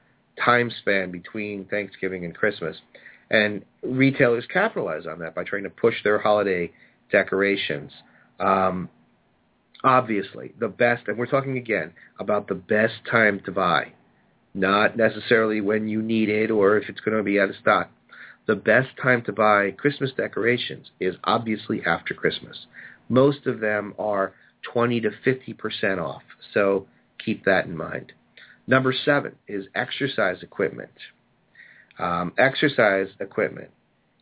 time 0.44 0.72
span 0.80 1.12
between 1.12 1.66
Thanksgiving 1.66 2.26
and 2.26 2.36
Christmas. 2.36 2.78
And 3.30 3.64
retailers 3.82 4.46
capitalize 4.52 5.06
on 5.08 5.20
that 5.20 5.36
by 5.36 5.44
trying 5.44 5.64
to 5.64 5.70
push 5.70 5.96
their 6.04 6.20
holiday 6.20 6.72
decorations. 7.12 7.92
Um, 8.40 8.90
obviously, 9.84 10.54
the 10.60 10.68
best, 10.68 11.08
and 11.08 11.18
we're 11.18 11.26
talking 11.26 11.58
again 11.58 11.94
about 12.20 12.48
the 12.48 12.56
best 12.56 12.94
time 13.10 13.42
to 13.46 13.52
buy, 13.52 13.94
not 14.54 14.98
necessarily 14.98 15.62
when 15.62 15.88
you 15.88 16.02
need 16.02 16.30
it 16.30 16.52
or 16.52 16.78
if 16.78 16.90
it's 16.90 17.00
going 17.00 17.18
to 17.18 17.24
be 17.24 17.40
out 17.40 17.50
of 17.50 17.56
stock. 17.56 17.90
The 18.46 18.56
best 18.56 18.90
time 19.02 19.24
to 19.24 19.32
buy 19.32 19.72
Christmas 19.72 20.12
decorations 20.16 20.92
is 21.00 21.16
obviously 21.24 21.82
after 21.86 22.14
Christmas. 22.14 22.66
Most 23.08 23.46
of 23.48 23.60
them 23.60 23.94
are 23.98 24.34
20 24.74 25.02
to 25.02 25.12
50% 25.26 26.02
off, 26.02 26.24
so 26.54 26.88
keep 27.24 27.46
that 27.46 27.66
in 27.66 27.78
mind. 27.78 28.12
Number 28.68 28.94
seven 28.94 29.36
is 29.48 29.66
exercise 29.76 30.42
equipment. 30.42 30.92
Um, 32.00 32.34
exercise 32.38 33.08
equipment 33.20 33.70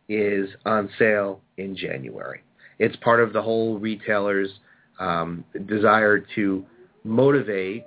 is 0.09 0.49
on 0.65 0.89
sale 0.99 1.41
in 1.57 1.75
January. 1.75 2.43
It's 2.79 2.95
part 2.97 3.21
of 3.21 3.33
the 3.33 3.41
whole 3.41 3.77
retailer's 3.79 4.49
um, 4.99 5.45
desire 5.67 6.23
to 6.35 6.65
motivate 7.03 7.85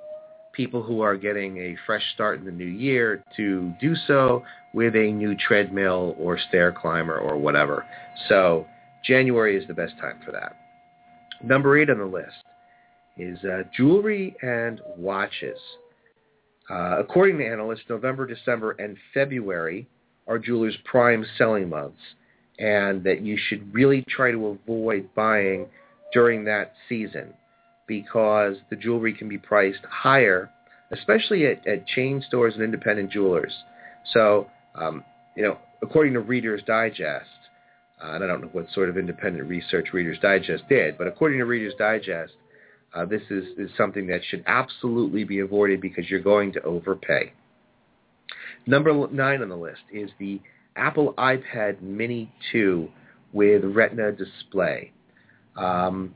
people 0.52 0.82
who 0.82 1.00
are 1.00 1.16
getting 1.16 1.58
a 1.58 1.76
fresh 1.86 2.02
start 2.14 2.38
in 2.38 2.44
the 2.44 2.52
new 2.52 2.64
year 2.64 3.22
to 3.36 3.72
do 3.80 3.94
so 4.06 4.42
with 4.74 4.94
a 4.96 5.12
new 5.12 5.34
treadmill 5.36 6.14
or 6.18 6.36
stair 6.36 6.72
climber 6.72 7.18
or 7.18 7.38
whatever. 7.38 7.86
So 8.28 8.66
January 9.04 9.56
is 9.56 9.66
the 9.66 9.74
best 9.74 9.94
time 10.00 10.20
for 10.24 10.32
that. 10.32 10.56
Number 11.42 11.78
eight 11.78 11.88
on 11.88 11.98
the 11.98 12.04
list 12.04 12.44
is 13.16 13.38
uh, 13.44 13.62
jewelry 13.74 14.34
and 14.42 14.80
watches. 14.96 15.58
Uh, 16.68 16.96
according 16.98 17.38
to 17.38 17.46
analysts, 17.46 17.84
November, 17.88 18.26
December, 18.26 18.72
and 18.72 18.96
February 19.12 19.86
are 20.26 20.38
jewelers' 20.38 20.76
prime 20.84 21.24
selling 21.38 21.68
months, 21.68 22.00
and 22.58 23.04
that 23.04 23.20
you 23.20 23.38
should 23.48 23.72
really 23.72 24.02
try 24.08 24.30
to 24.30 24.46
avoid 24.46 25.08
buying 25.14 25.66
during 26.12 26.44
that 26.44 26.72
season 26.88 27.34
because 27.86 28.56
the 28.70 28.76
jewelry 28.76 29.12
can 29.12 29.28
be 29.28 29.36
priced 29.36 29.84
higher, 29.88 30.50
especially 30.90 31.46
at, 31.46 31.66
at 31.66 31.86
chain 31.86 32.24
stores 32.26 32.54
and 32.54 32.62
independent 32.62 33.10
jewelers. 33.10 33.52
So, 34.12 34.48
um, 34.74 35.04
you 35.36 35.42
know, 35.42 35.58
according 35.82 36.14
to 36.14 36.20
Reader's 36.20 36.62
Digest, 36.66 37.28
uh, 38.02 38.12
and 38.12 38.24
I 38.24 38.26
don't 38.26 38.40
know 38.40 38.50
what 38.52 38.66
sort 38.72 38.88
of 38.88 38.96
independent 38.96 39.48
research 39.48 39.88
Reader's 39.92 40.18
Digest 40.18 40.64
did, 40.68 40.98
but 40.98 41.06
according 41.06 41.38
to 41.38 41.44
Reader's 41.44 41.74
Digest, 41.78 42.32
uh, 42.94 43.04
this 43.04 43.22
is, 43.30 43.44
is 43.58 43.70
something 43.76 44.06
that 44.06 44.20
should 44.28 44.44
absolutely 44.46 45.24
be 45.24 45.40
avoided 45.40 45.80
because 45.80 46.08
you're 46.08 46.20
going 46.20 46.52
to 46.52 46.62
overpay. 46.62 47.32
Number 48.66 49.08
nine 49.08 49.42
on 49.42 49.48
the 49.48 49.56
list 49.56 49.82
is 49.92 50.10
the 50.18 50.40
Apple 50.76 51.14
iPad 51.18 51.82
Mini 51.82 52.32
2 52.52 52.88
with 53.32 53.64
Retina 53.64 54.12
display. 54.12 54.92
Um, 55.56 56.14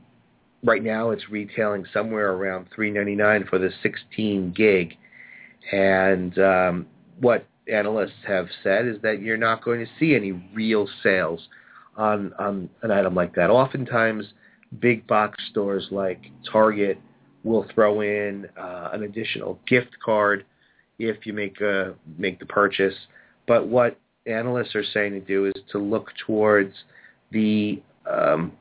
right 0.63 0.83
now, 0.83 1.11
it's 1.11 1.29
retailing 1.29 1.85
somewhere 1.93 2.31
around 2.31 2.67
399 2.73 3.47
for 3.49 3.59
the 3.59 3.69
16 3.83 4.53
gig, 4.55 4.95
and 5.71 6.37
um, 6.39 6.87
what 7.19 7.45
analysts 7.69 8.25
have 8.27 8.47
said 8.63 8.87
is 8.87 8.97
that 9.01 9.21
you're 9.21 9.37
not 9.37 9.63
going 9.63 9.79
to 9.79 9.91
see 9.99 10.15
any 10.15 10.31
real 10.53 10.87
sales 11.03 11.47
on 11.95 12.33
on 12.39 12.69
an 12.81 12.91
item 12.91 13.15
like 13.15 13.35
that. 13.35 13.49
Oftentimes, 13.49 14.25
big 14.79 15.05
box 15.07 15.37
stores 15.49 15.87
like 15.91 16.21
Target 16.51 16.99
will 17.43 17.65
throw 17.73 18.01
in 18.01 18.47
uh, 18.57 18.89
an 18.93 19.03
additional 19.03 19.59
gift 19.67 19.95
card 20.03 20.45
if 20.97 21.25
you 21.25 21.33
make 21.33 21.61
a 21.61 21.95
make 22.17 22.39
the 22.39 22.45
purchase. 22.45 22.95
But 23.47 23.67
what 23.67 23.97
analysts 24.25 24.75
are 24.75 24.83
saying 24.83 25.13
to 25.13 25.19
do 25.19 25.45
is 25.45 25.53
to 25.71 25.79
look 25.79 26.11
towards 26.25 26.73
the 27.31 27.81
um, 28.09 28.51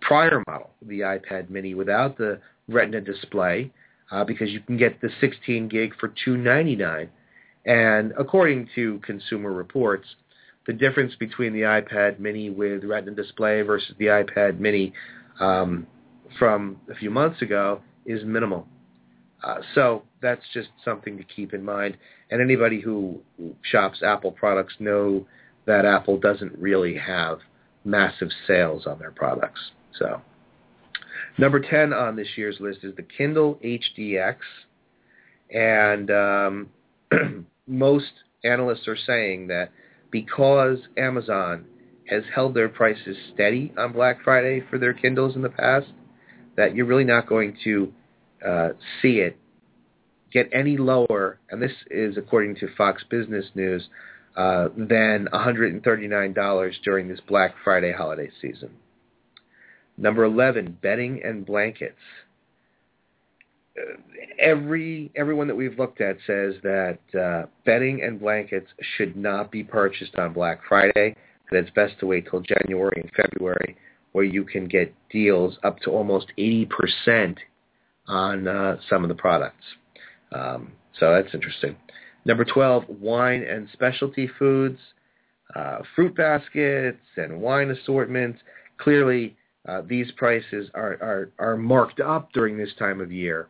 prior 0.00 0.42
model, 0.46 0.70
the 0.82 1.00
iPad 1.00 1.50
Mini, 1.50 1.74
without 1.74 2.16
the 2.16 2.40
Retina 2.68 3.00
display, 3.00 3.72
uh, 4.10 4.24
because 4.24 4.50
you 4.50 4.60
can 4.60 4.76
get 4.76 5.00
the 5.00 5.10
16 5.20 5.68
gig 5.68 5.92
for 5.98 6.12
299 6.24 7.08
and 7.66 8.12
according 8.16 8.68
to 8.76 9.00
Consumer 9.04 9.52
Reports, 9.52 10.06
the 10.66 10.72
difference 10.72 11.14
between 11.16 11.52
the 11.52 11.60
iPad 11.60 12.18
Mini 12.18 12.48
with 12.48 12.84
Retina 12.84 13.14
display 13.14 13.62
versus 13.62 13.94
the 13.98 14.06
iPad 14.06 14.58
Mini 14.58 14.92
um, 15.40 15.86
from 16.38 16.80
a 16.90 16.94
few 16.94 17.10
months 17.10 17.42
ago 17.42 17.80
is 18.04 18.24
minimal. 18.24 18.66
Uh, 19.42 19.58
so 19.74 20.02
that's 20.22 20.42
just 20.54 20.68
something 20.84 21.18
to 21.18 21.24
keep 21.24 21.52
in 21.52 21.64
mind. 21.64 21.96
And 22.30 22.40
anybody 22.40 22.80
who 22.80 23.20
shops 23.62 24.02
Apple 24.02 24.32
products 24.32 24.74
know 24.78 25.26
that 25.66 25.84
Apple 25.84 26.18
doesn't 26.18 26.56
really 26.58 26.96
have 26.96 27.38
massive 27.84 28.28
sales 28.46 28.86
on 28.86 28.98
their 28.98 29.10
products. 29.10 29.60
So 29.98 30.20
number 31.38 31.60
10 31.60 31.92
on 31.92 32.16
this 32.16 32.28
year's 32.36 32.56
list 32.60 32.80
is 32.82 32.94
the 32.96 33.02
Kindle 33.02 33.58
HDX. 33.64 34.36
And 35.52 36.10
um, 36.10 36.68
most 37.66 38.12
analysts 38.44 38.88
are 38.88 38.96
saying 38.96 39.48
that 39.48 39.70
because 40.10 40.78
Amazon 40.96 41.66
has 42.08 42.22
held 42.34 42.54
their 42.54 42.68
prices 42.68 43.16
steady 43.34 43.72
on 43.76 43.92
Black 43.92 44.22
Friday 44.22 44.62
for 44.70 44.78
their 44.78 44.94
Kindles 44.94 45.34
in 45.34 45.42
the 45.42 45.48
past, 45.48 45.88
that 46.56 46.74
you're 46.74 46.86
really 46.86 47.04
not 47.04 47.26
going 47.26 47.56
to 47.64 47.92
uh, 48.46 48.68
see 49.02 49.18
it 49.18 49.36
get 50.32 50.48
any 50.52 50.76
lower, 50.76 51.38
and 51.50 51.62
this 51.62 51.72
is 51.90 52.16
according 52.16 52.56
to 52.56 52.68
Fox 52.76 53.02
Business 53.08 53.46
News, 53.54 53.88
uh, 54.36 54.68
than 54.76 55.28
$139 55.32 56.72
during 56.84 57.08
this 57.08 57.20
Black 57.26 57.54
Friday 57.64 57.92
holiday 57.92 58.30
season. 58.42 58.70
Number 59.96 60.24
11, 60.24 60.78
bedding 60.82 61.22
and 61.24 61.46
blankets 61.46 61.96
every 64.38 65.10
everyone 65.16 65.46
that 65.48 65.54
we've 65.54 65.78
looked 65.78 66.00
at 66.00 66.16
says 66.26 66.54
that 66.62 66.98
uh, 67.18 67.46
bedding 67.64 68.02
and 68.02 68.20
blankets 68.20 68.70
should 68.96 69.16
not 69.16 69.50
be 69.50 69.62
purchased 69.62 70.16
on 70.16 70.32
Black 70.32 70.60
Friday. 70.68 71.16
That 71.50 71.58
it's 71.58 71.70
best 71.70 71.98
to 72.00 72.06
wait 72.06 72.26
till 72.28 72.40
January 72.40 73.00
and 73.00 73.10
February, 73.16 73.76
where 74.12 74.24
you 74.24 74.44
can 74.44 74.66
get 74.66 74.92
deals 75.10 75.58
up 75.62 75.78
to 75.80 75.90
almost 75.90 76.32
80% 76.38 77.36
on 78.08 78.48
uh, 78.48 78.76
some 78.88 79.04
of 79.04 79.08
the 79.08 79.14
products. 79.14 79.64
Um, 80.32 80.72
so 80.98 81.12
that's 81.12 81.32
interesting. 81.34 81.76
Number 82.24 82.44
12, 82.44 82.84
wine 82.88 83.44
and 83.44 83.68
specialty 83.72 84.28
foods, 84.38 84.80
uh, 85.54 85.78
fruit 85.94 86.16
baskets 86.16 86.98
and 87.16 87.40
wine 87.40 87.70
assortments. 87.70 88.40
Clearly, 88.78 89.36
uh, 89.68 89.82
these 89.88 90.10
prices 90.16 90.68
are, 90.74 90.94
are, 90.94 91.30
are 91.38 91.56
marked 91.56 92.00
up 92.00 92.32
during 92.32 92.58
this 92.58 92.74
time 92.76 93.00
of 93.00 93.12
year 93.12 93.48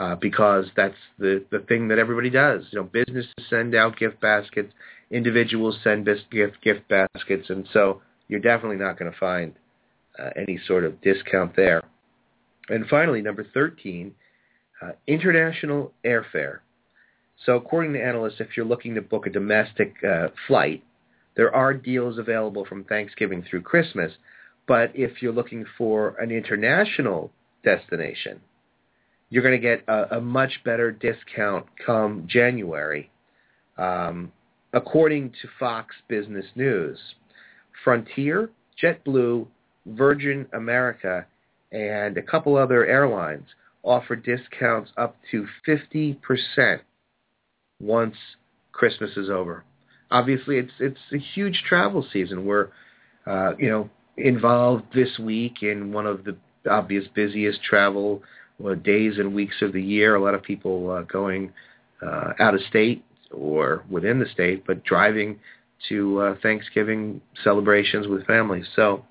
uh, 0.00 0.14
because 0.14 0.64
that's 0.76 0.96
the, 1.18 1.44
the 1.50 1.58
thing 1.58 1.88
that 1.88 1.98
everybody 1.98 2.30
does. 2.30 2.64
You 2.70 2.78
know, 2.78 2.84
businesses 2.84 3.34
send 3.50 3.74
out 3.74 3.98
gift 3.98 4.18
baskets, 4.20 4.72
individuals 5.10 5.76
send 5.84 6.06
gift 6.06 6.62
gift 6.62 6.88
baskets, 6.88 7.50
and 7.50 7.68
so 7.72 8.00
you're 8.26 8.40
definitely 8.40 8.78
not 8.78 8.98
going 8.98 9.12
to 9.12 9.18
find 9.18 9.52
uh, 10.18 10.30
any 10.36 10.58
sort 10.66 10.84
of 10.84 11.00
discount 11.02 11.54
there. 11.54 11.82
And 12.70 12.86
finally, 12.86 13.20
number 13.20 13.46
13, 13.52 14.14
uh, 14.80 14.92
international 15.06 15.92
airfare. 16.02 16.60
So 17.44 17.56
according 17.56 17.92
to 17.92 18.02
analysts, 18.02 18.40
if 18.40 18.56
you're 18.56 18.66
looking 18.66 18.94
to 18.94 19.02
book 19.02 19.26
a 19.26 19.30
domestic 19.30 19.96
uh, 20.02 20.28
flight, 20.46 20.82
there 21.36 21.54
are 21.54 21.74
deals 21.74 22.18
available 22.18 22.64
from 22.64 22.84
Thanksgiving 22.84 23.44
through 23.48 23.62
Christmas. 23.62 24.12
But 24.66 24.92
if 24.94 25.20
you're 25.20 25.32
looking 25.32 25.66
for 25.76 26.16
an 26.20 26.30
international 26.30 27.32
destination, 27.64 28.40
you're 29.30 29.42
going 29.42 29.60
to 29.60 29.66
get 29.66 29.84
a, 29.88 30.16
a, 30.16 30.20
much 30.20 30.60
better 30.64 30.90
discount 30.90 31.66
come 31.84 32.26
January. 32.28 33.10
Um, 33.78 34.32
according 34.72 35.30
to 35.30 35.48
Fox 35.58 35.94
Business 36.08 36.46
News, 36.54 36.98
Frontier, 37.84 38.50
JetBlue, 38.82 39.46
Virgin 39.86 40.46
America, 40.52 41.26
and 41.72 42.18
a 42.18 42.22
couple 42.22 42.56
other 42.56 42.84
airlines 42.84 43.46
offer 43.82 44.16
discounts 44.16 44.90
up 44.96 45.16
to 45.30 45.46
50% 45.66 46.80
once 47.80 48.16
Christmas 48.72 49.10
is 49.16 49.30
over. 49.30 49.64
Obviously, 50.10 50.58
it's 50.58 50.72
it's 50.80 50.98
a 51.12 51.18
huge 51.18 51.62
travel 51.68 52.04
season. 52.12 52.44
We're, 52.44 52.68
uh, 53.26 53.52
you 53.58 53.70
know, 53.70 53.90
involved 54.16 54.86
this 54.92 55.18
week 55.18 55.62
in 55.62 55.92
one 55.92 56.06
of 56.06 56.24
the 56.24 56.36
obvious 56.68 57.04
busiest 57.14 57.62
travel 57.62 58.22
days 58.82 59.18
and 59.18 59.34
weeks 59.34 59.56
of 59.62 59.72
the 59.72 59.82
year. 59.82 60.14
A 60.14 60.22
lot 60.22 60.34
of 60.34 60.42
people 60.42 60.90
uh, 60.90 61.02
going 61.02 61.52
uh, 62.02 62.32
out 62.38 62.54
of 62.54 62.60
state 62.68 63.04
or 63.32 63.84
within 63.88 64.18
the 64.18 64.26
state, 64.26 64.66
but 64.66 64.84
driving 64.84 65.38
to 65.88 66.20
uh, 66.20 66.34
Thanksgiving 66.42 67.20
celebrations 67.42 68.06
with 68.06 68.26
families. 68.26 68.66
So 68.76 69.04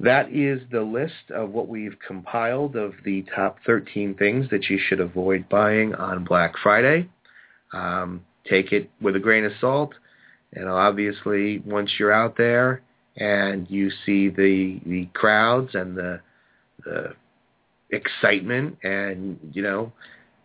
that 0.00 0.30
is 0.32 0.60
the 0.70 0.82
list 0.82 1.30
of 1.30 1.50
what 1.50 1.68
we've 1.68 1.96
compiled 2.06 2.76
of 2.76 2.92
the 3.04 3.24
top 3.34 3.58
13 3.66 4.14
things 4.14 4.50
that 4.50 4.64
you 4.68 4.78
should 4.78 5.00
avoid 5.00 5.48
buying 5.48 5.94
on 5.94 6.24
Black 6.24 6.54
Friday. 6.62 7.08
Um, 7.72 8.24
take 8.48 8.72
it 8.72 8.90
with 9.00 9.16
a 9.16 9.20
grain 9.20 9.44
of 9.44 9.52
salt. 9.60 9.94
And 10.52 10.68
obviously, 10.68 11.60
once 11.60 11.90
you're 11.98 12.12
out 12.12 12.36
there 12.36 12.82
and 13.16 13.68
you 13.70 13.90
see 14.04 14.28
the 14.28 14.80
the 14.86 15.06
crowds 15.14 15.74
and 15.74 15.96
the 15.96 16.20
the 16.84 17.14
excitement 17.94 18.78
and, 18.82 19.38
you 19.52 19.62
know, 19.62 19.92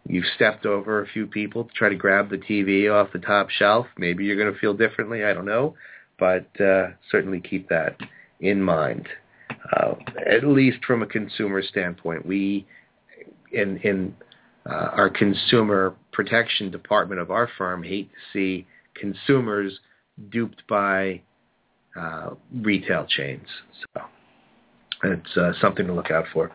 you've 0.08 0.26
stepped 0.36 0.66
over 0.66 1.02
a 1.02 1.08
few 1.08 1.28
people 1.28 1.66
to 1.66 1.74
try 1.74 1.89
to 1.89 1.95
grab 1.95 2.30
the 2.30 2.38
TV 2.38 2.91
off 2.91 3.12
the 3.14 3.20
top 3.20 3.50
shelf. 3.50 3.88
Maybe 3.97 4.26
you're 4.26 4.38
going 4.38 4.54
to 4.54 4.60
feel 4.60 4.74
differently. 4.74 5.24
I 5.24 5.34
don't 5.34 5.45
know. 5.45 5.76
But 6.18 6.50
uh, 6.60 6.89
certainly 7.12 7.39
keep 7.39 7.70
that 7.70 7.95
in 8.39 8.62
mind. 8.62 9.08
Uh, 9.74 9.95
at 10.26 10.45
least 10.45 10.84
from 10.86 11.02
a 11.02 11.06
consumer 11.06 11.62
standpoint, 11.62 12.26
we 12.26 12.66
in 13.52 13.78
in 13.78 14.16
uh, 14.70 14.89
our 14.93 15.10
consumer 15.10 15.95
protection 16.12 16.70
department 16.72 17.22
of 17.22 17.32
our 17.32 17.50
firm 17.58 17.84
hate 17.84 18.10
to 18.10 18.18
see 18.34 18.68
consumers 18.95 19.80
duped 20.30 20.62
by 20.68 21.22
uh, 22.00 22.32
retail 22.54 23.06
chains. 23.08 23.47
So 23.95 24.02
it's 25.04 25.38
uh, 25.38 25.54
something 25.62 25.88
to 25.88 25.93
look 25.93 26.12
out 26.12 26.26
for. 26.34 26.52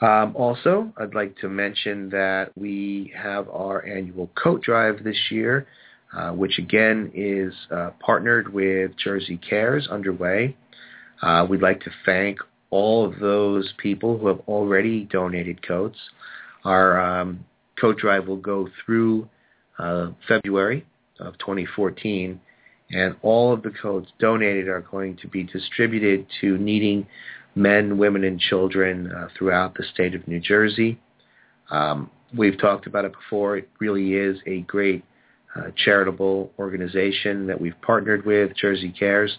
Um, 0.00 0.36
also, 0.36 0.92
I'd 0.96 1.14
like 1.14 1.36
to 1.38 1.48
mention 1.48 2.10
that 2.10 2.50
we 2.56 3.12
have 3.16 3.48
our 3.48 3.84
annual 3.84 4.30
coat 4.34 4.62
drive 4.62 5.02
this 5.02 5.18
year, 5.30 5.66
uh, 6.16 6.30
which 6.30 6.58
again 6.58 7.10
is 7.14 7.52
uh, 7.70 7.90
partnered 7.98 8.52
with 8.52 8.92
Jersey 8.96 9.36
Cares 9.38 9.88
underway. 9.88 10.56
Uh, 11.22 11.46
we'd 11.48 11.62
like 11.62 11.80
to 11.80 11.90
thank 12.04 12.38
all 12.70 13.04
of 13.04 13.18
those 13.18 13.72
people 13.78 14.18
who 14.18 14.26
have 14.28 14.40
already 14.48 15.04
donated 15.04 15.66
coats. 15.66 15.98
Our 16.64 17.00
um, 17.00 17.44
coat 17.80 17.98
drive 17.98 18.26
will 18.26 18.36
go 18.36 18.68
through 18.84 19.28
uh, 19.78 20.10
February 20.28 20.86
of 21.20 21.38
2014, 21.38 22.40
and 22.90 23.16
all 23.22 23.52
of 23.52 23.62
the 23.62 23.70
coats 23.70 24.10
donated 24.18 24.68
are 24.68 24.80
going 24.80 25.16
to 25.18 25.28
be 25.28 25.44
distributed 25.44 26.26
to 26.40 26.58
needing 26.58 27.06
men, 27.54 27.98
women, 27.98 28.24
and 28.24 28.40
children 28.40 29.10
uh, 29.12 29.28
throughout 29.36 29.74
the 29.74 29.84
state 29.92 30.14
of 30.14 30.26
New 30.26 30.40
Jersey. 30.40 30.98
Um, 31.70 32.10
we've 32.36 32.58
talked 32.58 32.86
about 32.86 33.04
it 33.04 33.12
before. 33.12 33.56
It 33.58 33.68
really 33.78 34.14
is 34.14 34.38
a 34.46 34.60
great 34.62 35.04
uh, 35.56 35.70
charitable 35.84 36.50
organization 36.58 37.46
that 37.46 37.60
we've 37.60 37.80
partnered 37.82 38.26
with, 38.26 38.56
Jersey 38.56 38.90
Cares. 38.96 39.36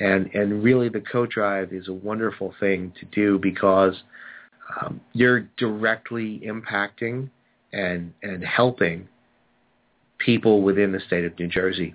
And, 0.00 0.30
and 0.34 0.62
really 0.62 0.88
the 0.88 1.00
co-drive 1.00 1.72
is 1.72 1.88
a 1.88 1.92
wonderful 1.92 2.54
thing 2.58 2.92
to 2.98 3.06
do 3.06 3.38
because 3.38 4.02
um, 4.80 5.00
you're 5.12 5.48
directly 5.56 6.42
impacting 6.44 7.28
and, 7.72 8.12
and 8.22 8.42
helping 8.42 9.08
people 10.18 10.62
within 10.62 10.92
the 10.92 11.00
state 11.00 11.24
of 11.24 11.38
New 11.38 11.48
Jersey. 11.48 11.94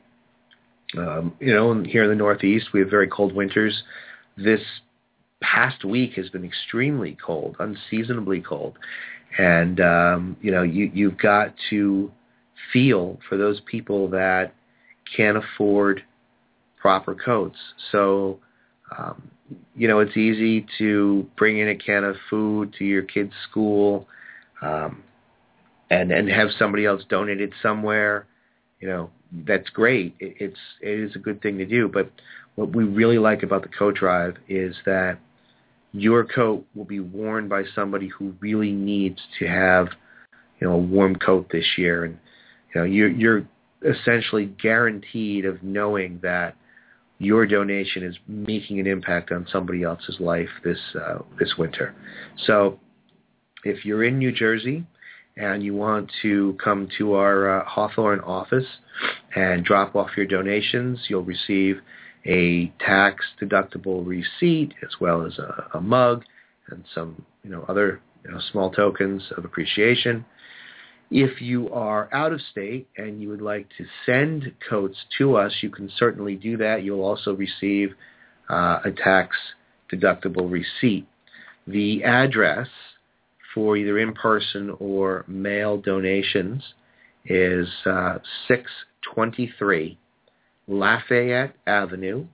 Um, 0.97 1.33
you 1.39 1.53
know, 1.53 1.83
here 1.83 2.03
in 2.03 2.09
the 2.09 2.15
Northeast, 2.15 2.67
we 2.73 2.79
have 2.79 2.89
very 2.89 3.07
cold 3.07 3.33
winters. 3.33 3.83
This 4.37 4.61
past 5.41 5.83
week 5.85 6.13
has 6.13 6.29
been 6.29 6.43
extremely 6.43 7.17
cold, 7.23 7.55
unseasonably 7.59 8.41
cold, 8.41 8.77
and 9.37 9.79
um, 9.79 10.37
you 10.41 10.51
know, 10.51 10.63
you 10.63 10.89
you've 10.93 11.17
got 11.17 11.53
to 11.69 12.11
feel 12.73 13.19
for 13.29 13.37
those 13.37 13.61
people 13.69 14.09
that 14.09 14.53
can't 15.15 15.37
afford 15.37 16.03
proper 16.77 17.15
coats. 17.15 17.57
So, 17.91 18.39
um, 18.97 19.29
you 19.75 19.87
know, 19.87 19.99
it's 19.99 20.17
easy 20.17 20.65
to 20.77 21.27
bring 21.37 21.59
in 21.59 21.69
a 21.69 21.75
can 21.75 22.03
of 22.03 22.15
food 22.29 22.73
to 22.79 22.85
your 22.85 23.03
kid's 23.03 23.33
school, 23.49 24.07
um, 24.61 25.03
and 25.89 26.11
and 26.11 26.29
have 26.29 26.49
somebody 26.57 26.85
else 26.85 27.03
donate 27.09 27.41
it 27.41 27.51
somewhere. 27.61 28.25
You 28.79 28.87
know, 28.87 29.09
that's 29.45 29.69
great. 29.69 30.15
It, 30.19 30.35
it's 30.39 30.59
it 30.81 30.99
is 30.99 31.15
a 31.15 31.19
good 31.19 31.41
thing 31.41 31.57
to 31.59 31.65
do. 31.65 31.87
But 31.87 32.11
what 32.55 32.75
we 32.75 32.83
really 32.83 33.19
like 33.19 33.43
about 33.43 33.61
the 33.61 33.69
coat 33.69 33.95
drive 33.95 34.35
is 34.49 34.75
that 34.85 35.19
your 35.99 36.25
coat 36.25 36.65
will 36.75 36.85
be 36.85 36.99
worn 36.99 37.47
by 37.47 37.63
somebody 37.75 38.07
who 38.07 38.33
really 38.39 38.71
needs 38.71 39.19
to 39.39 39.47
have 39.47 39.87
you 40.59 40.67
know 40.67 40.73
a 40.73 40.77
warm 40.77 41.15
coat 41.15 41.47
this 41.51 41.65
year, 41.77 42.05
and 42.05 42.17
you 42.73 42.81
know 42.81 42.85
you're 42.85 43.09
you're 43.09 43.47
essentially 43.83 44.45
guaranteed 44.45 45.45
of 45.45 45.61
knowing 45.61 46.19
that 46.23 46.55
your 47.19 47.45
donation 47.45 48.03
is 48.03 48.15
making 48.27 48.79
an 48.79 48.87
impact 48.87 49.31
on 49.31 49.47
somebody 49.51 49.83
else's 49.83 50.19
life 50.19 50.49
this 50.63 50.79
uh, 50.95 51.19
this 51.39 51.55
winter. 51.57 51.95
So 52.45 52.79
if 53.63 53.85
you're 53.85 54.03
in 54.03 54.17
New 54.17 54.31
Jersey 54.31 54.85
and 55.35 55.63
you 55.63 55.75
want 55.75 56.11
to 56.21 56.57
come 56.63 56.87
to 56.97 57.13
our 57.13 57.61
uh, 57.61 57.65
Hawthorne 57.65 58.19
office 58.21 58.65
and 59.35 59.63
drop 59.63 59.95
off 59.95 60.09
your 60.15 60.25
donations, 60.25 60.99
you'll 61.07 61.23
receive 61.23 61.79
a 62.27 62.71
tax-deductible 62.79 64.05
receipt 64.05 64.73
as 64.83 64.99
well 64.99 65.25
as 65.25 65.39
a, 65.39 65.69
a 65.75 65.81
mug 65.81 66.23
and 66.69 66.83
some 66.93 67.23
you 67.43 67.49
know 67.49 67.65
other 67.67 68.01
you 68.25 68.31
know, 68.31 68.39
small 68.51 68.69
tokens 68.69 69.23
of 69.37 69.45
appreciation. 69.45 70.25
If 71.09 71.41
you 71.41 71.69
are 71.71 72.09
out 72.13 72.33
of 72.33 72.41
state 72.51 72.89
and 72.97 73.21
you 73.21 73.29
would 73.29 73.41
like 73.41 73.69
to 73.77 73.85
send 74.05 74.51
coats 74.69 74.97
to 75.17 75.37
us, 75.37 75.53
you 75.61 75.69
can 75.69 75.89
certainly 75.97 76.35
do 76.35 76.57
that. 76.57 76.83
You'll 76.83 77.03
also 77.03 77.33
receive 77.33 77.93
uh, 78.49 78.79
a 78.83 78.91
tax-deductible 78.91 80.51
receipt. 80.51 81.07
The 81.65 82.03
address 82.03 82.67
for 83.53 83.77
either 83.77 83.97
in-person 83.97 84.75
or 84.79 85.23
mail 85.29 85.77
donations 85.77 86.61
is 87.25 87.69
uh, 87.85 88.17
623 88.49 89.97
Lafayette 90.67 91.55
Avenue, 91.65 92.25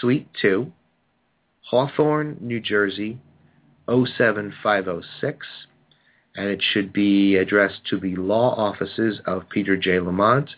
Suite 0.00 0.28
2, 0.40 0.72
Hawthorne, 1.62 2.38
New 2.40 2.60
Jersey, 2.60 3.18
07506, 3.88 5.46
and 6.36 6.48
it 6.48 6.62
should 6.62 6.92
be 6.92 7.36
addressed 7.36 7.84
to 7.90 8.00
the 8.00 8.16
law 8.16 8.54
offices 8.56 9.20
of 9.26 9.48
Peter 9.50 9.76
J. 9.76 10.00
Lamont. 10.00 10.48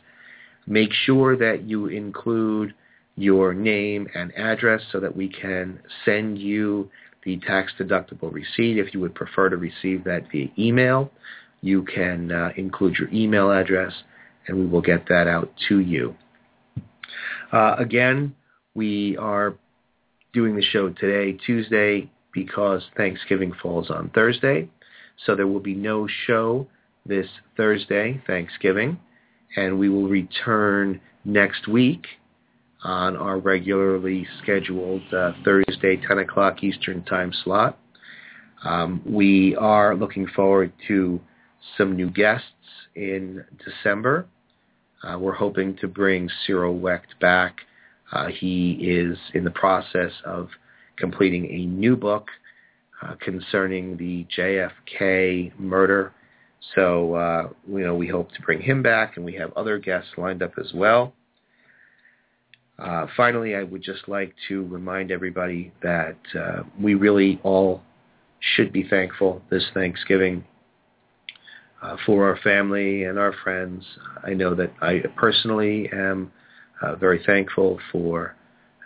Make 0.66 0.92
sure 0.92 1.36
that 1.36 1.62
you 1.62 1.86
include 1.86 2.74
your 3.16 3.54
name 3.54 4.06
and 4.14 4.32
address 4.36 4.82
so 4.92 5.00
that 5.00 5.16
we 5.16 5.28
can 5.28 5.80
send 6.04 6.38
you 6.38 6.90
the 7.24 7.38
tax-deductible 7.38 8.32
receipt. 8.32 8.78
If 8.78 8.94
you 8.94 9.00
would 9.00 9.14
prefer 9.14 9.48
to 9.48 9.56
receive 9.56 10.04
that 10.04 10.30
via 10.30 10.48
email, 10.58 11.10
you 11.60 11.82
can 11.82 12.30
uh, 12.30 12.50
include 12.56 12.96
your 12.98 13.08
email 13.12 13.50
address, 13.50 13.92
and 14.46 14.56
we 14.56 14.66
will 14.66 14.80
get 14.80 15.08
that 15.08 15.26
out 15.26 15.50
to 15.68 15.80
you. 15.80 16.14
Uh, 17.52 17.76
again, 17.78 18.34
we 18.74 19.16
are 19.16 19.54
doing 20.32 20.54
the 20.54 20.62
show 20.62 20.90
today, 20.90 21.38
Tuesday, 21.44 22.10
because 22.32 22.82
Thanksgiving 22.96 23.52
falls 23.62 23.90
on 23.90 24.10
Thursday. 24.10 24.68
So 25.24 25.34
there 25.34 25.46
will 25.46 25.60
be 25.60 25.74
no 25.74 26.06
show 26.26 26.68
this 27.06 27.26
Thursday, 27.56 28.22
Thanksgiving, 28.26 28.98
and 29.56 29.78
we 29.78 29.88
will 29.88 30.08
return 30.08 31.00
next 31.24 31.66
week 31.66 32.06
on 32.84 33.16
our 33.16 33.38
regularly 33.38 34.26
scheduled 34.42 35.02
uh, 35.12 35.32
Thursday 35.44 35.96
10 35.96 36.18
o'clock 36.18 36.62
Eastern 36.62 37.02
time 37.04 37.32
slot. 37.44 37.78
Um, 38.64 39.02
we 39.04 39.56
are 39.56 39.94
looking 39.96 40.26
forward 40.28 40.72
to 40.88 41.20
some 41.76 41.96
new 41.96 42.10
guests 42.10 42.46
in 42.94 43.44
December. 43.64 44.26
Uh, 45.02 45.18
we're 45.18 45.34
hoping 45.34 45.76
to 45.76 45.88
bring 45.88 46.28
Cyril 46.46 46.78
Wecht 46.78 47.18
back. 47.20 47.60
Uh, 48.12 48.28
he 48.28 48.72
is 48.72 49.18
in 49.34 49.44
the 49.44 49.50
process 49.50 50.12
of 50.24 50.48
completing 50.96 51.46
a 51.50 51.66
new 51.66 51.96
book 51.96 52.28
uh, 53.02 53.14
concerning 53.20 53.96
the 53.96 54.26
JFK 54.36 55.58
murder. 55.58 56.12
So, 56.74 57.14
uh, 57.14 57.48
you 57.68 57.80
know, 57.80 57.94
we 57.94 58.08
hope 58.08 58.32
to 58.32 58.42
bring 58.42 58.60
him 58.60 58.82
back, 58.82 59.16
and 59.16 59.24
we 59.24 59.34
have 59.34 59.52
other 59.56 59.78
guests 59.78 60.10
lined 60.16 60.42
up 60.42 60.52
as 60.58 60.72
well. 60.74 61.14
Uh, 62.78 63.06
finally, 63.16 63.54
I 63.56 63.62
would 63.62 63.82
just 63.82 64.08
like 64.08 64.34
to 64.48 64.64
remind 64.66 65.10
everybody 65.10 65.72
that 65.82 66.16
uh, 66.38 66.62
we 66.80 66.94
really 66.94 67.40
all 67.42 67.82
should 68.40 68.72
be 68.72 68.84
thankful 68.88 69.42
this 69.50 69.66
Thanksgiving 69.74 70.44
uh, 71.82 71.96
for 72.06 72.28
our 72.28 72.36
family 72.38 73.04
and 73.04 73.18
our 73.18 73.32
friends. 73.44 73.84
I 74.24 74.34
know 74.34 74.54
that 74.54 74.72
I 74.80 75.02
personally 75.16 75.88
am 75.92 76.32
uh, 76.82 76.96
very 76.96 77.22
thankful 77.24 77.78
for 77.92 78.34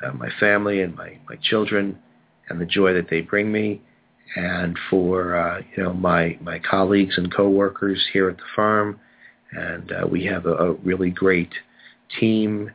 uh, 0.04 0.12
my 0.12 0.28
family 0.40 0.82
and 0.82 0.94
my, 0.96 1.18
my 1.28 1.36
children 1.42 1.98
and 2.48 2.60
the 2.60 2.66
joy 2.66 2.92
that 2.94 3.08
they 3.08 3.20
bring 3.20 3.50
me 3.52 3.80
and 4.36 4.78
for 4.88 5.36
uh, 5.36 5.60
you 5.76 5.82
know 5.82 5.92
my 5.92 6.38
my 6.40 6.58
colleagues 6.58 7.18
and 7.18 7.34
coworkers 7.34 8.02
here 8.12 8.28
at 8.28 8.36
the 8.36 8.42
firm. 8.56 8.98
and 9.52 9.92
uh, 9.92 10.06
we 10.06 10.24
have 10.24 10.46
a, 10.46 10.54
a 10.54 10.72
really 10.74 11.10
great 11.10 11.52
team 12.18 12.70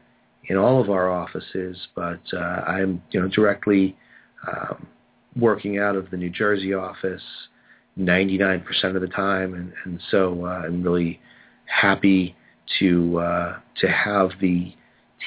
in 0.49 0.55
all 0.55 0.81
of 0.81 0.89
our 0.89 1.09
offices, 1.11 1.77
but 1.95 2.21
uh, 2.33 2.37
I'm 2.37 3.01
you 3.11 3.19
know 3.19 3.27
directly 3.27 3.97
um, 4.47 4.87
working 5.35 5.79
out 5.79 5.95
of 5.95 6.09
the 6.11 6.17
New 6.17 6.29
Jersey 6.29 6.73
office 6.73 7.23
99% 7.97 8.95
of 8.95 9.01
the 9.01 9.07
time, 9.07 9.53
and, 9.53 9.73
and 9.85 10.01
so 10.11 10.45
uh, 10.45 10.63
I'm 10.65 10.83
really 10.83 11.19
happy 11.65 12.35
to 12.79 13.19
uh, 13.19 13.59
to 13.81 13.87
have 13.87 14.31
the 14.41 14.73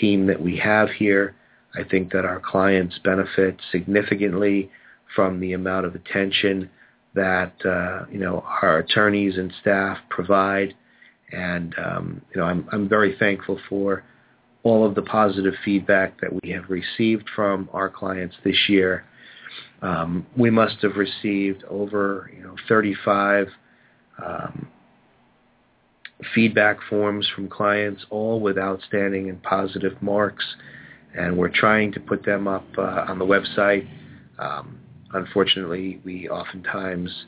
team 0.00 0.26
that 0.26 0.40
we 0.40 0.56
have 0.58 0.90
here. 0.90 1.34
I 1.74 1.84
think 1.84 2.12
that 2.12 2.24
our 2.24 2.40
clients 2.40 2.98
benefit 3.04 3.56
significantly 3.70 4.70
from 5.14 5.40
the 5.40 5.52
amount 5.52 5.86
of 5.86 5.94
attention 5.94 6.70
that 7.14 7.54
uh, 7.64 8.06
you 8.10 8.18
know 8.18 8.44
our 8.62 8.78
attorneys 8.78 9.36
and 9.36 9.52
staff 9.60 9.98
provide, 10.08 10.74
and 11.32 11.74
um, 11.78 12.22
you 12.34 12.40
know 12.40 12.46
I'm 12.46 12.68
I'm 12.72 12.88
very 12.88 13.16
thankful 13.18 13.58
for 13.68 14.04
all 14.62 14.86
of 14.86 14.94
the 14.94 15.02
positive 15.02 15.54
feedback 15.64 16.20
that 16.20 16.30
we 16.42 16.50
have 16.50 16.64
received 16.68 17.28
from 17.34 17.68
our 17.72 17.88
clients 17.88 18.36
this 18.44 18.68
year. 18.68 19.04
Um, 19.82 20.26
we 20.36 20.50
must 20.50 20.76
have 20.82 20.96
received 20.96 21.64
over 21.64 22.30
you 22.36 22.42
know 22.42 22.54
35 22.68 23.48
um, 24.24 24.68
feedback 26.34 26.78
forms 26.88 27.28
from 27.34 27.48
clients, 27.48 28.04
all 28.10 28.40
with 28.40 28.58
outstanding 28.58 29.28
and 29.28 29.42
positive 29.42 30.00
marks, 30.02 30.44
and 31.16 31.36
we're 31.36 31.48
trying 31.48 31.92
to 31.92 32.00
put 32.00 32.24
them 32.24 32.46
up 32.46 32.66
uh, 32.76 33.04
on 33.08 33.18
the 33.18 33.24
website. 33.24 33.88
Um, 34.38 34.78
unfortunately, 35.12 36.00
we 36.04 36.28
oftentimes 36.28 37.24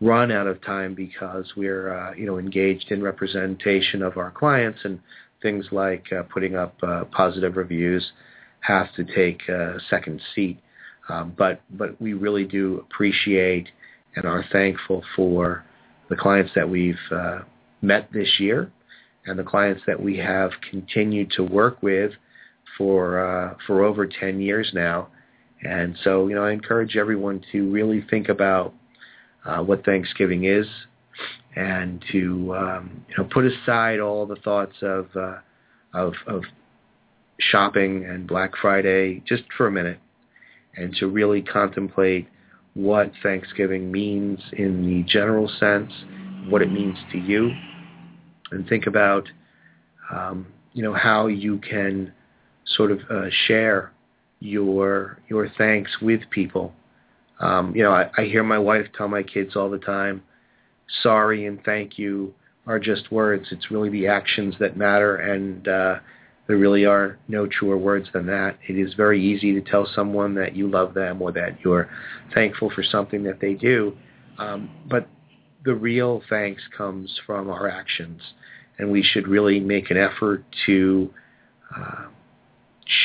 run 0.00 0.30
out 0.30 0.46
of 0.46 0.60
time 0.62 0.94
because 0.94 1.46
we're 1.56 1.92
uh, 1.92 2.14
you 2.14 2.26
know 2.26 2.38
engaged 2.38 2.90
in 2.90 3.02
representation 3.02 4.02
of 4.02 4.16
our 4.16 4.30
clients 4.30 4.80
and 4.84 5.00
things 5.42 5.66
like 5.72 6.06
uh, 6.12 6.22
putting 6.24 6.54
up 6.54 6.74
uh, 6.82 7.04
positive 7.12 7.56
reviews 7.56 8.12
have 8.60 8.92
to 8.94 9.04
take 9.04 9.42
second 9.90 10.20
seat. 10.34 10.58
Um, 11.08 11.34
but 11.36 11.60
but 11.70 12.00
we 12.00 12.14
really 12.14 12.44
do 12.44 12.84
appreciate 12.90 13.68
and 14.16 14.24
are 14.24 14.44
thankful 14.52 15.02
for 15.16 15.64
the 16.08 16.16
clients 16.16 16.52
that 16.54 16.68
we've 16.68 16.94
uh, 17.10 17.40
met 17.82 18.08
this 18.12 18.28
year 18.38 18.70
and 19.26 19.38
the 19.38 19.44
clients 19.44 19.82
that 19.86 20.00
we 20.00 20.16
have 20.18 20.50
continued 20.70 21.30
to 21.32 21.42
work 21.42 21.82
with 21.82 22.12
for 22.76 23.18
uh, 23.18 23.54
for 23.66 23.84
over 23.84 24.06
10 24.06 24.40
years 24.40 24.70
now. 24.74 25.08
And 25.62 25.96
so, 26.04 26.28
you 26.28 26.34
know, 26.34 26.44
I 26.44 26.52
encourage 26.52 26.96
everyone 26.96 27.42
to 27.52 27.70
really 27.70 28.04
think 28.10 28.28
about 28.28 28.74
uh, 29.44 29.58
what 29.58 29.84
Thanksgiving 29.84 30.44
is 30.44 30.66
and 31.56 32.04
to 32.12 32.54
um, 32.56 33.04
you 33.08 33.16
know 33.16 33.28
put 33.32 33.44
aside 33.44 34.00
all 34.00 34.26
the 34.26 34.36
thoughts 34.36 34.74
of 34.82 35.06
uh, 35.16 35.36
of, 35.92 36.14
of 36.26 36.42
shopping 37.38 38.04
and 38.04 38.26
Black 38.26 38.52
Friday 38.60 39.22
just 39.26 39.44
for 39.56 39.66
a 39.66 39.70
minute 39.70 39.98
and 40.76 40.94
to 40.96 41.06
really 41.06 41.42
contemplate 41.42 42.28
what 42.74 43.12
Thanksgiving 43.22 43.90
means 43.90 44.40
in 44.52 44.84
the 44.86 45.02
general 45.10 45.48
sense, 45.60 45.92
what 46.48 46.60
it 46.60 46.70
means 46.70 46.98
to 47.12 47.18
you, 47.18 47.50
and 48.50 48.68
think 48.68 48.86
about 48.86 49.28
um, 50.12 50.46
you 50.72 50.82
know 50.82 50.92
how 50.92 51.28
you 51.28 51.58
can 51.58 52.12
sort 52.66 52.90
of 52.90 53.00
uh, 53.10 53.26
share 53.46 53.92
your 54.40 55.18
your 55.28 55.48
thanks 55.56 55.90
with 56.02 56.20
people. 56.30 56.72
Um, 57.40 57.74
you 57.74 57.82
know, 57.82 57.92
I, 57.92 58.10
I 58.16 58.24
hear 58.24 58.42
my 58.42 58.58
wife 58.58 58.86
tell 58.96 59.08
my 59.08 59.22
kids 59.22 59.56
all 59.56 59.70
the 59.70 59.78
time, 59.78 60.22
"Sorry 61.02 61.46
and 61.46 61.62
thank 61.64 61.98
you 61.98 62.34
are 62.66 62.78
just 62.78 63.12
words. 63.12 63.46
It's 63.50 63.70
really 63.70 63.90
the 63.90 64.06
actions 64.06 64.54
that 64.58 64.76
matter, 64.76 65.16
and 65.16 65.68
uh, 65.68 65.98
there 66.46 66.56
really 66.56 66.84
are 66.84 67.18
no 67.28 67.46
truer 67.46 67.78
words 67.78 68.08
than 68.12 68.26
that. 68.26 68.58
It 68.68 68.74
is 68.74 68.94
very 68.94 69.22
easy 69.24 69.52
to 69.54 69.60
tell 69.60 69.86
someone 69.94 70.34
that 70.34 70.54
you 70.54 70.68
love 70.68 70.94
them 70.94 71.22
or 71.22 71.32
that 71.32 71.58
you're 71.64 71.88
thankful 72.34 72.70
for 72.70 72.82
something 72.82 73.22
that 73.24 73.40
they 73.40 73.54
do, 73.54 73.96
um, 74.38 74.70
but 74.88 75.08
the 75.64 75.74
real 75.74 76.22
thanks 76.28 76.62
comes 76.76 77.18
from 77.26 77.48
our 77.48 77.68
actions, 77.68 78.20
and 78.78 78.90
we 78.90 79.02
should 79.02 79.26
really 79.26 79.58
make 79.60 79.90
an 79.90 79.96
effort 79.96 80.44
to 80.66 81.10
uh, 81.74 82.04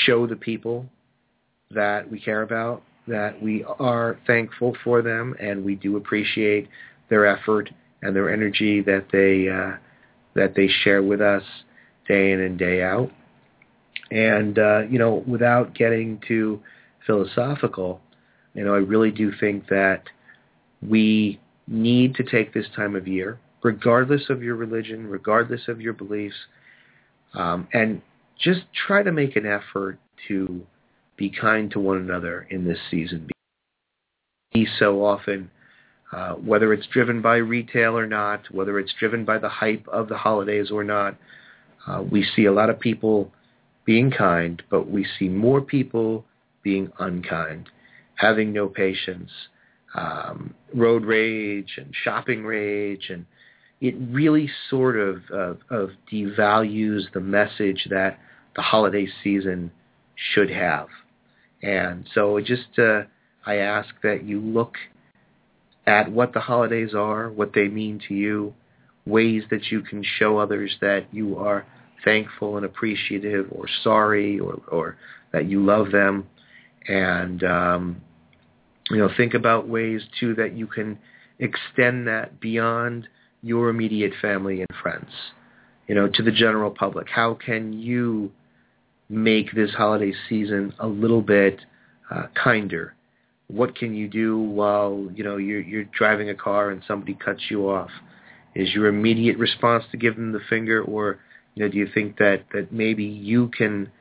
show 0.06 0.28
the 0.28 0.36
people 0.36 0.86
that 1.72 2.10
we 2.10 2.20
care 2.20 2.42
about 2.42 2.84
that 3.08 3.42
we 3.42 3.66
are 3.80 4.20
thankful 4.28 4.76
for 4.84 5.02
them 5.02 5.36
and 5.40 5.64
we 5.64 5.76
do 5.76 5.98
appreciate 5.98 6.68
their 7.10 7.26
effort 7.26 7.70
and 8.02 8.16
their 8.16 8.32
energy 8.32 8.82
that 8.82 9.06
they 9.12 9.50
uh, 9.50 9.78
that 10.36 10.56
they 10.56 10.68
share 10.84 11.02
with 11.02 11.20
us 11.20 11.44
day 12.08 12.32
in 12.32 12.40
and 12.40 12.58
day 12.58 12.82
out. 12.82 13.12
And 14.12 14.58
uh, 14.58 14.82
you 14.90 15.00
know, 15.00 15.24
without 15.28 15.76
getting 15.76 16.22
too 16.28 16.62
philosophical, 17.06 18.02
you 18.54 18.64
know, 18.64 18.74
I 18.74 18.80
really 18.80 19.12
do 19.12 19.32
think 19.40 19.68
that 19.70 20.04
we 20.82 21.40
need 21.68 22.16
to 22.16 22.24
take 22.24 22.54
this 22.54 22.66
time 22.76 22.96
of 22.96 23.08
year, 23.08 23.40
regardless 23.64 24.30
of 24.30 24.42
your 24.42 24.56
religion, 24.56 25.08
regardless 25.08 25.68
of 25.68 25.80
your 25.80 25.94
beliefs, 25.94 26.36
um, 27.34 27.68
and 27.74 28.02
just 28.40 28.62
try 28.88 29.04
to 29.04 29.12
make 29.12 29.36
an 29.36 29.46
effort 29.46 30.00
to 30.28 30.62
be 31.18 31.30
kind 31.30 31.70
to 31.72 31.80
one 31.80 31.98
another 31.98 32.48
in 32.50 32.66
this 32.66 32.80
season. 32.90 33.30
Be 34.54 34.68
so 34.80 35.06
often, 35.06 35.52
uh, 36.12 36.34
whether 36.34 36.74
it's 36.74 36.88
driven 36.88 37.22
by 37.22 37.36
retail 37.38 37.98
or 37.98 38.08
not, 38.08 38.50
whether 38.52 38.80
it's 38.80 38.94
driven 39.00 39.26
by 39.26 39.38
the 39.38 39.50
hype 39.50 39.88
of 39.90 40.10
the 40.10 40.18
holidays 40.18 40.72
or 40.72 40.84
not, 40.84 41.16
uh, 41.86 42.02
we 42.10 42.26
see 42.36 42.46
a 42.46 42.52
lot 42.52 42.70
of 42.70 42.80
people 42.80 43.32
being 43.90 44.12
kind, 44.12 44.62
but 44.70 44.88
we 44.88 45.04
see 45.18 45.28
more 45.28 45.62
people 45.62 46.24
being 46.62 46.92
unkind, 47.00 47.68
having 48.14 48.54
no 48.54 48.68
patience, 48.68 49.32
um, 49.96 50.54
road 50.76 51.04
rage 51.04 51.72
and 51.78 51.92
shopping 52.04 52.44
rage, 52.44 53.10
and 53.10 53.26
it 53.82 53.96
really 54.12 54.48
sort 54.70 54.96
of, 54.96 55.24
of, 55.32 55.58
of 55.72 55.90
devalues 56.14 57.12
the 57.16 57.20
message 57.20 57.88
that 57.90 58.20
the 58.56 58.62
holiday 58.62 59.08
season 59.24 59.72
should 60.14 60.52
have. 60.52 60.86
And 61.64 62.08
so 62.14 62.40
just 62.42 62.78
uh, 62.78 63.06
I 63.44 63.56
ask 63.56 63.90
that 64.04 64.24
you 64.24 64.40
look 64.40 64.76
at 65.88 66.12
what 66.12 66.36
the 66.36 66.42
holidays 66.42 66.94
are, 66.94 67.32
what 67.32 67.54
they 67.56 67.68
mean 67.68 68.00
to 68.08 68.14
you, 68.14 68.54
ways 69.08 69.46
that 69.50 69.72
you 69.72 69.82
can 69.82 70.04
show 70.20 70.38
others 70.38 70.78
that 70.80 71.12
you 71.12 71.40
are 71.40 71.66
thankful 72.04 72.58
and 72.58 72.66
appreciative 72.66 73.48
or 73.52 73.66
sorry 73.84 74.40
or, 74.40 74.62
or 74.70 74.98
that 75.32 75.48
you 75.48 75.64
love 75.64 75.92
them. 75.92 76.28
And, 76.88 77.44
um, 77.44 78.02
you 78.90 78.98
know, 78.98 79.10
think 79.16 79.34
about 79.34 79.68
ways, 79.68 80.02
too, 80.20 80.34
that 80.36 80.54
you 80.54 80.66
can 80.68 80.98
extend 81.40 82.08
that 82.08 82.40
beyond 82.40 83.08
your 83.42 83.70
immediate 83.70 84.14
family 84.22 84.60
and 84.62 84.70
friends, 84.82 85.10
you 85.88 85.96
know, 85.96 86.10
to 86.14 86.24
the 86.24 86.32
general 86.32 86.72
public. 86.72 87.08
How 87.10 87.34
can 87.34 87.74
you 87.74 88.32
make 89.10 89.54
this 89.54 89.72
holiday 89.72 90.14
season 90.28 90.74
a 90.80 90.88
little 90.88 91.22
bit 91.22 91.60
uh, 92.12 92.28
kinder? 92.42 92.96
What 93.48 93.76
can 93.76 93.96
you 93.96 94.08
do 94.08 94.38
while 94.38 95.10
you 95.16 95.24
know 95.24 95.38
you're 95.38 95.62
you're 95.62 95.86
driving 95.86 96.30
a 96.30 96.36
car 96.36 96.70
and 96.70 96.84
somebody 96.88 97.16
cuts 97.16 97.42
you 97.50 97.70
off? 97.70 97.90
Is 98.56 98.74
your 98.74 98.88
immediate 98.88 99.38
response 99.38 99.84
to 99.92 99.98
give 99.98 100.16
them 100.16 100.32
the 100.32 100.42
finger, 100.50 100.84
or 100.84 101.20
you 101.60 101.66
know, 101.66 101.72
do 101.72 101.78
you 101.78 101.90
think 101.94 102.18
that 102.20 102.46
that 102.54 102.72
maybe 102.72 103.04
you 103.04 103.50
can 103.50 103.92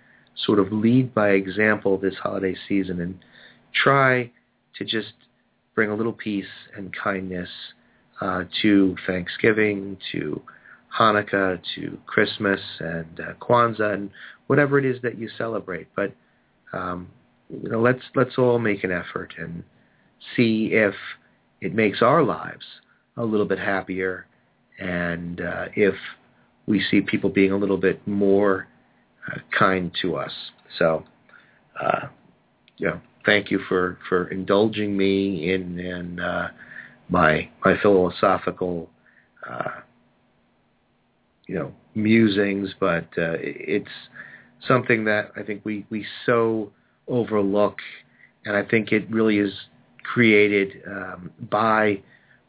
sort 0.46 0.60
of 0.60 0.72
lead 0.72 1.12
by 1.12 1.30
example 1.30 1.98
this 1.98 2.14
holiday 2.22 2.54
season 2.68 3.00
and 3.00 3.18
try 3.74 4.30
to 4.76 4.84
just 4.84 5.12
bring 5.74 5.90
a 5.90 5.94
little 5.94 6.12
peace 6.12 6.46
and 6.76 6.94
kindness 6.94 7.48
uh, 8.20 8.44
to 8.62 8.96
Thanksgiving, 9.08 9.98
to 10.12 10.40
Hanukkah, 10.96 11.60
to 11.74 11.98
Christmas 12.06 12.60
and 12.78 13.20
uh, 13.20 13.32
Kwanzaa, 13.40 13.94
and 13.94 14.10
whatever 14.46 14.78
it 14.78 14.84
is 14.84 15.02
that 15.02 15.18
you 15.18 15.28
celebrate. 15.36 15.88
But 15.96 16.12
um, 16.72 17.08
you 17.50 17.70
know, 17.70 17.80
let's 17.80 18.02
let's 18.14 18.38
all 18.38 18.60
make 18.60 18.84
an 18.84 18.92
effort 18.92 19.34
and 19.36 19.64
see 20.36 20.70
if 20.72 20.94
it 21.60 21.74
makes 21.74 22.02
our 22.02 22.22
lives 22.22 22.64
a 23.16 23.24
little 23.24 23.46
bit 23.46 23.58
happier, 23.58 24.28
and 24.78 25.40
uh, 25.40 25.64
if 25.74 25.96
we 26.68 26.82
see 26.90 27.00
people 27.00 27.30
being 27.30 27.52
a 27.52 27.56
little 27.56 27.78
bit 27.78 28.06
more 28.06 28.68
uh, 29.26 29.38
kind 29.58 29.90
to 30.02 30.16
us. 30.16 30.32
So, 30.78 31.04
uh, 31.80 32.08
you 32.76 32.88
know, 32.88 33.00
thank 33.24 33.50
you 33.50 33.60
for 33.68 33.98
for 34.08 34.28
indulging 34.28 34.96
me 34.96 35.52
in 35.52 35.78
in 35.78 36.20
uh, 36.20 36.48
my 37.08 37.48
my 37.64 37.76
philosophical. 37.80 38.90
Uh, 39.48 39.80
you 41.46 41.54
know 41.54 41.72
musings, 41.94 42.70
but 42.78 43.04
uh, 43.18 43.36
it's 43.40 43.88
something 44.66 45.04
that 45.04 45.32
I 45.36 45.42
think 45.42 45.62
we, 45.64 45.84
we 45.90 46.06
so 46.24 46.70
overlook, 47.06 47.78
and 48.44 48.56
I 48.56 48.62
think 48.64 48.92
it 48.92 49.10
really 49.10 49.38
is 49.38 49.52
created 50.04 50.82
um, 50.86 51.30
by 51.50 52.02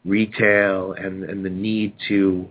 retail 0.04 0.92
and, 0.92 1.24
and 1.24 1.44
the 1.44 1.50
need 1.50 1.94
to 2.08 2.46